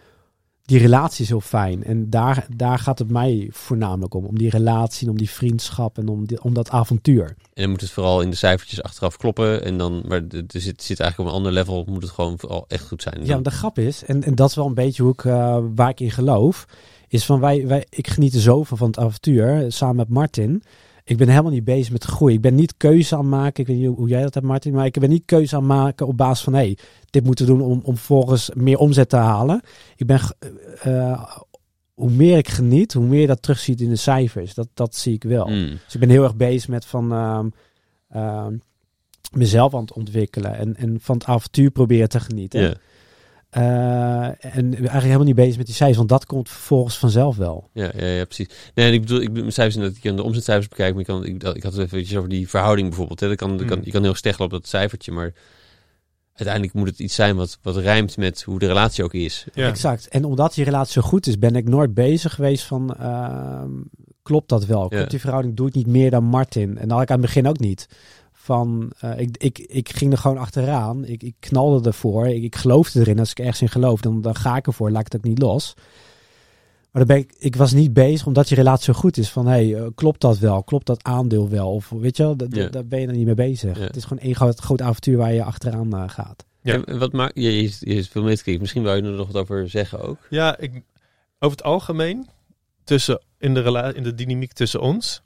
[0.71, 1.85] die relatie is heel fijn.
[1.85, 4.25] En daar, daar gaat het mij voornamelijk om.
[4.25, 7.27] Om die relatie, om die vriendschap en om, die, om dat avontuur.
[7.27, 9.64] En dan moet het vooral in de cijfertjes achteraf kloppen.
[9.64, 12.64] En dan, maar er zit, zit eigenlijk op een ander level, moet het gewoon vooral
[12.68, 13.25] echt goed zijn.
[13.25, 15.89] Ja, de grap is, en, en dat is wel een beetje hoe ik, eh, waar
[15.89, 16.66] ik in geloof,
[17.09, 20.62] is van wij, wij, ik geniet er zoveel van het avontuur, samen met Martin.
[21.11, 22.35] Ik ben helemaal niet bezig met groei.
[22.35, 23.63] Ik ben niet keuze aan maken.
[23.63, 24.73] Ik weet niet hoe jij dat hebt, Martin.
[24.73, 26.53] Maar ik ben niet keuze aan maken op basis van...
[26.53, 26.79] hé, hey,
[27.11, 29.63] dit moeten we doen om, om volgens meer omzet te halen.
[29.97, 30.21] Ik ben...
[30.21, 30.35] ge-
[30.83, 31.31] eh,
[31.95, 34.55] hoe meer ik geniet, hoe meer je dat terugziet in de cijfers.
[34.55, 35.47] Dat, dat zie ik wel.
[35.47, 35.69] Mm.
[35.85, 37.13] Dus ik ben heel erg bezig met van...
[37.13, 37.49] ehm,
[38.09, 38.55] ehm,
[39.33, 40.55] mezelf aan het ontwikkelen.
[40.57, 42.61] En, en van het avontuur proberen te genieten.
[43.51, 43.63] Eh,
[44.25, 47.69] en eigenlijk helemaal niet bezig met die cijfers, want dat komt vervolgens vanzelf wel.
[47.73, 48.49] Ja, ja, ja, precies.
[48.75, 51.03] Nee, en ik bedoel, ik bedoel, mijn cijfers dat ik kan de omzetcijfers bekijken, maar
[51.03, 51.09] ik,
[51.41, 53.21] kan, ik, ik had het even over die verhouding bijvoorbeeld.
[53.21, 53.29] Hè.
[53.29, 53.85] Dat kan, dat kan, Mm.
[53.85, 55.33] je kan heel steggelen op dat cijfertje, maar
[56.35, 59.45] uiteindelijk moet het iets zijn wat, wat rijmt met hoe de relatie ook is.
[59.55, 59.69] Ja.
[59.69, 60.09] Exact.
[60.09, 63.71] En omdat die relatie zo goed is, ben ik nooit bezig geweest van, ehm,
[64.23, 64.89] klopt dat wel?
[64.89, 65.09] Klopt Ja.
[65.09, 65.57] die verhouding?
[65.57, 66.79] Doe ik niet meer dan Martin?
[66.79, 67.89] En dat had ik aan het begin ook niet.
[68.51, 71.05] Van, eh, ik, ik, ik ging er gewoon achteraan.
[71.05, 72.27] Ik, ik knalde ervoor.
[72.27, 73.19] Ik, ik geloofde erin.
[73.19, 74.91] Als ik ergens in geloof, dan, dan ga ik ervoor.
[74.91, 75.75] Laat ik het ook niet los.
[76.91, 79.31] Maar dan ben ik, ik was niet bezig omdat die relatie zo goed is.
[79.31, 80.63] Van, hey, eh, klopt dat wel?
[80.63, 81.73] Klopt dat aandeel wel?
[81.73, 82.37] Of weet je
[82.71, 83.79] daar ben je dan niet mee bezig.
[83.79, 83.85] Ja.
[83.85, 86.45] Het is gewoon één groot, groot avontuur waar je achteraan eh, gaat.
[86.63, 86.85] Ja.
[86.85, 88.61] En wat maakt je, je, je is veel mee te kijken.
[88.61, 90.19] Misschien wil je er nog wat over zeggen ook.
[90.31, 90.83] Ja, ik,
[91.39, 92.29] over het algemeen,
[92.85, 95.23] tussen, in, de rela- in de dynamiek tussen ons,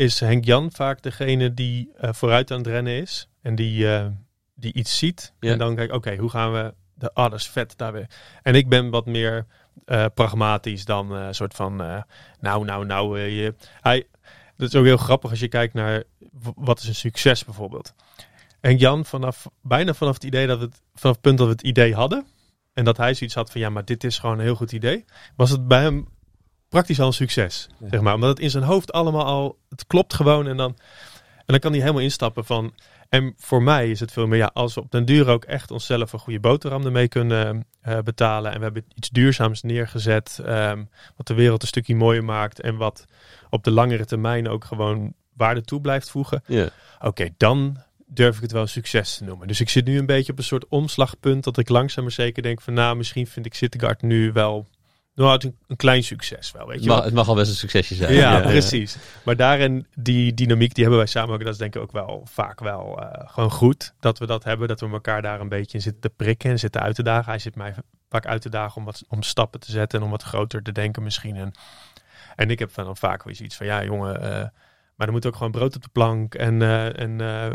[0.00, 3.28] is Henk Jan vaak degene die eh, vooruit aan het rennen is.
[3.42, 4.06] En die, eh,
[4.54, 5.32] die iets ziet.
[5.40, 5.52] Ja.
[5.52, 8.10] En dan kijkt, oké, hoe gaan we de ah, dat is vet daar weer.
[8.42, 9.46] En ik ben wat meer
[9.84, 11.76] eh, pragmatisch dan een soort van,
[12.40, 13.18] nou, nou, nou.
[13.18, 14.06] je, hij,
[14.56, 16.02] dat is ook heel grappig als je kijkt naar
[16.54, 17.94] wat is een succes bijvoorbeeld.
[18.60, 21.52] En Jan, vanaf, bijna vanaf het idee dat we het, vanaf het punt dat we
[21.52, 22.26] het idee hadden,
[22.72, 25.04] en dat hij zoiets had van ja, maar dit is gewoon een heel goed idee.
[25.36, 26.08] Was het bij hem
[26.70, 27.68] praktisch al een succes.
[27.78, 27.88] Ja.
[27.90, 28.14] Zeg maar.
[28.14, 29.58] Omdat het in zijn hoofd allemaal al.
[29.68, 30.46] Het klopt gewoon.
[30.46, 30.76] En dan,
[31.36, 32.74] en dan kan hij helemaal instappen van.
[33.08, 35.70] En voor mij is het veel meer, ja, als we op den duur ook echt
[35.70, 38.52] onszelf een goede boterham ermee kunnen eh, betalen.
[38.52, 40.40] En we hebben iets duurzaams neergezet.
[40.44, 40.84] ehm,
[41.16, 42.60] wat de wereld een stukje mooier maakt.
[42.60, 43.04] En wat
[43.50, 46.42] op de langere termijn ook gewoon waarde toe blijft voegen.
[46.46, 46.68] Ja.
[47.00, 49.48] Oké, dan durf ik het wel succes te noemen.
[49.48, 52.42] Dus ik zit nu een beetje op een soort omslagpunt dat ik langzaam maar zeker
[52.42, 54.66] denk van nou, misschien vind ik Sittard nu wel
[55.24, 57.56] nou, het een, een klein succes wel, weet Het je het mag al best een
[57.56, 58.14] succesje zijn.
[58.14, 58.96] Ja, precies.
[59.22, 61.44] Maar daarin, die dynamiek, die hebben wij samen ook.
[61.44, 64.68] Dat is denk ik ook wel vaak wel eh, gewoon goed dat we dat hebben.
[64.68, 67.30] Dat we elkaar daar een beetje in zitten te prikken en zitten uit te dagen.
[67.30, 67.74] Hij zit mij
[68.10, 70.72] vaak uit te dagen om, wat, om stappen te zetten en om wat groter te
[70.72, 71.36] denken misschien.
[71.36, 71.52] En,
[72.36, 74.48] en ik heb dan vaak weer iets van, ja jongen, eh,
[75.00, 76.34] maar er moet ook gewoon brood op de plank.
[76.34, 77.46] En, eh, en eh,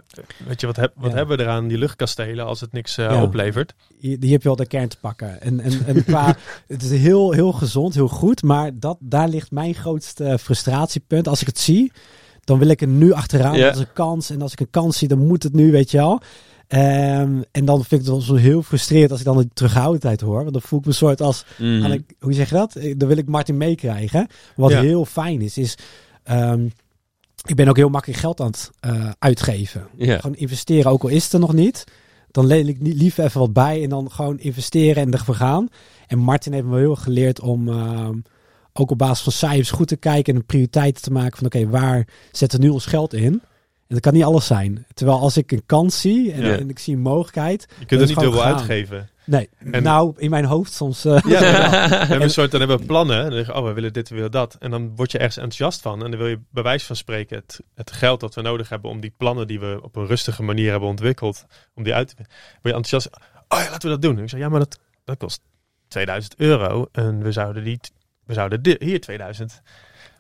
[0.48, 1.18] weet je, wat, heb, wat Ja.
[1.18, 3.22] hebben we eraan, die luchtkastelen, als het niks eh, Ja.
[3.24, 3.76] oplevert?
[3.98, 5.42] je- die heb je wel de kern te pakken.
[5.42, 6.36] En, en, en qua,
[6.68, 8.44] het is heel, heel gezond, heel goed.
[8.44, 11.28] Maar dat, daar ligt mijn grootste frustratiepunt.
[11.28, 11.92] Als ik het zie,
[12.44, 13.58] dan wil ik er nu achteraan.
[13.58, 13.66] Ja.
[13.66, 14.30] Dat is een kans.
[14.30, 16.22] En als ik een kans zie, dan moet het nu, weet je wel.
[16.68, 20.22] Ehm, en dan vind ik het wel zo heel frustrerend als ik dan de terughoudendheid
[20.22, 20.40] hoor.
[20.40, 21.46] Want dan voel ik me soort als...
[21.60, 22.78] Aan een- hoe zeg je dat?
[22.98, 24.28] Dan wil ik Martin meekrijgen.
[24.56, 25.78] Wat heel fijn is, is...
[26.24, 26.68] ehm,
[27.46, 29.88] ik ben ook heel makkelijk geld aan het eh, uitgeven.
[30.20, 31.84] Gewoon investeren, ook al is het er nog niet.
[32.32, 35.68] Dan leen ik niet liever even wat bij en dan gewoon investeren en ervoor gaan.
[36.08, 38.18] En Martin heeft me heel erg geleerd om ehm,
[38.74, 41.68] ook op basis van cijfers goed te kijken en een prioriteit te maken van oké,
[41.70, 43.24] waar zetten we nu ons geld in?
[43.24, 43.42] En
[43.96, 44.86] dat kan niet alles zijn.
[44.94, 46.58] Terwijl als ik een kans zie en, Ja.
[46.58, 47.68] en ik zie een mogelijkheid.
[47.80, 48.54] Je kunt is niet dubbel gaan.
[48.54, 49.10] uitgeven.
[49.26, 51.06] Nee, En- nou in mijn hoofd soms.
[51.06, 51.40] eh, Ja,
[51.70, 53.22] maar we hebben een soort, dan hebben we plannen.
[53.22, 54.56] Dan denk je, oh, we willen dit, we willen dat.
[54.60, 56.04] En dan word je ergens enthousiast van.
[56.04, 58.90] En dan wil je bij wijze van spreken het, het geld dat we nodig hebben
[58.90, 61.46] om die plannen die we op een rustige manier hebben ontwikkeld,
[61.76, 62.28] om die uit te word
[62.62, 63.10] je enthousiast.
[63.48, 64.18] Oh ja, laten we dat doen.
[64.18, 65.42] En ik zeg, ja, maar dat, dat kost
[65.88, 66.88] 2000 euro.
[66.92, 67.80] En we zouden die,
[68.26, 69.62] we zouden hier 2000.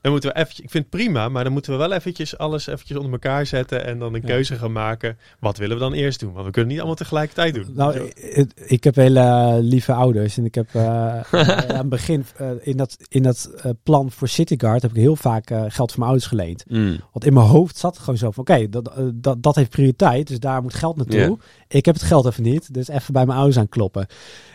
[0.06, 2.68] Dan moeten we eventjes, ik vind het prima, maar dan moeten we wel eventjes alles
[2.68, 4.28] eventjes onder elkaar zetten en dan een Ja.
[4.28, 5.18] keuze gaan maken.
[5.40, 6.34] Wat willen we dan eerst doen?
[6.34, 7.66] Want we kunnen niet allemaal tegelijkertijd doen.
[7.74, 10.38] Nou, ik, ik heb hele lieve ouders.
[10.38, 14.12] En ik heb eh, eh, aan het begin eh, in dat, in dat eh, plan
[14.12, 16.64] voor Cityguard heb ik heel vaak eh, geld van mijn ouders geleend.
[16.68, 17.00] Mm.
[17.12, 19.70] Want in mijn hoofd zat het gewoon zo van oké, dat, eh, dat, dat heeft
[19.70, 20.28] prioriteit.
[20.28, 21.38] Dus daar moet geld naartoe.
[21.68, 22.74] Ik heb het geld even niet.
[22.74, 24.08] Dus even bij mijn ouders aankloppen.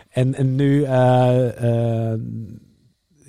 [0.08, 2.18] En, en nu, eh, eh,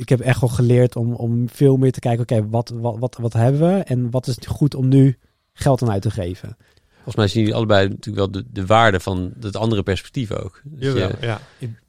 [0.02, 2.22] ik heb echt wel geleerd om, om veel meer te kijken.
[2.22, 3.84] Oké, wat, wat, wat, wat hebben we?
[3.84, 5.18] En wat is goed om nu
[5.54, 6.58] geld aan uit te geven?
[7.04, 10.62] Volgens mij zien jullie allebei natuurlijk wel de, de waarde van het andere perspectief ook.
[10.64, 11.40] Dus Jawel, je- ja.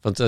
[0.00, 0.26] want uh,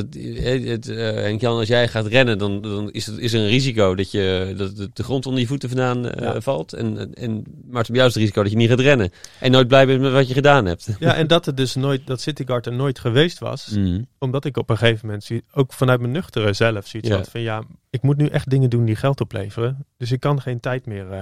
[0.68, 3.94] het, uh, Henk-Jan, als jij gaat rennen, dan, dan is, het, is er een risico
[3.94, 6.40] dat, je, dat de, grond onder je voeten vandaan uh, Ja.
[6.40, 6.72] valt.
[6.72, 7.34] En, en,
[7.70, 9.12] maar bij jou is het risico dat je niet gaat rennen.
[9.40, 10.88] En nooit blij bent met wat je gedaan hebt.
[10.98, 13.68] ja, en dat het dus nooit, dat Cityguard er nooit geweest was.
[13.74, 14.06] Mm.
[14.18, 17.16] Omdat ik op een gegeven moment, zie- ook vanuit mijn nuchtere zelf, zoiets Ja.
[17.16, 19.86] had van ja, ik moet nu echt dingen doen die geld opleveren.
[19.98, 21.10] Dus ik kan geen tijd meer.
[21.12, 21.20] eh.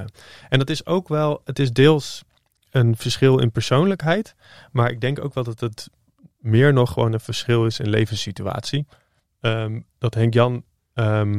[0.48, 2.22] En dat is ook wel, het is deels
[2.72, 4.34] een verschil in persoonlijkheid.
[4.72, 5.90] Maar ik denk ook wel dat het
[6.38, 8.86] meer nog gewoon een verschil is in levenssituatie.
[9.40, 11.32] Ehm, dat Henk Jan, ehm,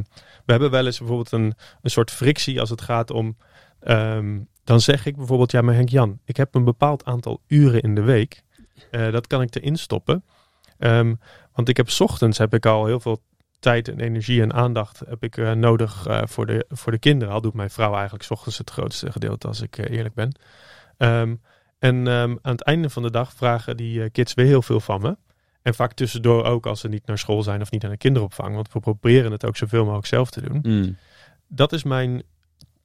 [0.45, 3.37] we hebben wel eens bijvoorbeeld een, een soort frictie als het gaat om.
[3.79, 7.81] ehm, dan zeg ik bijvoorbeeld, ja, maar Henk Jan, ik heb een bepaald aantal uren
[7.81, 8.43] in de week.
[8.91, 10.23] Eh, dat kan ik erin stoppen.
[11.53, 13.21] Want ik heb ochtends heb ik al heel veel
[13.63, 17.33] tijd en energie en aandacht heb ik eh, nodig eh, voor, de, voor de kinderen.
[17.33, 20.35] Al doet mijn vrouw eigenlijk ochtends het grootste gedeelte, als ik eerlijk ben.
[20.97, 21.35] Ehm,
[21.79, 24.79] en ehm, aan het einde van de dag vragen die eh, kids weer heel veel
[24.79, 25.17] van me.
[25.61, 28.55] En vaak tussendoor ook als ze niet naar school zijn of niet naar de kinderopvang.
[28.55, 30.59] Want we proberen het ook zoveel mogelijk zelf te doen.
[30.61, 30.97] Mm.
[31.47, 32.23] Dat is mijn,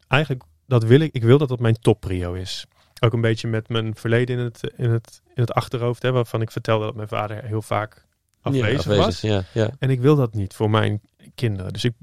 [0.09, 2.67] eigenlijk, dat wil ik, ik wil dat dat mijn topprio is.
[3.01, 6.03] Ook een beetje met mijn verleden in het, in het, in het achterhoofd.
[6.03, 8.07] Hè, waarvan ik vertelde dat mijn vader heel vaak
[8.41, 9.21] afwezig, Ja, was.
[9.21, 9.71] Ja, ja.
[9.79, 11.01] En ik wil dat niet voor mijn
[11.35, 11.73] kinderen.
[11.73, 11.95] Dus ik,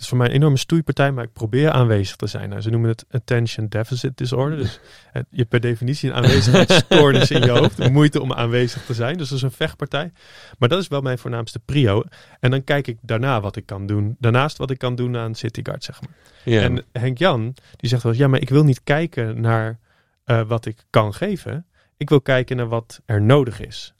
[0.00, 2.48] is voor mij een enorme stoeipartij, maar ik probeer aanwezig te zijn.
[2.48, 4.58] Nou, ze noemen het attention deficit disorder.
[4.58, 4.80] Dus
[5.12, 7.76] het, je per definitie een aanwezigheidsstoornis in je hoofd.
[7.76, 9.18] De moeite om aanwezig te zijn.
[9.18, 10.12] Dus dat is een vechtpartij.
[10.58, 12.02] Maar dat is wel mijn voornaamste prio.
[12.40, 14.16] En dan kijk ik daarna wat ik kan doen.
[14.18, 16.14] Daarnaast wat ik kan doen aan Cityguard, zeg maar.
[16.44, 19.78] En Henk Jan, die zegt wel eens, ja, maar ik wil niet kijken naar
[20.24, 21.66] eh, wat ik kan geven.
[21.96, 23.94] Ik wil kijken naar wat er nodig is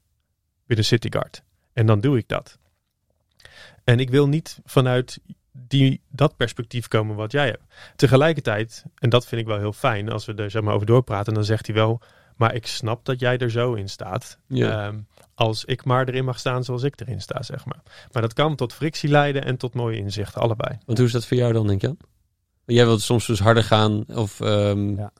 [0.66, 1.42] binnen Cityguard.
[1.72, 2.58] En dan doe ik dat.
[3.84, 5.20] En ik wil niet vanuit
[5.52, 7.62] die, dat perspectief komen wat jij hebt.
[7.96, 11.34] Tegelijkertijd, en dat vind ik wel heel fijn, als we er zeg maar, over doorpraten,
[11.34, 12.00] dan zegt hij wel,
[12.36, 14.38] maar ik snap dat jij er zo in staat.
[14.46, 14.86] Ja.
[14.86, 14.98] Ehm,
[15.34, 17.80] als ik maar erin mag staan zoals ik erin sta, zeg maar.
[18.12, 20.78] Maar dat kan tot frictie leiden en tot mooie inzichten, allebei.
[20.86, 21.96] Want hoe is dat voor jou dan, denk je?
[22.66, 25.12] Jij wilt soms dus harder gaan of ehm, Ja.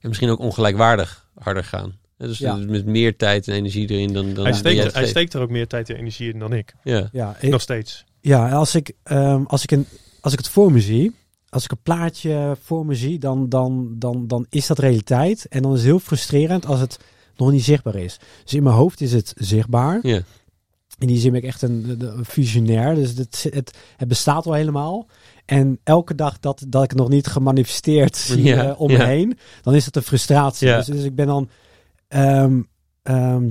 [0.00, 1.98] en misschien ook ongelijkwaardig harder gaan.
[2.16, 2.54] Dus Ja.
[2.56, 5.50] met meer tijd en energie erin dan, dan Hij, steekt, er- hij steekt er ook
[5.50, 6.74] meer tijd en energie in dan ik.
[6.82, 7.08] Ja.
[7.12, 8.04] Ja, ik- Nog steeds.
[8.24, 9.86] Ja, als ik, ehm, als, ik een,
[10.20, 11.14] als ik het voor me zie,
[11.48, 15.46] als ik een plaatje voor me zie, dan, dan, dan, dan is dat realiteit.
[15.48, 16.98] En dan is het heel frustrerend als het
[17.36, 18.18] nog niet zichtbaar is.
[18.42, 19.98] Dus in mijn hoofd is het zichtbaar.
[20.06, 20.20] Ja.
[20.98, 22.94] In die zin ben ik echt een, een visionair.
[22.94, 25.06] Dus het, het, het bestaat al helemaal.
[25.44, 28.98] En elke dag dat, dat ik het nog niet gemanifesteerd zie Ja, eh, om ja.
[28.98, 30.68] me heen, dan is het een frustratie.
[30.68, 30.76] Ja.
[30.76, 31.48] Dus, dus ik ben dan...
[32.08, 32.62] ehm,
[33.02, 33.48] ehm,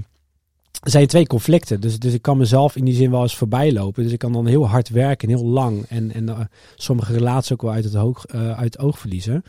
[0.83, 1.81] zijn twee conflicten.
[1.81, 4.03] Dus, dus ik kan mezelf in die zin wel eens voorbij lopen.
[4.03, 5.85] Dus ik kan dan heel hard werken, en heel lang.
[5.89, 6.39] En, en eh,
[6.75, 9.43] sommige relaties ook wel uit het, hoog, eh, uit het oog verliezen.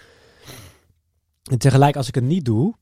[1.51, 2.75] En tegelijk, als ik het niet doe,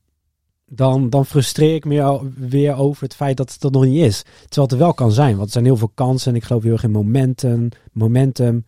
[0.65, 4.03] dan, dan frustreer ik me al- weer over het feit dat het er nog niet
[4.03, 4.21] is.
[4.21, 5.33] Terwijl het er wel kan zijn.
[5.35, 6.31] Want er zijn heel veel kansen.
[6.31, 7.69] En ik geloof heel erg in momentum.
[7.91, 8.65] momentum.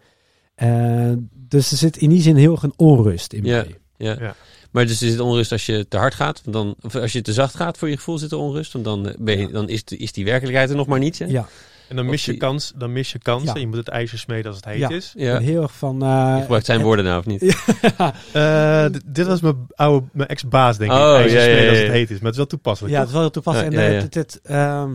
[0.56, 3.56] Eh, dus er zit in die zin heel erg een onrust in Ja.
[3.64, 3.76] mij.
[3.98, 4.20] Ja.
[4.20, 4.36] Ja.
[4.76, 6.42] Maar dus er zit onrust als je te hard gaat.
[6.44, 8.74] Want dan, of als je te zacht gaat voor je gevoel zit er onrust.
[8.74, 9.52] Want dan, eh, ben je, Ja.
[9.52, 11.20] dan is, de- is die werkelijkheid er nog maar niet.
[11.20, 11.26] Hè?
[11.26, 11.48] Ja,
[11.90, 13.54] En dan mis je kans, dan mis je kansen.
[13.54, 13.60] Ja.
[13.60, 14.90] Je moet het ijzer smeden als het heet Ja.
[14.90, 15.14] is.
[15.18, 15.40] Ja.
[15.40, 15.98] Heel erg van...
[16.00, 17.42] Je eh, gebruikt zijn woorden nou of niet?
[18.34, 20.98] Eh, dit was mijn oude, mijn ex-baas, denk ik.
[20.98, 22.16] Oh, ijzer ja, ja, smeden als het heet is.
[22.16, 22.94] Maar het is wel toepasselijk.
[22.94, 23.74] Ja, het is wel heel toepasselijk.
[23.74, 24.02] En ja, eh, ja.
[24.02, 24.92] dit, dit, ehm,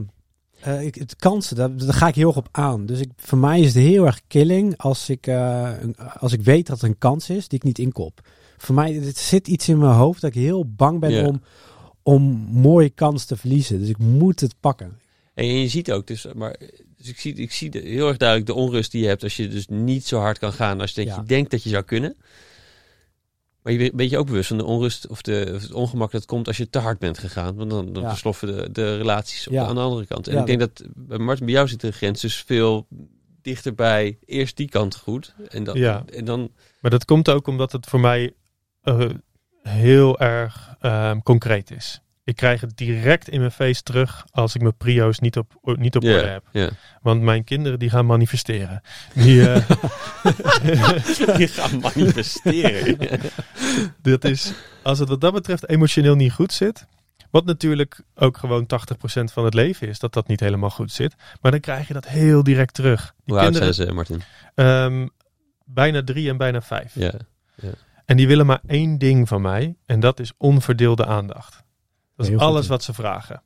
[0.60, 2.86] eh, ik, het kansen, daar, daar ga ik heel erg op aan.
[2.86, 5.68] Dus ik, voor mij is het heel erg killing als ik, eh,
[6.18, 8.20] als ik weet dat er een kans is die ik niet inkop.
[8.62, 11.26] Voor mij het zit iets in mijn hoofd dat ik heel bang ben Ja.
[11.26, 11.42] om,
[12.02, 12.22] om
[12.52, 13.78] mooie kans te verliezen.
[13.78, 14.98] Dus ik moet het pakken.
[15.34, 16.56] En je ziet ook, dus, maar,
[16.96, 19.36] dus ik zie, ik zie de- heel erg duidelijk de onrust die je hebt als
[19.36, 21.16] je dus niet zo hard kan gaan als je, Ja.
[21.16, 22.16] je denkt dat je zou kunnen.
[23.62, 26.10] Maar je bent- ben je ook bewust van de onrust of, de, of het ongemak
[26.10, 27.54] dat komt als je te hard bent gegaan.
[27.56, 28.08] Want dan, dan Ja.
[28.08, 29.62] versloffen de, de relaties op Ja.
[29.62, 30.28] de, aan de andere kant.
[30.28, 32.86] En Ja, ik denk dat bij Martin, bij jou zit de grens dus veel
[33.42, 34.18] dichterbij.
[34.24, 35.34] Eerst die kant goed.
[35.48, 36.04] En dan, Ja.
[36.12, 36.50] en dan
[36.80, 38.32] Maar dat komt ook omdat het voor mij
[38.82, 39.08] eh,
[39.62, 42.00] heel erg ehm, concreet is.
[42.24, 45.96] Ik krijg het direct in mijn face terug als ik mijn prio's niet op, niet
[45.96, 46.72] op orde heb.
[47.02, 48.80] Want mijn kinderen die gaan manifesteren.
[49.14, 49.70] Die, eh,
[51.36, 52.98] die gaan manifesteren.
[54.02, 54.52] dat is,
[54.82, 56.86] als het wat dat betreft emotioneel niet goed zit.
[57.30, 58.66] Wat natuurlijk ook gewoon 80%
[59.32, 61.14] van het leven is, dat dat niet helemaal goed zit.
[61.40, 63.14] Maar dan krijg je dat heel direct terug.
[63.24, 64.22] Die Hoe oud zijn ze, Martin?
[64.54, 65.06] ehm,
[65.64, 66.94] bijna drie en bijna vijf.
[66.94, 67.12] Ja.
[68.10, 69.76] En die willen maar één ding van mij.
[69.86, 71.64] En dat is onverdeelde aandacht.
[72.16, 73.42] Dat is Heel alles wat ze vragen.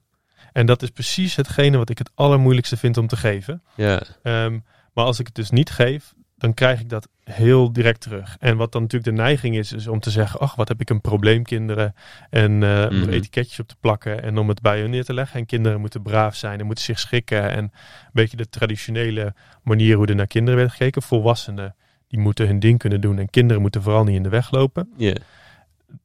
[0.53, 3.63] En dat is precies hetgene wat ik het allermoeilijkste vind om te geven.
[3.75, 4.03] Ja.
[4.23, 4.59] Ehm,
[4.93, 8.37] maar als ik het dus niet geef, dan krijg ik dat heel direct terug.
[8.41, 10.91] En wat dan natuurlijk de neiging is, is om te zeggen, ach, wat heb ik
[10.91, 11.95] een probleem, kinderen.
[12.31, 13.09] En eh, om Mhm.
[13.09, 15.41] er etiketjes op te plakken en om het bij hun neer te leggen.
[15.41, 17.51] En kinderen moeten braaf zijn en moeten zich schikken.
[17.51, 17.71] En een
[18.13, 21.03] beetje de traditionele manier hoe er naar kinderen werd gekeken.
[21.03, 21.75] Volwassenen,
[22.15, 23.19] die moeten hun ding kunnen doen.
[23.19, 24.93] En kinderen moeten vooral niet in de weg lopen.
[24.97, 25.15] Ja.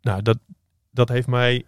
[0.02, 0.38] Nou, dat,
[0.91, 1.65] dat heeft mij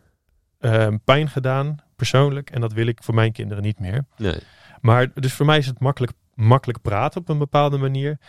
[0.59, 2.49] ehm, pijn gedaan, persoonlijk.
[2.49, 4.05] En dat wil ik voor mijn kinderen niet meer.
[4.17, 4.39] Nee.
[4.79, 8.19] Maar dus voor mij is het makkelijk, makkelijk praten op een bepaalde manier.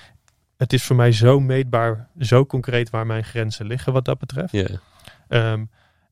[0.57, 4.53] Het is voor mij zo meetbaar, zo concreet waar mijn grenzen liggen wat dat betreft.
[4.53, 4.69] Ja.
[5.29, 5.65] Ehm,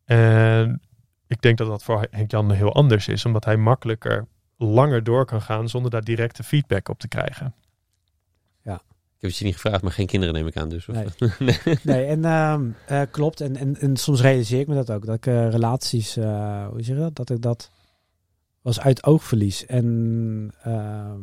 [0.05, 0.81] en
[1.27, 5.25] ik denk dat dat voor Henk Jan heel anders is, omdat hij makkelijker langer door
[5.25, 7.55] kan gaan zonder daar directe feedback op te krijgen.
[9.21, 10.89] Ik heb het je niet gevraagd, maar geen kinderen neem ik aan dus.
[10.89, 10.97] of-
[11.39, 11.79] Nee.
[11.83, 12.05] nee.
[12.07, 13.41] En ehm, eh, klopt.
[13.41, 15.07] En, en, en soms realiseer ik me dat ook.
[15.07, 17.17] Dat ik eh, relaties, eh, hoe zeg je dat?
[17.17, 17.71] Dat ik dat
[18.63, 19.67] was uit het oog verlies.
[19.67, 21.21] En ehm,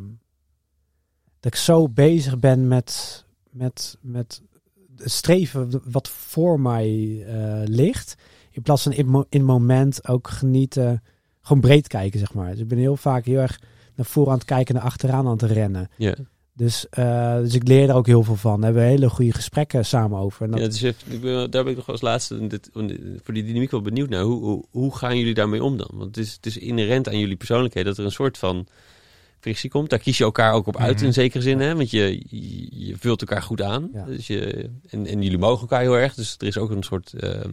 [1.40, 4.42] dat ik zo bezig ben met, met, met
[4.98, 7.24] het streven wat voor mij
[7.66, 8.16] ligt.
[8.52, 11.04] In plaats van in, mo- in het moment ook genieten.
[11.42, 12.52] Gewoon breed kijken, zeg maar.
[12.52, 13.60] Dus ik ben heel vaak heel erg
[13.96, 15.90] naar voren aan het kijken, naar achteraan aan het rennen.
[15.98, 16.16] Ja.
[16.58, 18.56] Dus, eh, dus ik leer daar ook heel veel van.
[18.56, 20.44] Daar hebben we hele goede gesprekken samen over.
[20.46, 22.70] En dat, Ja, het is even, ik ben- daar ben ik nog als laatste dit,
[23.24, 24.22] voor die dynamiek wel benieuwd naar.
[24.22, 25.90] Hoe, hoe, hoe gaan jullie daarmee om dan?
[25.94, 28.68] Want het is, het is inherent aan jullie persoonlijkheid dat er een soort van
[29.40, 29.90] frictie komt.
[29.90, 31.06] Daar kies je elkaar ook op uit Mhm.
[31.06, 31.76] in zekere zin, hè?
[31.76, 33.90] Want je, je, je vult elkaar goed aan.
[33.94, 34.06] Ja.
[34.06, 36.14] Dus je, en, en jullie mogen elkaar heel erg.
[36.14, 37.52] Dus er is ook een soort ehm,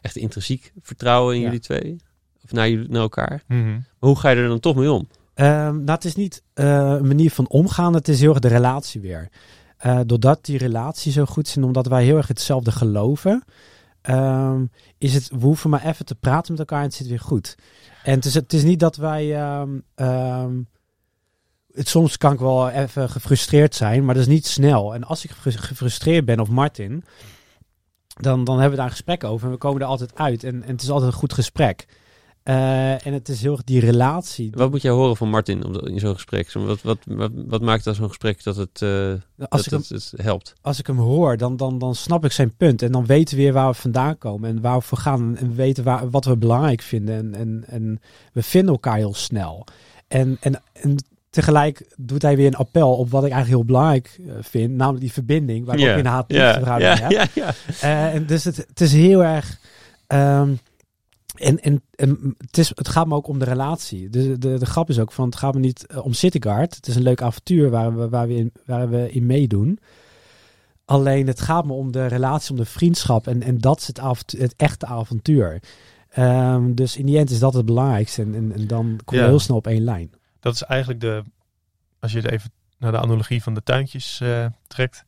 [0.00, 1.46] echt intrinsiek vertrouwen in Ja.
[1.46, 1.96] jullie twee.
[2.44, 3.42] Of naar, jullie, naar elkaar.
[3.48, 3.70] Mhm.
[3.72, 5.08] Maar hoe ga je er dan toch mee om?
[5.38, 8.48] Ehm, nou, het is niet eh, een manier van omgaan, het is heel erg de
[8.48, 9.28] relatie weer.
[9.76, 13.44] Eh, doordat die relatie zo goed en omdat wij heel erg hetzelfde geloven,
[14.00, 14.64] ehm,
[14.98, 17.56] is het, we hoeven maar even te praten met elkaar en het zit weer goed.
[18.02, 19.34] En het is, het is niet dat wij,
[19.94, 20.62] ehm,
[21.72, 24.94] het, soms kan ik wel even gefrustreerd zijn, maar dat is niet snel.
[24.94, 27.04] En als ik gefrus- gefrustreerd ben, of Martin,
[28.06, 30.44] dan, dan hebben we daar een gesprek over en we komen er altijd uit.
[30.44, 31.86] En, en het is altijd een goed gesprek.
[32.48, 34.50] Eh, en het is heel erg die relatie.
[34.54, 36.50] Wat moet jij horen van Martin in zo'n gesprek?
[36.50, 38.88] Zo, Wat, wat, wat, wat maakt dat zo'n gesprek dat het, eh,
[39.48, 40.54] Als dat ik, hem, het, het helpt?
[40.60, 42.82] als ik hem hoor, dan, dan, dan snap ik zijn punt.
[42.82, 45.36] En dan weten we weer waar we vandaan komen en waar we voor gaan.
[45.36, 47.16] En we weten waar, wat we belangrijk vinden.
[47.16, 48.00] En, en, en
[48.32, 49.64] we vinden elkaar heel snel.
[50.08, 50.96] En, en, en
[51.30, 54.70] tegelijk doet hij weer een appel op wat ik eigenlijk heel belangrijk eh, vind.
[54.74, 57.54] Namelijk die verbinding, waar ik ook in haat verhouding ja, ja, ja.
[58.12, 59.58] En dus het, het is heel erg.
[60.06, 60.54] ehm,
[61.38, 64.10] en en, en het, is, het gaat me ook om de relatie.
[64.10, 66.74] De, de, de grap is ook van: het gaat me niet eh, om Cityguard.
[66.74, 69.78] Het is een leuk avontuur waar we, waar we, in, waar we in meedoen.
[70.84, 73.26] Alleen het gaat me om de relatie, om de vriendschap.
[73.26, 75.62] En, en dat is het, avontuur, het echte avontuur.
[76.08, 78.22] Ehm, dus in die end is dat het belangrijkste.
[78.22, 79.28] En, en, en dan kom je Ja.
[79.28, 80.10] heel snel op één lijn.
[80.40, 81.22] Dat is eigenlijk de,
[82.00, 85.04] als je het even naar de analogie van de tuintjes eh, trekt,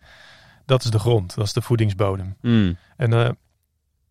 [0.66, 2.36] dat is de grond, dat is de voedingsbodem.
[2.40, 2.76] Hmm.
[2.96, 3.30] En, eh,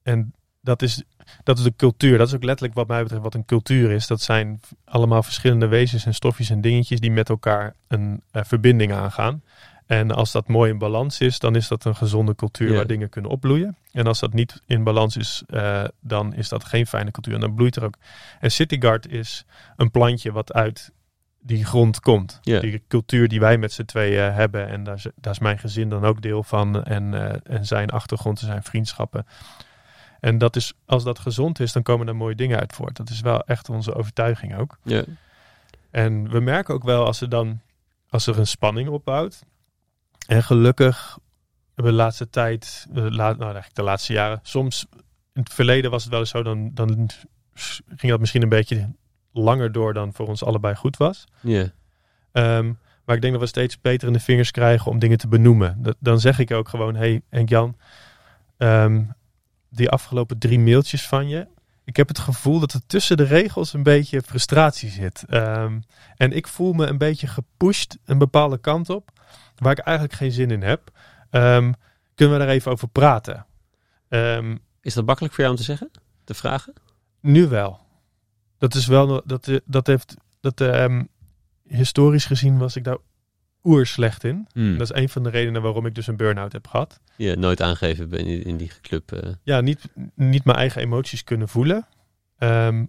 [0.04, 1.04] en dat, is,
[1.44, 2.18] dat is de cultuur.
[2.18, 4.08] Dat is ook letterlijk wat mij betreft wat een cultuur is.
[4.08, 8.94] Dat zijn allemaal verschillende wezens en stofjes en dingetjes die met elkaar een eh, verbinding
[8.94, 9.42] aangaan.
[9.90, 13.10] En als dat mooi in balans is, dan is dat een gezonde cultuur waar dingen
[13.10, 13.78] kunnen opbloeien.
[13.92, 17.34] En als dat niet in balans is, eh, dan is dat geen fijne cultuur.
[17.34, 17.96] En dan bloeit er ook.
[18.40, 19.46] En Cityguard is
[19.76, 20.92] een plantje wat uit
[21.42, 22.40] die grond komt.
[22.42, 24.68] Die cultuur die wij met z'n tweeën hebben.
[24.68, 26.84] En daar is, daar is mijn gezin dan ook deel van.
[26.84, 29.26] En, eh, en zijn achtergrond zijn vriendschappen.
[30.20, 32.98] En dat is, als dat gezond is, dan komen er mooie dingen uit voort.
[32.98, 34.78] Dat is wel echt onze overtuiging ook.
[34.84, 35.04] Ja.
[35.92, 37.62] En we merken ook wel als er dan
[38.10, 39.44] als er een spanning opbouwt.
[40.28, 41.18] En gelukkig
[41.66, 44.86] hebben we de laatste tijd, eh, la, nou eigenlijk de laatste jaren, soms
[45.34, 47.10] in het verleden was het wel eens zo, dan, dan
[47.88, 48.90] ging dat misschien een beetje
[49.32, 51.26] langer door dan voor ons allebei goed was.
[51.40, 51.72] Ja.
[52.32, 52.74] Ehm,
[53.06, 55.76] maar ik denk dat we steeds beter in de vingers krijgen om dingen te benoemen.
[55.82, 57.78] Dat, dan zeg ik ook gewoon, hey Henk-Jan,
[58.58, 59.04] ehm,
[59.70, 61.48] die afgelopen drie mailtjes van je.
[61.84, 65.24] Ik heb het gevoel dat er tussen de regels een beetje frustratie zit.
[65.28, 65.80] Ehm,
[66.16, 69.12] en ik voel me een beetje gepusht een bepaalde kant op,
[69.56, 70.92] waar ik eigenlijk geen zin in heb.
[71.30, 71.72] Ehm,
[72.16, 73.46] kunnen we daar even over praten?
[74.08, 75.92] Ehm, Is dat makkelijk voor jou om te zeggen?
[76.24, 76.74] Te vragen?
[77.22, 77.80] nu wel.
[78.58, 80.62] Dat is wel, dat, eh, dat heeft, dat
[81.68, 82.98] historisch gezien was ik daar
[83.64, 84.48] oer slecht in.
[84.52, 84.78] Hmm.
[84.78, 87.00] Dat is een van de redenen waarom ik dus een burn-out heb gehad.
[87.16, 89.12] Je nooit aangeven ben in, in die club.
[89.12, 89.30] eh.
[89.44, 91.88] Ja, niet, niet mijn eigen emoties kunnen voelen.
[92.38, 92.86] Ehm,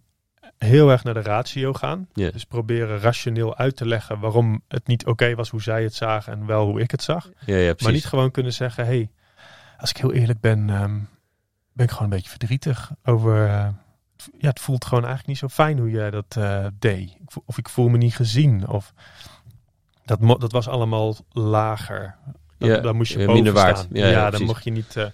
[0.59, 2.09] heel erg naar de ratio gaan.
[2.13, 2.31] Ja.
[2.31, 6.33] Dus proberen rationeel uit te leggen waarom het niet oké was hoe zij het zagen
[6.33, 7.31] en wel hoe ik het zag.
[7.47, 7.75] ja, ja.
[7.83, 9.11] Maar niet gewoon kunnen zeggen, hey,
[9.79, 10.99] als ik heel eerlijk ben, ehm,
[11.73, 13.47] ben ik gewoon een beetje verdrietig over...
[13.47, 13.65] eh,
[14.17, 17.17] het- ja, het voelt gewoon eigenlijk niet zo fijn hoe jij dat eh, deed.
[17.45, 18.69] Of ik voel me niet gezien.
[18.69, 18.93] Of
[20.05, 22.16] dat, mo- dat was allemaal lager.
[22.59, 23.78] Dan, Ja, dan moest je ja, boven minder waard.
[23.78, 23.89] staan.
[23.93, 24.97] Ja, ja, dan mocht je niet...
[24.97, 25.06] eh,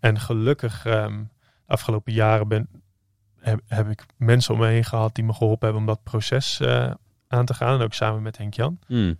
[0.00, 1.16] en gelukkig, ehm,
[1.66, 2.68] de afgelopen jaren ben,
[3.40, 6.60] heb, heb ik mensen om me heen gehad die me geholpen hebben om dat proces
[6.60, 6.90] eh,
[7.28, 7.78] aan te gaan.
[7.78, 8.78] En ook samen met Henk Jan.
[8.86, 9.18] Hmm.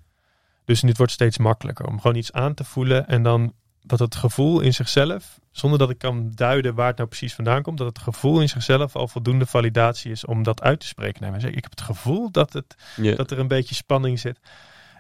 [0.64, 3.52] Dus het wordt steeds makkelijker om gewoon iets aan te voelen en dan
[3.84, 7.62] dat het gevoel in zichzelf, zonder dat ik kan duiden waar het nou precies vandaan
[7.62, 11.22] komt, dat het gevoel in zichzelf al voldoende validatie is om dat uit te spreken.
[11.22, 11.40] naar mij.
[11.50, 12.74] Ik heb het gevoel dat, het,
[13.16, 14.38] dat er een beetje spanning zit.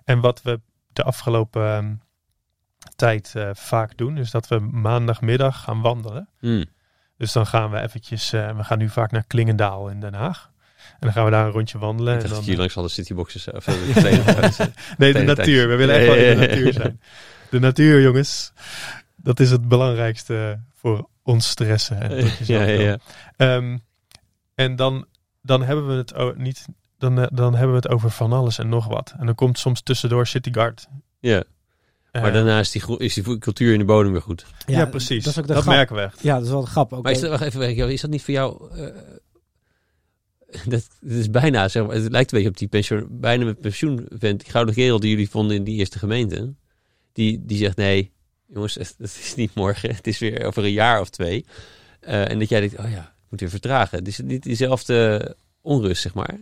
[0.04, 0.60] En wat we
[0.92, 1.94] de afgelopen ehm,
[2.96, 6.28] tijd eh, vaak doen, is dat we maandagmiddag gaan wandelen.
[6.38, 6.64] Hmm.
[7.16, 10.50] Dus dan gaan we eventjes, eh, we gaan nu vaak naar Klingendaal in Den Haag.
[10.92, 12.22] En dan gaan we daar een rondje wandelen.
[12.22, 15.68] En dan, je langs alle cityboxes eh, of de Nee, de natuur.
[15.68, 17.00] We willen echt wel in de natuur zijn.
[17.50, 18.52] De natuur, jongens.
[19.16, 22.00] Dat is het belangrijkste voor ons stressen.
[22.00, 22.98] En ja, ja, ja.
[23.36, 23.78] Ehm,
[24.54, 25.06] en dan,
[25.42, 26.66] dan hebben we het niet.
[27.02, 29.14] Dan, eh, dan hebben we het over van alles en nog wat.
[29.18, 30.88] En dan komt soms tussendoor Cityguard.
[31.20, 31.42] Ja.
[32.12, 34.46] Maar Eh, daarna is die, is die cultuur in de bodem weer goed.
[34.66, 35.24] Ja, precies.
[35.24, 35.64] Dat is ook de grap.
[35.74, 36.22] merken we echt.
[36.22, 36.92] Ja, dat is wel een grap.
[36.92, 38.70] Ook Maar is dat, wacht even, is dat niet voor jou...
[38.72, 38.84] eh,
[40.72, 43.60] dat, dat is bijna, zeg maar, het lijkt een beetje op die pensioen, bijna met
[43.60, 46.54] pensioenvent, die gouden kerel die jullie vonden in die eerste gemeente.
[47.12, 48.12] Die, die zegt, nee,
[48.48, 51.44] jongens, het, het is niet morgen, het is weer over een jaar of twee.
[52.00, 54.04] Eh, en dat jij denkt, oh ja, ik moet weer vertragen.
[54.04, 56.38] Is het niet diezelfde onrust, zeg maar?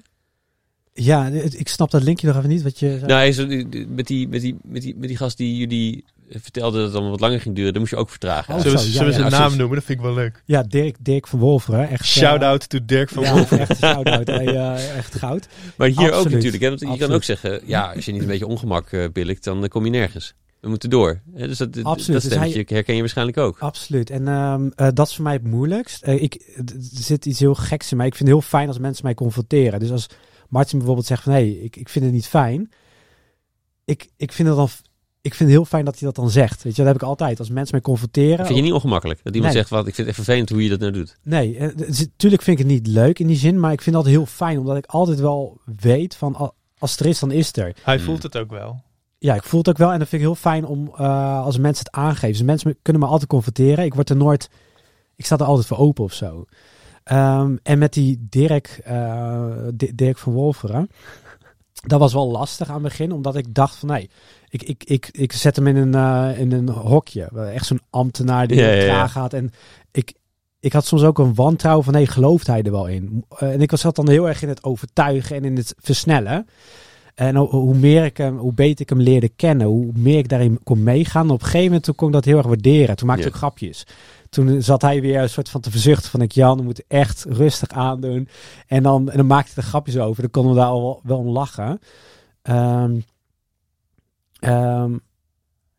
[0.93, 2.63] Ja, ik snap dat linkje nog even niet.
[2.63, 3.07] Wat je zei.
[3.07, 6.85] Nou, is met, die, met, die, met, die, met die gast die jullie vertelde dat
[6.87, 8.55] het allemaal wat langer ging duren, dan moest je ook vertragen.
[8.55, 9.77] Oh, Zullen we, zo, ja, zullen we ja, zijn naam noemen?
[9.77, 10.43] Dat vind ik wel leuk.
[10.45, 11.89] Ja, Dirk, Dirk van Wolferen.
[11.89, 13.53] Echt, eh, Shout-out to Dirk van ja, Wolf.
[13.53, 14.27] echt shout-out.
[14.27, 15.49] Hij, eh, echt goud.
[15.77, 16.63] Maar hier ook natuurlijk.
[16.63, 16.69] Hè?
[16.69, 19.63] Want je kan ook zeggen, ja, als je niet een beetje ongemak eh billigt, dan
[19.63, 20.35] eh, kom je nergens.
[20.61, 21.21] We moeten door.
[21.35, 21.47] Hè?
[21.47, 22.07] Dus dat, dat- Absoluut.
[22.07, 23.59] dat Dus stemmetje herken je waarschijnlijk ook.
[23.59, 24.11] Absoluut.
[24.11, 26.03] En ehm, eh, dat is voor mij het moeilijkst.
[26.03, 28.07] Eh, ik, er zit iets heel geks in mij.
[28.07, 29.81] Ik vind het heel fijn als mensen mij confronteren.
[29.81, 30.07] Dus als
[30.51, 31.33] Martin bijvoorbeeld zegt van...
[31.33, 32.71] hé, hey, ik, ik vind het niet fijn.
[33.85, 34.69] Ik, ik, vind het dan,
[35.21, 36.63] ik vind het heel fijn dat hij dat dan zegt.
[36.63, 37.39] Weet je, dat heb ik altijd.
[37.39, 38.45] Als mensen mij confronteren...
[38.47, 39.21] Vind je niet ongemakkelijk?
[39.23, 39.63] Dat iemand Nee.
[39.63, 41.17] zegt, wat, ik vind het echt vervelend hoe je dat nou doet.
[41.23, 43.61] Nee, eh, het is- tuurlijk vind ik het niet leuk in die zin.
[43.61, 44.59] Maar ik vind dat heel fijn.
[44.59, 46.35] Omdat ik altijd wel weet van...
[46.35, 47.77] al- Als het er is, dan is het er.
[47.83, 48.05] Hij Hmm.
[48.05, 48.83] voelt het ook wel.
[49.19, 49.93] Ja, ik voel het ook wel.
[49.93, 52.29] En dat vind ik heel fijn om uh, als mensen het aangeven.
[52.33, 53.85] Dus mensen me- kunnen me altijd confronteren.
[53.85, 54.51] Ik word er nooit...
[55.17, 56.45] Ik sta er altijd voor open of zo.
[57.05, 59.45] Um, en met die Dirk, uh,
[59.95, 60.91] Dirk van Wolferen...
[61.87, 63.13] Dat was wel lastig aan het begin.
[63.13, 63.89] Omdat ik dacht van...
[63.89, 64.11] Nee,
[64.49, 67.25] ik, ik, ik, ik zet hem in een, uh, in een hokje.
[67.25, 69.33] Echt zo'n ambtenaar die Ja, graag gaat.
[69.33, 69.51] En
[69.91, 70.15] ik,
[70.61, 71.95] ik had soms ook een wantrouwen van...
[71.95, 73.25] Nee, gelooft hij er wel in?
[73.43, 76.47] Uh, en ik was zat dan heel erg in het overtuigen en in het versnellen.
[77.15, 80.61] En hoe, meer ik hem, hoe beter ik hem leerde kennen, hoe meer ik daarin
[80.65, 81.27] kon meegaan.
[81.27, 82.97] En op een gegeven moment kon ik dat heel erg waarderen.
[82.97, 83.39] Toen maakte ik Ja.
[83.39, 83.87] grapjes.
[84.31, 87.25] Toen zat hij weer een soort van te verzuchten van ik Jan, we moeten echt
[87.29, 88.29] rustig aandoen.
[88.67, 90.23] En dan, en dan maakte hij er grapjes over.
[90.23, 91.79] Dan konden we daar al wel, wel om lachen.
[92.43, 93.01] Ehm,
[94.39, 94.97] ehm,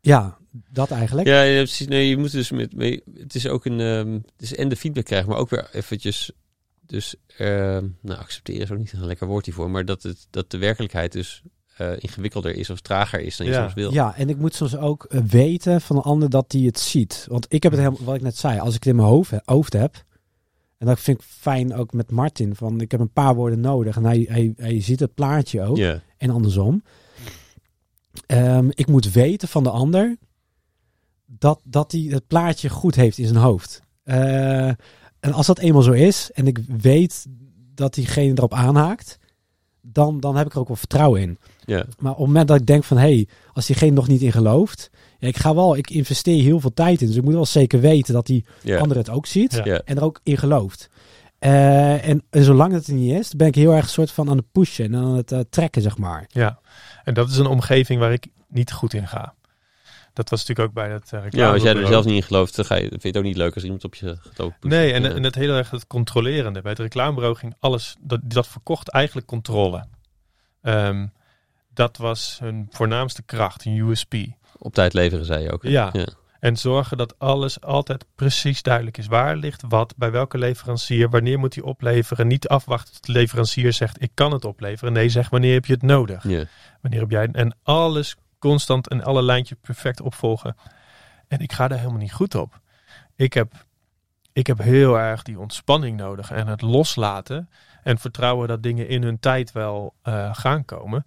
[0.00, 0.38] ja,
[0.70, 1.28] dat eigenlijk.
[1.28, 1.86] Ja, precies.
[1.86, 4.76] Nee, je moet dus met, mee- het is ook een, ehm, het is en de
[4.76, 6.30] feedback krijgen, maar ook weer eventjes,
[6.86, 10.58] dus, nou, accepteren is ook niet een lekker woord hiervoor, maar dat, het, dat de
[10.58, 11.42] werkelijkheid dus
[11.76, 13.60] eh, ingewikkelder is of trager is dan je Ja.
[13.60, 13.92] soms wil.
[13.92, 17.26] Ja, en ik moet soms ook eh, weten van een ander dat hij het ziet.
[17.28, 19.32] Want ik heb het helemaal, wat ik net zei, als ik het in mijn hoofd,
[19.44, 20.04] hoofd heb.
[20.78, 22.56] En dat vind ik fijn ook met Martin.
[22.56, 23.96] Van ik heb een paar woorden nodig.
[23.96, 25.78] En hij, hij, hij ziet het plaatje ook.
[26.16, 26.82] En andersom.
[28.26, 30.16] Ehm, ik moet weten van de ander
[31.26, 33.82] dat, dat hij het plaatje goed heeft in zijn hoofd.
[34.02, 34.66] Eh,
[35.20, 37.26] en als dat eenmaal zo is en ik weet
[37.74, 39.18] dat diegene erop aanhaakt,
[39.82, 41.38] dan, dan heb ik er ook wel vertrouwen in.
[41.64, 41.84] Ja.
[41.98, 44.32] Maar op het moment dat ik denk van, hé, hey, als diegene nog niet in
[44.32, 47.06] gelooft, ja, ik ga wel, ik investeer heel veel tijd in.
[47.06, 48.78] Dus ik moet wel zeker weten dat die Ja.
[48.78, 50.90] ander het ook ziet en er ook in gelooft.
[51.38, 54.36] Eh, en, en zolang het er niet is, ben ik heel erg soort van aan
[54.36, 56.24] het pushen en aan het eh, trekken, zeg maar.
[56.28, 56.58] Ja,
[57.04, 59.34] en dat is een omgeving waar ik niet goed in ga.
[60.12, 62.56] Dat was natuurlijk ook bij dat uh, Ja, als jij er zelf niet in gelooft,
[62.56, 64.56] dan ga je, vind je het ook niet leuk als iemand op je gaat pushen.
[64.60, 65.10] Nee, en, Ja.
[65.10, 66.60] en het hele erg het controlerende.
[66.60, 69.84] Bij het reclamebureau ging alles, dat, dat verkocht eigenlijk controle.
[70.62, 71.06] Ehm,
[71.74, 74.14] dat was hun voornaamste kracht, een USP.
[74.58, 75.62] Op tijd leveren, zei je ook.
[75.62, 75.90] Ja.
[75.92, 76.06] ja.
[76.40, 79.06] En zorgen dat alles altijd precies duidelijk is.
[79.06, 82.26] Waar ligt wat, bij welke leverancier, wanneer moet hij opleveren.
[82.26, 84.92] Niet afwachten tot de leverancier zegt, ik kan het opleveren.
[84.92, 86.28] Nee, zeg wanneer heb je het nodig.
[86.28, 86.44] Ja.
[86.80, 87.28] Wanneer heb jij...
[87.32, 90.56] En alles constant en alle lijntjes perfect opvolgen.
[91.28, 92.60] En ik ga daar helemaal niet goed op.
[93.16, 93.52] Ik heb,
[94.32, 97.48] ik heb heel erg die ontspanning nodig en het loslaten.
[97.82, 101.02] En vertrouwen dat dingen in hun tijd wel eh, gaan komen.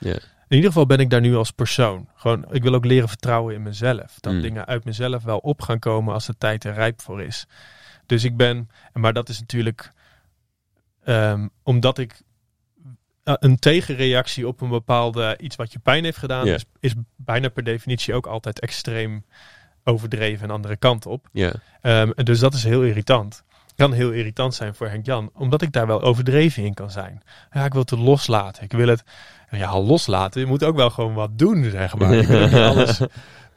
[0.48, 2.08] In ieder geval ben ik daar nu als persoon.
[2.16, 4.20] Gewoon, ik wil ook leren vertrouwen in mezelf.
[4.20, 4.42] Dat Mm.
[4.42, 7.48] dingen uit mezelf wel op gaan komen als de tijd er rijp voor is.
[8.06, 9.92] Dus ik ben, maar dat is natuurlijk
[11.04, 12.22] ehm, omdat ik
[13.26, 17.64] een tegenreactie op een bepaalde iets wat je pijn heeft gedaan, is, is bijna per
[17.64, 19.26] definitie ook altijd extreem
[19.84, 21.28] overdreven een andere kant op.
[21.32, 21.54] Ja.
[21.82, 23.44] Ehm, dus dat is heel irritant.
[23.76, 27.22] Kan heel irritant zijn voor Henk Jan, omdat ik daar wel overdreven in kan zijn.
[27.52, 28.64] Ja, ik wil het loslaten.
[28.64, 29.04] Ik wil het
[29.52, 30.42] ja, loslaten.
[30.42, 32.14] Je moet ook wel gewoon wat doen, zeg maar.
[32.14, 33.00] Ik wil ook niet alles.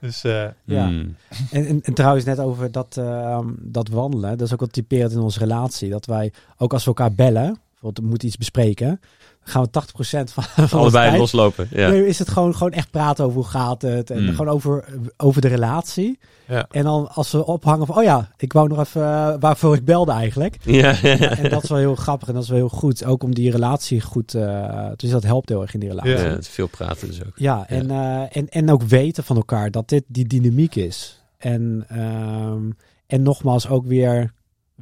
[0.00, 0.86] Dus eh, Ja.
[0.86, 1.16] Hmm.
[1.50, 4.30] En, en, en trouwens, net over dat, ehm, dat wandelen.
[4.38, 5.90] Dat is ook wat typerend in onze relatie.
[5.90, 9.00] Dat wij, ook als we elkaar bellen, bijvoorbeeld we moeten iets bespreken,
[9.48, 10.44] gaan we 80% van,
[10.80, 11.68] Allebei tijd- loslopen.
[11.70, 11.88] Ja.
[11.88, 14.10] Nee, is het gewoon, gewoon echt praten over hoe gaat het.
[14.10, 14.28] En Mm.
[14.34, 14.84] gewoon over,
[15.16, 16.18] over de relatie.
[16.48, 16.66] Ja.
[16.70, 19.84] En dan als we ophangen van, oh ja, ik wou nog even eh, waarvoor ik
[19.84, 20.56] belde eigenlijk.
[20.64, 21.02] Ja.
[21.02, 23.04] En dat is wel heel grappig en dat is wel heel goed.
[23.04, 26.10] Ook om die relatie goed, eh dus dat helpt heel erg in die relatie.
[26.10, 27.38] Ja, Ja, het veel praten dus ook.
[27.68, 31.22] en, eh, en, en ook weten van elkaar dat dit die dynamiek is.
[31.38, 32.70] En, ehm,
[33.06, 34.32] en nogmaals ook weer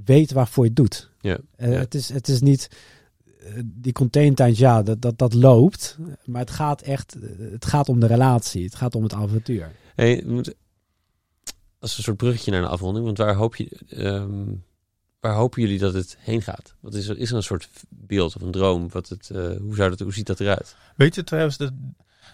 [0.05, 1.10] weten waarvoor je het doet.
[1.20, 1.38] Ja.
[1.56, 1.78] Eh, Ja.
[1.78, 2.68] het, is, het is niet
[3.64, 5.97] die containertijd, ja, dat, dat, dat loopt.
[6.24, 8.64] Maar het gaat echt, eh, het gaat om de relatie.
[8.64, 9.70] Het gaat om het avontuur.
[9.94, 10.24] Hey,
[11.78, 14.44] als een soort bruggetje naar een afronding, want waar hoop je, ehm,
[15.20, 16.74] waar hopen jullie dat het heen gaat?
[16.81, 18.89] Wat is er, is er een soort beeld of een droom?
[18.90, 20.77] Wat het, eh, hoe, zou dat, hoe ziet dat eruit?
[20.97, 21.70] weet je trouwens de,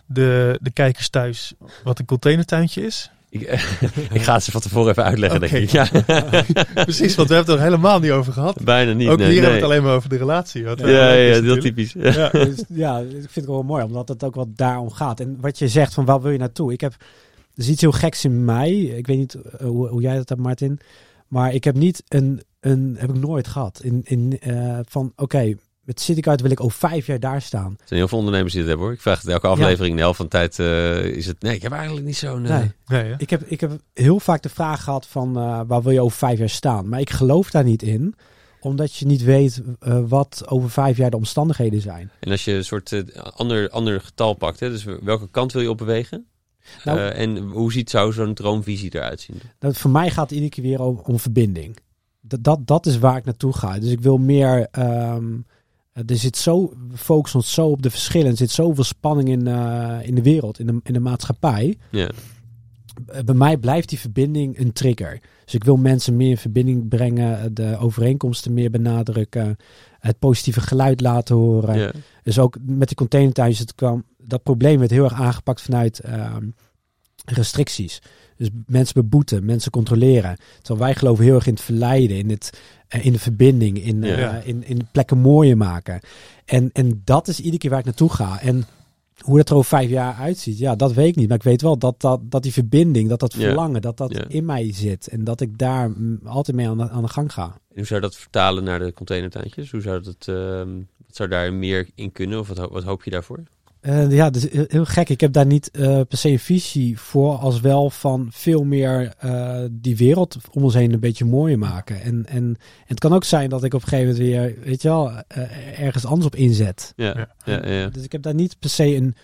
[0.06, 3.10] de, de kijkers thuis wat een containertuintje is?
[3.32, 3.40] Ik,
[4.16, 5.68] ik ga het ze van tevoren even uitleggen, denk ik.
[5.70, 5.88] Ja.
[6.84, 8.64] Precies, want we hebben het er helemaal niet over gehad.
[8.64, 9.08] Bijna niet.
[9.08, 9.54] ook nee, hier hebben we nee.
[9.54, 10.64] het alleen maar over de relatie.
[10.64, 11.92] Wat Ja, ja, ja, heel typisch.
[11.92, 12.28] Ja.
[12.28, 15.20] Dus, ja, ik vind het wel mooi, omdat het ook wat daarom gaat.
[15.20, 16.72] En wat je zegt van waar wil je naartoe?
[16.72, 18.72] Ik heb, er is iets heel geks in mij.
[18.72, 20.80] Ik weet niet eh, hoe, hoe jij dat hebt, Martin.
[21.28, 23.80] Maar ik heb niet een, een heb ik nooit gehad.
[23.82, 27.70] In, in, eh, van oké, met CityCard wil ik over vijf jaar daar staan.
[27.80, 28.96] Er zijn heel veel ondernemers die dat hebben hoor.
[28.96, 29.94] Ik vraag het elke aflevering.
[29.94, 31.42] De helft van de tijd eh, is het...
[31.42, 32.44] Nee, ik heb eigenlijk niet zo'n...
[32.46, 32.70] eh, Nee.
[32.86, 33.14] Nee, hè?
[33.18, 36.18] Ik heb, ik heb heel vaak de vraag gehad van eh, waar wil je over
[36.18, 36.88] vijf jaar staan?
[36.88, 38.14] Maar ik geloof daar niet in,
[38.60, 42.10] omdat je niet weet eh, wat over vijf jaar de omstandigheden zijn.
[42.20, 45.62] En als je een soort eh, ander, ander getal pakt, hè, dus welke kant wil
[45.62, 46.26] je op bewegen?
[46.84, 49.40] Nou- Eh, en hoe ziet zou zo'n droomvisie eruit zien?
[49.58, 51.76] Dat, voor mij gaat het iedere keer weer om, om verbinding.
[52.20, 53.78] Dat, dat, dat is waar ik naartoe ga.
[53.78, 54.68] Dus ik wil meer.
[54.70, 55.24] ehm,
[55.92, 58.30] er zit zo, we focussen ons zo op de verschillen.
[58.30, 61.76] Er zit zoveel spanning in, eh, in de wereld, in de, in de maatschappij.
[61.90, 62.08] Ja,
[63.06, 65.20] Eh, Bij mij blijft die verbinding een trigger.
[65.44, 69.56] Dus ik wil mensen meer in verbinding brengen, de overeenkomsten meer benadrukken,
[69.98, 71.76] het positieve geluid laten horen.
[72.22, 76.46] Dus ook met die containertuintjes, het kwam, dat probleem werd heel erg aangepakt vanuit ehm,
[77.24, 78.02] restricties.
[78.36, 80.36] Dus mensen beboeten, mensen controleren.
[80.62, 84.04] Terwijl wij geloven heel erg in het verleiden, in, het, eh, in de verbinding, in,
[84.04, 84.40] eh, Ja.
[84.44, 86.00] in, in plekken mooier maken.
[86.44, 88.40] En, en dat is iedere keer waar ik naartoe ga.
[88.40, 88.64] En
[89.18, 91.28] hoe dat er over vijf jaar uitziet, ja, dat weet ik niet.
[91.28, 93.38] Maar ik weet wel dat, dat, dat die verbinding, dat dat Ja.
[93.40, 94.24] verlangen, dat dat Ja.
[94.28, 95.06] in mij zit.
[95.08, 97.44] En dat ik daar mm, altijd mee aan de, aan de gang ga.
[97.44, 99.70] En hoe zou dat vertalen naar de containertuintjes?
[99.70, 100.24] Hoe zou dat...
[101.06, 102.38] wat zou daar meer in kunnen?
[102.38, 103.42] Of wat, wat hoop je daarvoor?
[103.82, 105.08] Eh, ja, dus heel, heel gek.
[105.08, 109.14] Ik heb daar niet eh, per se een visie voor, als wel van veel meer
[109.18, 112.00] eh, die wereld om ons heen een beetje mooier maken.
[112.00, 112.56] En, en, en
[112.86, 115.12] het kan ook zijn dat ik op een gegeven moment weer, weet je wel,
[115.76, 116.92] ergens anders op inzet.
[116.96, 117.34] Ja, ja.
[117.44, 117.68] Ja.
[117.68, 119.14] ja, Dus ik heb daar niet per se een,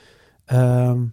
[0.45, 1.05] ehm,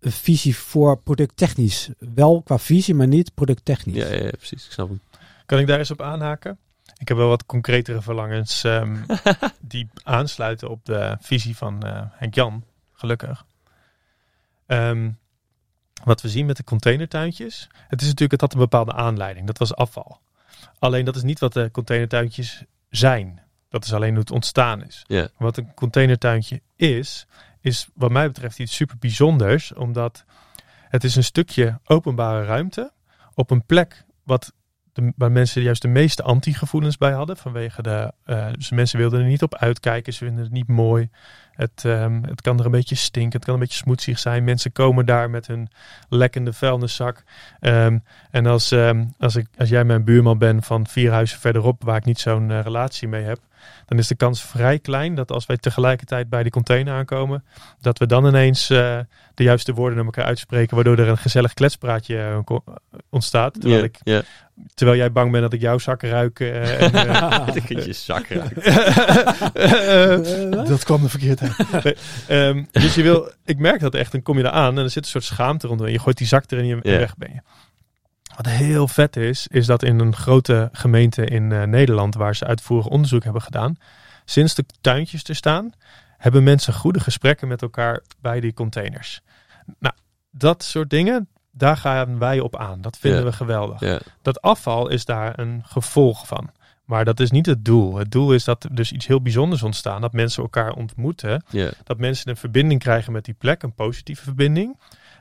[0.00, 1.88] een visie voor producttechnisch.
[2.14, 3.96] Wel qua visie, maar niet producttechnisch.
[3.96, 4.66] Ja, ja, ja, precies.
[4.66, 5.00] Ik snap hem.
[5.46, 6.58] Kan ik daar eens op aanhaken?
[7.00, 8.96] Ik heb wel wat concretere verlangens ehm,
[9.60, 13.46] die aansluiten op de visie van eh Henk Jan, gelukkig.
[14.66, 15.10] Ehm,
[16.04, 19.46] wat we zien met de containertuintjes, het is natuurlijk, het had een bepaalde aanleiding.
[19.46, 20.20] Dat was afval.
[20.78, 23.40] Alleen dat is niet wat de containertuintjes zijn.
[23.68, 25.04] Dat is alleen hoe het ontstaan is.
[25.36, 27.26] Wat een containertuintje is,
[27.60, 29.72] is wat mij betreft iets super bijzonders.
[29.72, 30.24] Omdat
[30.88, 32.92] het is een stukje openbare ruimte
[33.34, 34.52] op een plek wat
[35.16, 37.36] waar mensen juist de meeste antigevoelens bij hadden.
[37.36, 38.12] Vanwege de.
[38.24, 40.12] eh, dus mensen wilden er niet op uitkijken.
[40.12, 41.08] Ze vinden het niet mooi.
[41.50, 43.32] Het, ehm, het kan er een beetje stinken.
[43.32, 44.44] Het kan een beetje smoetsig zijn.
[44.44, 45.68] Mensen komen daar met hun
[46.08, 47.24] lekkende vuilniszak.
[47.60, 47.98] Ehm,
[48.30, 51.96] en als, ehm, als, ik, als jij mijn buurman bent van vier huizen verderop, waar
[51.96, 53.38] ik niet zo'n eh, relatie mee heb,
[53.86, 57.44] dan is de kans vrij klein dat als wij tegelijkertijd bij die container aankomen,
[57.80, 58.98] dat we dan ineens eh,
[59.34, 62.64] de juiste woorden naar elkaar uitspreken, waardoor er een gezellig kletspraatje eh, ko-
[63.10, 63.60] ontstaat.
[63.60, 63.98] Terwijl, ik,
[64.74, 66.40] terwijl jij bang bent dat ik jouw zak ruik.
[66.40, 68.26] eh, en, eh, Dat je je zak.
[69.54, 71.56] Eh, dat kwam er verkeerd uit.
[71.84, 71.96] Nee,
[72.28, 74.90] ehm, dus je wil, ik merk dat echt, dan kom je er aan en er
[74.90, 75.86] zit een soort schaamte rondom.
[75.86, 77.40] Je gooit die zak erin en je weg ben je.
[78.36, 82.46] Wat heel vet is, is dat in een grote gemeente in eh, Nederland, waar ze
[82.46, 83.76] uitvoerig onderzoek hebben gedaan,
[84.24, 85.72] sinds de tuintjes er staan,
[86.18, 89.20] hebben mensen goede gesprekken met elkaar bij die containers.
[89.78, 89.94] Nou,
[90.30, 92.80] dat soort dingen, daar gaan wij op aan.
[92.80, 94.02] Dat vinden we geweldig.
[94.22, 96.50] Dat afval is daar een gevolg van.
[96.84, 97.96] Maar dat is niet het doel.
[97.96, 100.00] Het doel is dat er dus iets heel bijzonders ontstaan.
[100.00, 101.44] Dat mensen elkaar ontmoeten.
[101.84, 103.62] Dat mensen een verbinding krijgen met die plek.
[103.62, 104.78] Een positieve verbinding.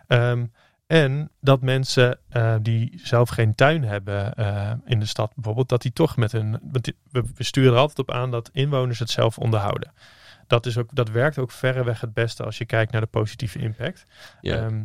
[0.08, 0.46] Ehm,
[0.90, 5.70] en dat mensen eh, die zelf geen tuin hebben eh, in de stad bijvoorbeeld.
[5.70, 9.10] Dat die toch met want die- We, sturen er altijd op aan dat inwoners het
[9.10, 9.92] zelf onderhouden.
[10.48, 13.60] Dat, is ook, dat werkt ook verreweg het beste als je kijkt naar de positieve
[13.60, 14.06] impact.
[14.42, 14.56] Ja.
[14.56, 14.84] Ehm,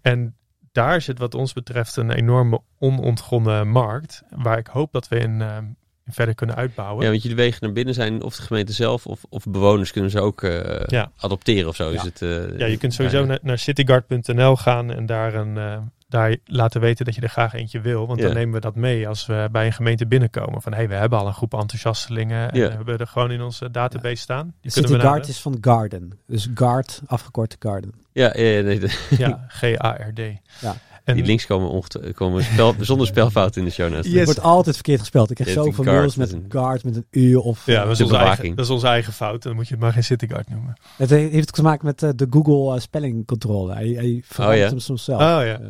[0.00, 0.36] en
[0.72, 4.22] daar zit wat ons betreft een enorme onontgonnen markt.
[4.30, 5.76] Waar ik hoop dat we in, ehm, in
[6.06, 7.04] verder kunnen uitbouwen.
[7.04, 10.10] ja, want jullie wegen naar binnen zijn of de gemeente zelf of, of bewoners kunnen
[10.10, 11.10] ze ook eh, Ja.
[11.16, 11.90] adopteren of zo.
[11.90, 13.24] Is het, eh, Ja, je kunt sowieso ja.
[13.26, 17.52] naar, naar cityguard.nl gaan en daar, een, eh, daar laten weten dat je er graag
[17.54, 18.06] eentje wil.
[18.06, 18.26] Want Ja.
[18.26, 20.62] dan nemen we dat mee als we bij een gemeente binnenkomen.
[20.62, 23.42] Van hé, hey, we hebben al een groep enthousiastelingen en we hebben er gewoon in
[23.42, 24.54] onze database staan.
[24.60, 26.18] Die City kunnen we Guard naar- is van Garden.
[26.26, 27.92] Dus Guard, afgekort Garden.
[28.12, 30.18] Ja, ja, ja, nee, de- Ja, G-A-R-D.
[30.60, 30.74] Ja.
[31.04, 34.06] En die links komen, onget- komen spel, zonder spelfout in de show notes.
[34.06, 34.14] Yes.
[34.14, 35.30] Het wordt altijd verkeerd gespeeld.
[35.30, 37.66] Ik krijg zoveel Guard mails met een- Guard met een U of...
[37.66, 39.42] Ja, dat is, onze eigen, dat is onze eigen fout.
[39.42, 40.76] Dan moet je het maar geen cityguard noemen.
[40.96, 43.72] Het he- heeft te maken met eh, de Google eh, spellingcontrole.
[43.72, 44.68] Hij, hij verandert ja?
[44.68, 45.20] hem soms zelf.
[45.20, 45.42] Oh ja.
[45.44, 45.60] Ja.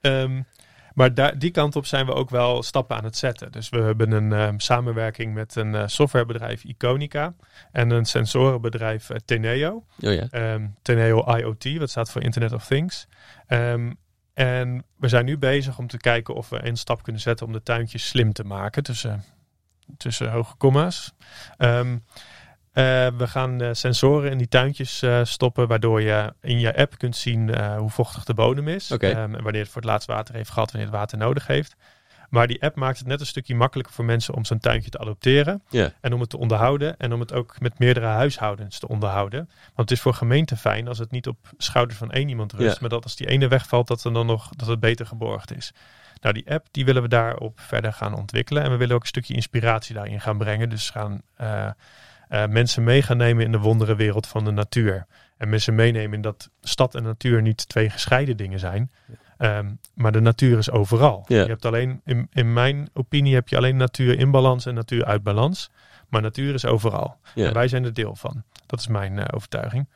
[0.00, 0.42] Ehm,
[0.94, 3.52] maar daar, die kant op zijn we ook wel stappen aan het zetten.
[3.52, 7.34] Dus we hebben een ehm, samenwerking met een eh, softwarebedrijf Iconica
[7.72, 9.84] en een sensorenbedrijf Teneo.
[10.00, 10.26] Oh ja.
[10.30, 13.06] Ehm, Teneo IoT, wat staat voor Internet of Things.
[13.46, 13.90] Ehm,
[14.38, 17.52] en we zijn nu bezig om te kijken of we een stap kunnen zetten om
[17.52, 19.24] de tuintjes slim te maken tussen,
[19.96, 21.12] tussen hoge komma's.
[21.56, 21.98] Ehm,
[22.72, 26.98] eh, we gaan eh, sensoren in die tuintjes eh, stoppen, waardoor je in je app
[26.98, 28.90] kunt zien hoe vochtig de bodem is.
[28.90, 31.76] Ehm, en wanneer het voor het laatst water heeft gehad, wanneer het water nodig heeft.
[32.28, 34.98] Maar die app maakt het net een stukje makkelijker voor mensen om zo'n tuintje te
[34.98, 35.62] adopteren.
[36.00, 36.98] En om het te onderhouden.
[36.98, 39.38] En om het ook met meerdere huishoudens te onderhouden.
[39.74, 42.80] Want het is voor gemeenten fijn als het niet op schouders van één iemand rust.
[42.80, 45.72] Maar dat als die ene wegvalt, dat, er dan nog, dat het beter geborgd is.
[46.20, 48.62] Nou, die app die willen we daarop verder gaan ontwikkelen.
[48.62, 50.68] En we willen ook een stukje inspiratie daarin gaan brengen.
[50.68, 51.68] Dus gaan eh,
[52.28, 55.06] eh, mensen mee gaan nemen in de wonderenwereld van de natuur.
[55.36, 58.90] En mensen meenemen in dat stad en natuur niet twee gescheiden dingen zijn.
[59.38, 61.24] Ehm, maar de natuur is overal.
[61.26, 65.04] Je hebt alleen, in, in mijn opinie, heb je alleen natuur in balans en natuur
[65.04, 65.70] uit balans.
[66.08, 67.16] Maar natuur is overal.
[67.34, 68.42] En wij zijn er deel van.
[68.66, 69.88] Dat is mijn eh, overtuiging.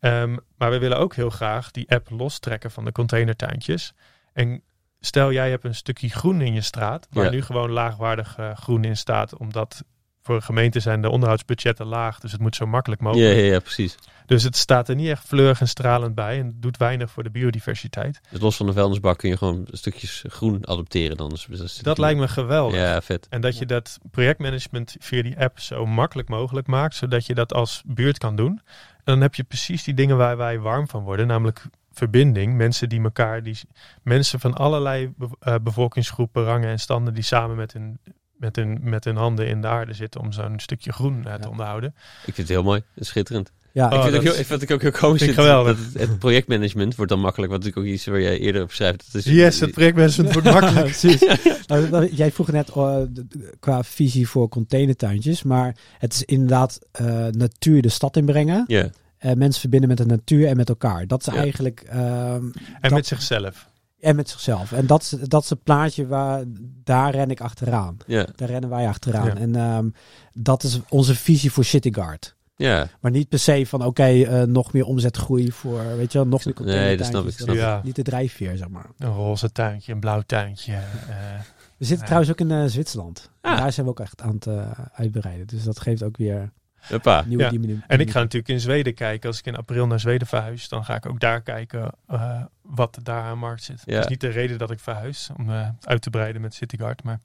[0.00, 3.94] Ehm, maar we willen ook heel graag die app lostrekken van de containertuintjes.
[4.32, 4.62] En
[5.00, 8.84] stel jij hebt een stukje groen in je straat, waar nu gewoon laagwaardig eh, groen
[8.84, 9.84] in staat, omdat
[10.22, 13.36] voor gemeenten zijn de onderhoudsbudgetten laag, dus het moet zo makkelijk Ja, mogelijk.
[13.36, 13.94] ja, ja, precies.
[14.26, 17.30] Dus het staat er niet echt fleurig en stralend bij en doet weinig voor de
[17.30, 18.20] biodiversiteit.
[18.30, 21.28] Dus los van de vuilnisbak kun je gewoon stukjes groen adopteren dan.
[21.28, 22.76] Dus, Dat lijkt me geweldig.
[22.80, 23.26] Ja, vet.
[23.30, 27.52] En dat je dat projectmanagement via die app zo makkelijk mogelijk maakt, zodat je dat
[27.54, 28.60] als buurt kan doen.
[28.96, 31.62] En dan heb je precies die dingen waar wij warm van worden, namelijk
[31.92, 32.54] verbinding.
[32.56, 33.58] Mensen die elkaar, die,
[34.02, 37.98] mensen van allerlei be- eh, bevolkingsgroepen, rangen en standen, die samen met hun,
[38.42, 41.42] met, hun, met hun handen in de aarde zitten om zo'n stukje groen eh, te
[41.42, 41.48] Ja.
[41.48, 41.94] onderhouden.
[42.26, 42.82] Ik vind het heel mooi.
[42.94, 43.50] Het schitterend.
[43.72, 45.18] Ja, Oh, ik, vind dat het ook heel, ik vind het ook heel komisch.
[45.18, 45.76] vind ik dat- geweldig.
[45.76, 47.50] dat het, het projectmanagement wordt dan makkelijk.
[47.52, 49.12] Wat natuurlijk ook iets waar jij eerder op schrijft.
[49.12, 50.84] Dat is, Yes, het projectmanagement wordt makkelijk.
[50.84, 51.20] precies.
[51.66, 53.20] Nou, dat- jij vroeg net d-
[53.60, 58.64] qua visie voor containertuintjes, maar het is inderdaad eh, natuur de stad inbrengen.
[58.66, 61.06] Ja, en mensen verbinden met de natuur en met elkaar.
[61.06, 61.40] Dat is Ja.
[61.40, 61.80] eigenlijk...
[61.88, 63.66] ehm, En dat- met zichzelf.
[64.02, 64.72] En met zichzelf.
[64.72, 66.42] En dat is, dat is het plaatje waar...
[66.84, 67.96] Daar ren ik achteraan.
[68.06, 69.36] ja, Daar rennen wij achteraan.
[69.38, 69.88] En ehm,
[70.32, 72.36] dat is onze visie voor Cityguard.
[72.56, 72.88] ja.
[73.00, 76.44] Maar niet per se van, oké, eh, nog meer omzetgroei voor, weet je wel, nog
[76.44, 77.54] meer Nee, dat snap ik, snap.
[77.54, 77.80] Ja.
[77.84, 78.86] Niet de drijfveer, zeg maar.
[78.98, 80.72] Een roze tuintje, een blauw tuintje.
[80.72, 80.80] eh,
[81.78, 82.04] We zitten Ja.
[82.04, 83.30] trouwens ook in eh, Zwitserland.
[83.40, 83.58] En Ah.
[83.58, 84.46] Daar zijn we ook echt aan het
[84.92, 85.46] uitbreiden.
[85.46, 86.52] Dus dat geeft ook weer
[86.88, 87.24] Hoppa.
[87.26, 87.76] nieuwe Ja.
[87.86, 89.28] En ik ga natuurlijk in Zweden kijken.
[89.28, 92.98] Als ik in april naar Zweden verhuis, dan ga ik ook daar kijken eh, wat
[93.02, 93.82] daar aan markt zit.
[93.84, 93.94] Ja.
[93.94, 97.02] Dat is niet de reden dat ik verhuis, om eh, uit te breiden met Cityguard,
[97.02, 97.20] maar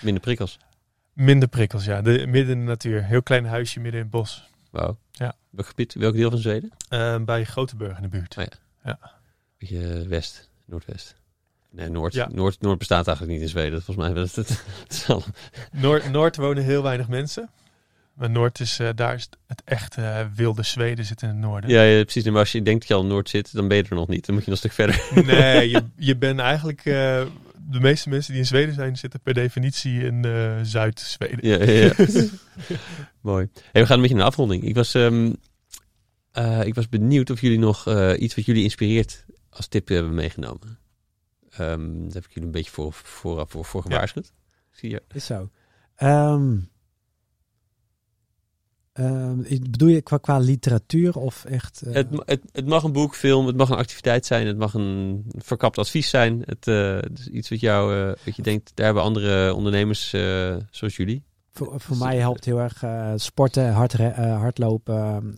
[0.00, 0.58] Minder prikkels.
[1.12, 2.02] minder prikkels, ja.
[2.02, 3.04] De, midden in de natuur.
[3.04, 4.50] Heel klein huisje midden in het bos.
[4.70, 4.98] Wauw.
[5.10, 5.34] Ja.
[5.50, 5.94] Welk gebied?
[5.94, 6.70] Welk deel van Zweden?
[6.88, 8.36] Eh, bij Groteburg in de buurt.
[8.38, 8.92] Oh
[9.58, 11.14] Beetje west, noordwest.
[11.70, 12.12] Nee, noord.
[12.14, 12.28] Ja.
[12.32, 13.82] Noord, noord bestaat eigenlijk niet in Zweden.
[13.82, 14.48] Volgens mij is het,
[14.82, 15.22] het is al-
[15.72, 17.50] Noord, Noord wonen heel weinig mensen.
[18.14, 21.70] Maar Noord is, eh, daar is het echte eh, wilde Zweden zit in het noorden.
[21.70, 22.24] Ja, ja, precies.
[22.24, 24.08] Maar als je denkt dat je al in Noord zit, dan ben je er nog
[24.08, 24.26] niet.
[24.26, 25.24] Dan moet je nog een stuk verder.
[25.34, 26.84] Nee, je, je bent eigenlijk...
[26.84, 27.22] eh,
[27.70, 31.48] de meeste mensen die in Zweden zijn, zitten per definitie in eh, Zuid-Zweden.
[31.48, 32.26] Ja, ja, ja.
[33.20, 33.48] Mooi.
[33.72, 34.62] Hey, we gaan een beetje naar de afronding.
[34.62, 35.32] Ik was, ehm,
[36.32, 40.14] eh, ik was benieuwd of jullie nog eh, iets wat jullie inspireert als tip hebben
[40.14, 40.78] meegenomen.
[41.50, 44.32] Ehm daar heb ik jullie een beetje voor, voor, voor, voor gewaarschuwd.
[44.70, 45.02] Zie je?
[45.12, 45.50] Is zo.
[45.94, 46.58] Ehm,
[49.42, 51.82] Ik- bedoel je qua, qua literatuur of echt...
[51.82, 54.74] eh, Het, het, het mag een boek, film, het mag een activiteit zijn, het mag
[54.74, 56.42] een verkapt advies zijn.
[56.44, 60.08] Het, eh, het is iets wat, jou, eh, wat je denkt, daar hebben andere ondernemers
[60.70, 61.22] zoals jullie.
[61.52, 62.84] voor, voor mij helpt heel erg
[63.20, 65.34] sporten, hard, hardlopen,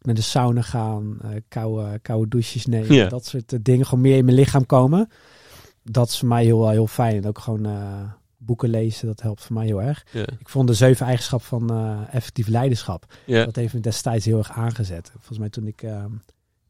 [0.00, 1.18] met de sauna gaan,
[1.48, 2.94] koude, koude douches nemen.
[2.94, 3.08] Ja.
[3.08, 3.86] Dat soort dingen.
[3.86, 5.08] Gewoon meer in mijn lichaam komen.
[5.82, 7.16] Dat is voor mij heel, heel fijn.
[7.16, 7.66] En ook gewoon
[8.50, 10.06] boeken lezen, dat helpt voor mij heel erg.
[10.12, 10.26] Ja.
[10.38, 13.14] Ik vond de zeven eigenschappen van eh, effectief leiderschap.
[13.26, 13.44] Ja.
[13.44, 15.10] Dat heeft me destijds heel erg aangezet.
[15.10, 16.12] Volgens mij toen ik ehm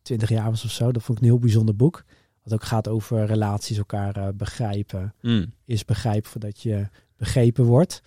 [0.03, 0.93] 20 jaar was of zo.
[0.93, 2.05] Dat vond ik een heel bijzonder boek.
[2.43, 5.15] Wat ook gaat over relaties, elkaar eh, begrijpen.
[5.21, 5.53] Mm.
[5.65, 8.03] Is begrijpen voordat je begrepen wordt.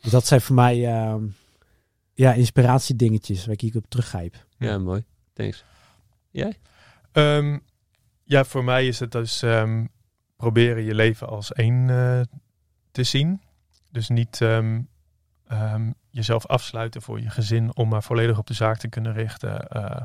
[0.00, 1.24] Dus dat zijn voor mij ehm,
[2.14, 4.46] ja, inspiratiedingetjes waar ik hier op teruggrijp.
[4.58, 5.04] ja, mooi.
[5.32, 5.64] Thanks.
[6.30, 6.58] Jij?
[7.12, 7.58] Ehm,
[8.24, 9.84] ja, voor mij is het dus ehm,
[10.36, 12.20] proberen je leven als één eh,
[12.90, 13.40] te zien.
[13.90, 14.80] Dus niet ehm,
[15.46, 19.68] ehm, jezelf afsluiten voor je gezin om maar volledig op de zaak te kunnen richten.
[19.68, 20.02] eh,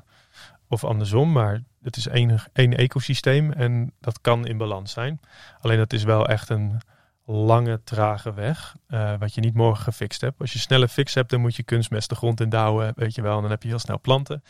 [0.68, 5.20] of andersom, maar het is één, één ecosysteem en dat kan in balans zijn.
[5.62, 6.82] Alleen dat is wel echt een
[7.26, 10.40] lange, trage weg, eh, wat je niet morgen gefixt hebt.
[10.40, 13.22] Als je snelle fix hebt, dan moet je kunstmest de grond in douwen, weet je
[13.22, 14.44] wel, en dan heb je heel snel planten.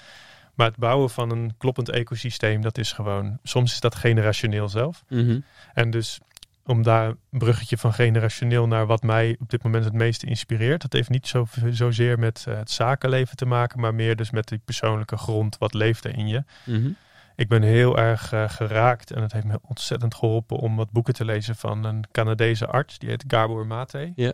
[0.53, 5.03] Maar het bouwen van een kloppend ecosysteem, dat is gewoon, soms is dat generationeel zelf.
[5.09, 5.39] Mhm.
[5.73, 6.19] En dus
[6.65, 10.81] om daar een bruggetje van generationeel naar wat mij op dit moment het meeste inspireert.
[10.81, 14.47] Dat heeft niet zo, zozeer met eh, het zakenleven te maken, maar meer dus met
[14.47, 15.57] die persoonlijke grond.
[15.57, 16.43] Wat leeft er in je?
[16.63, 16.89] Mhm.
[17.35, 21.13] Ik ben heel erg eh, geraakt en het heeft me ontzettend geholpen om wat boeken
[21.13, 22.99] te lezen van een Canadese arts.
[22.99, 24.11] Die heet Gabor Mate.
[24.15, 24.33] Ja.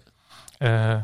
[0.57, 1.01] Eh,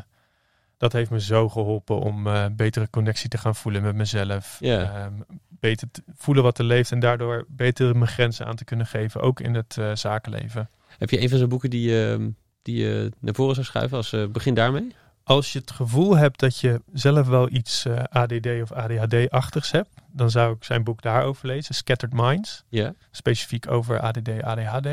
[0.76, 4.56] dat heeft me zo geholpen om betere connectie te gaan voelen met mezelf.
[4.60, 4.80] Ja.
[4.80, 5.12] Ehm,
[5.48, 9.20] beter te voelen wat er leeft en daardoor beter mijn grenzen aan te kunnen geven,
[9.20, 10.70] ook in het zakenleven.
[10.98, 14.12] Heb je een van zo'n boeken die, je die je naar voren zou schuiven als
[14.12, 14.94] eh, begin daarmee?
[15.22, 19.88] Als je het gevoel hebt dat je zelf wel iets eh, ADD of ADHD-achtigs hebt,
[20.12, 22.64] dan zou ik zijn boek daarover lezen, Scattered Minds.
[22.68, 22.94] Ja.
[23.10, 24.86] specifiek over ADD, ADHD.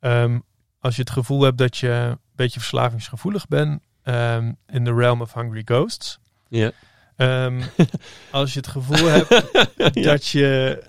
[0.00, 0.38] Ehm,
[0.80, 5.20] als je het gevoel hebt dat je een beetje verslavingsgevoelig bent, ehm, in the realm
[5.20, 6.18] of hungry ghosts.
[6.48, 6.70] Ja.
[7.16, 7.62] Ehm,
[8.30, 9.28] als je het gevoel hebt
[10.10, 10.82] dat, je,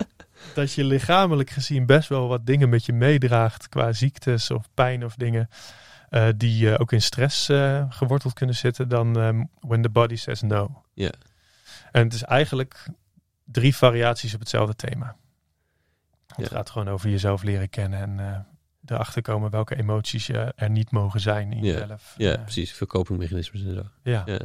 [0.54, 5.04] dat je lichamelijk gezien best wel wat dingen met je meedraagt qua ziektes of pijn
[5.04, 5.48] of dingen
[6.08, 10.16] eh, die eh, ook in stress eh, geworteld kunnen zitten, dan ehm, When the Body
[10.16, 10.82] Says No.
[10.94, 11.10] Ja.
[11.92, 12.88] En het is eigenlijk
[13.44, 15.16] drie variaties op hetzelfde thema.
[16.34, 18.46] Het gaat gewoon over jezelf leren kennen en
[18.86, 22.14] erachter komen welke emoties je er niet mogen zijn in jezelf.
[22.16, 22.72] Ja, precies.
[22.72, 23.82] Veel copingmechanismes en zo.
[24.02, 24.22] ja.
[24.26, 24.38] Ja.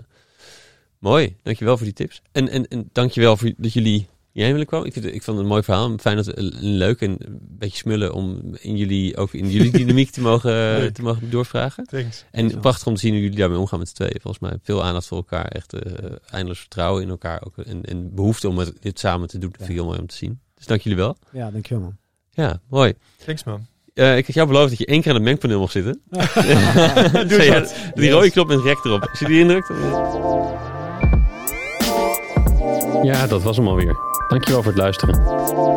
[0.99, 2.21] Mooi, dankjewel voor die tips.
[2.31, 4.87] En, en, en dankjewel voor dat jullie hierheen willen komen.
[4.87, 5.93] Ik, vind, ik vond het een mooi verhaal.
[5.99, 10.09] Fijn dat een leuk en een beetje smullen om in jullie, ook in jullie dynamiek
[10.09, 10.93] te mogen, Leuk.
[10.93, 11.85] te mogen doorvragen.
[11.85, 12.25] Thanks.
[12.31, 14.17] En prachtig om te zien hoe jullie daarmee omgaan met z'n tweeën.
[14.21, 17.41] Volgens mij veel aandacht voor elkaar, echt eh, eindeloos vertrouwen in elkaar.
[17.45, 19.49] Ook, en, en behoefte om het, dit samen te doen.
[19.49, 19.65] Dat Ja.
[19.65, 20.39] vind ik heel mooi om te zien.
[20.55, 21.17] Dus dank jullie wel.
[21.31, 21.95] Ja, dankjewel man.
[22.31, 22.93] Ja, mooi.
[23.25, 23.65] Thanks man.
[23.93, 26.01] Eh, ik had jou beloofd dat je één keer aan het mengpaneel mocht zitten.
[27.29, 27.75] Doe je, dat.
[27.93, 29.01] Die rode knop met rek erop.
[29.09, 29.69] Als je die indrukt.
[33.03, 33.97] Ja, dat was hem alweer.
[34.27, 35.23] Dankjewel voor het luisteren.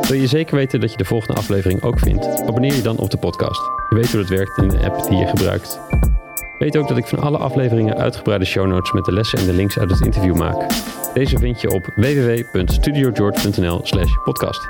[0.00, 2.26] Wil je zeker weten dat je de volgende aflevering ook vindt?
[2.46, 3.60] Abonneer je dan op de podcast.
[3.88, 5.80] Je weet hoe dat werkt in de app die je gebruikt.
[6.58, 9.52] Weet ook dat ik van alle afleveringen uitgebreide show notes met de lessen en de
[9.52, 10.66] links uit het interview maak.
[11.14, 14.66] Deze vind je op www.studiogeorge.nl slash podcast.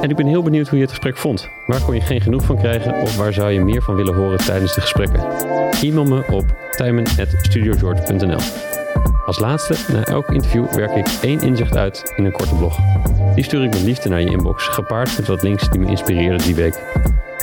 [0.00, 1.50] En ik ben heel benieuwd hoe je het gesprek vond.
[1.66, 4.38] Waar kon je geen genoeg van krijgen of waar zou je meer van willen horen
[4.38, 5.24] tijdens de gesprekken?
[5.82, 8.83] E-mail me op tijmen.studiogeorge.nl
[9.26, 12.78] als laatste, na elk interview werk ik één inzicht uit in een korte blog.
[13.34, 16.46] Die stuur ik met liefde naar je inbox, gepaard met wat links die me inspireerden
[16.46, 16.82] die week.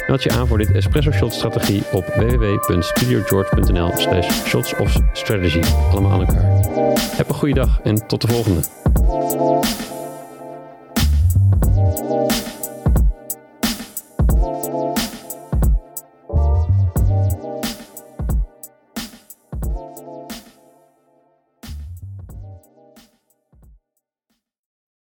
[0.08, 5.62] Meld je aan voor dit Espresso Shot strategie op www.studiogeorge.nl slash shots of strategy.
[5.92, 6.60] Allemaal aan elkaar.
[7.16, 8.62] Heb een goede dag en tot de volgende.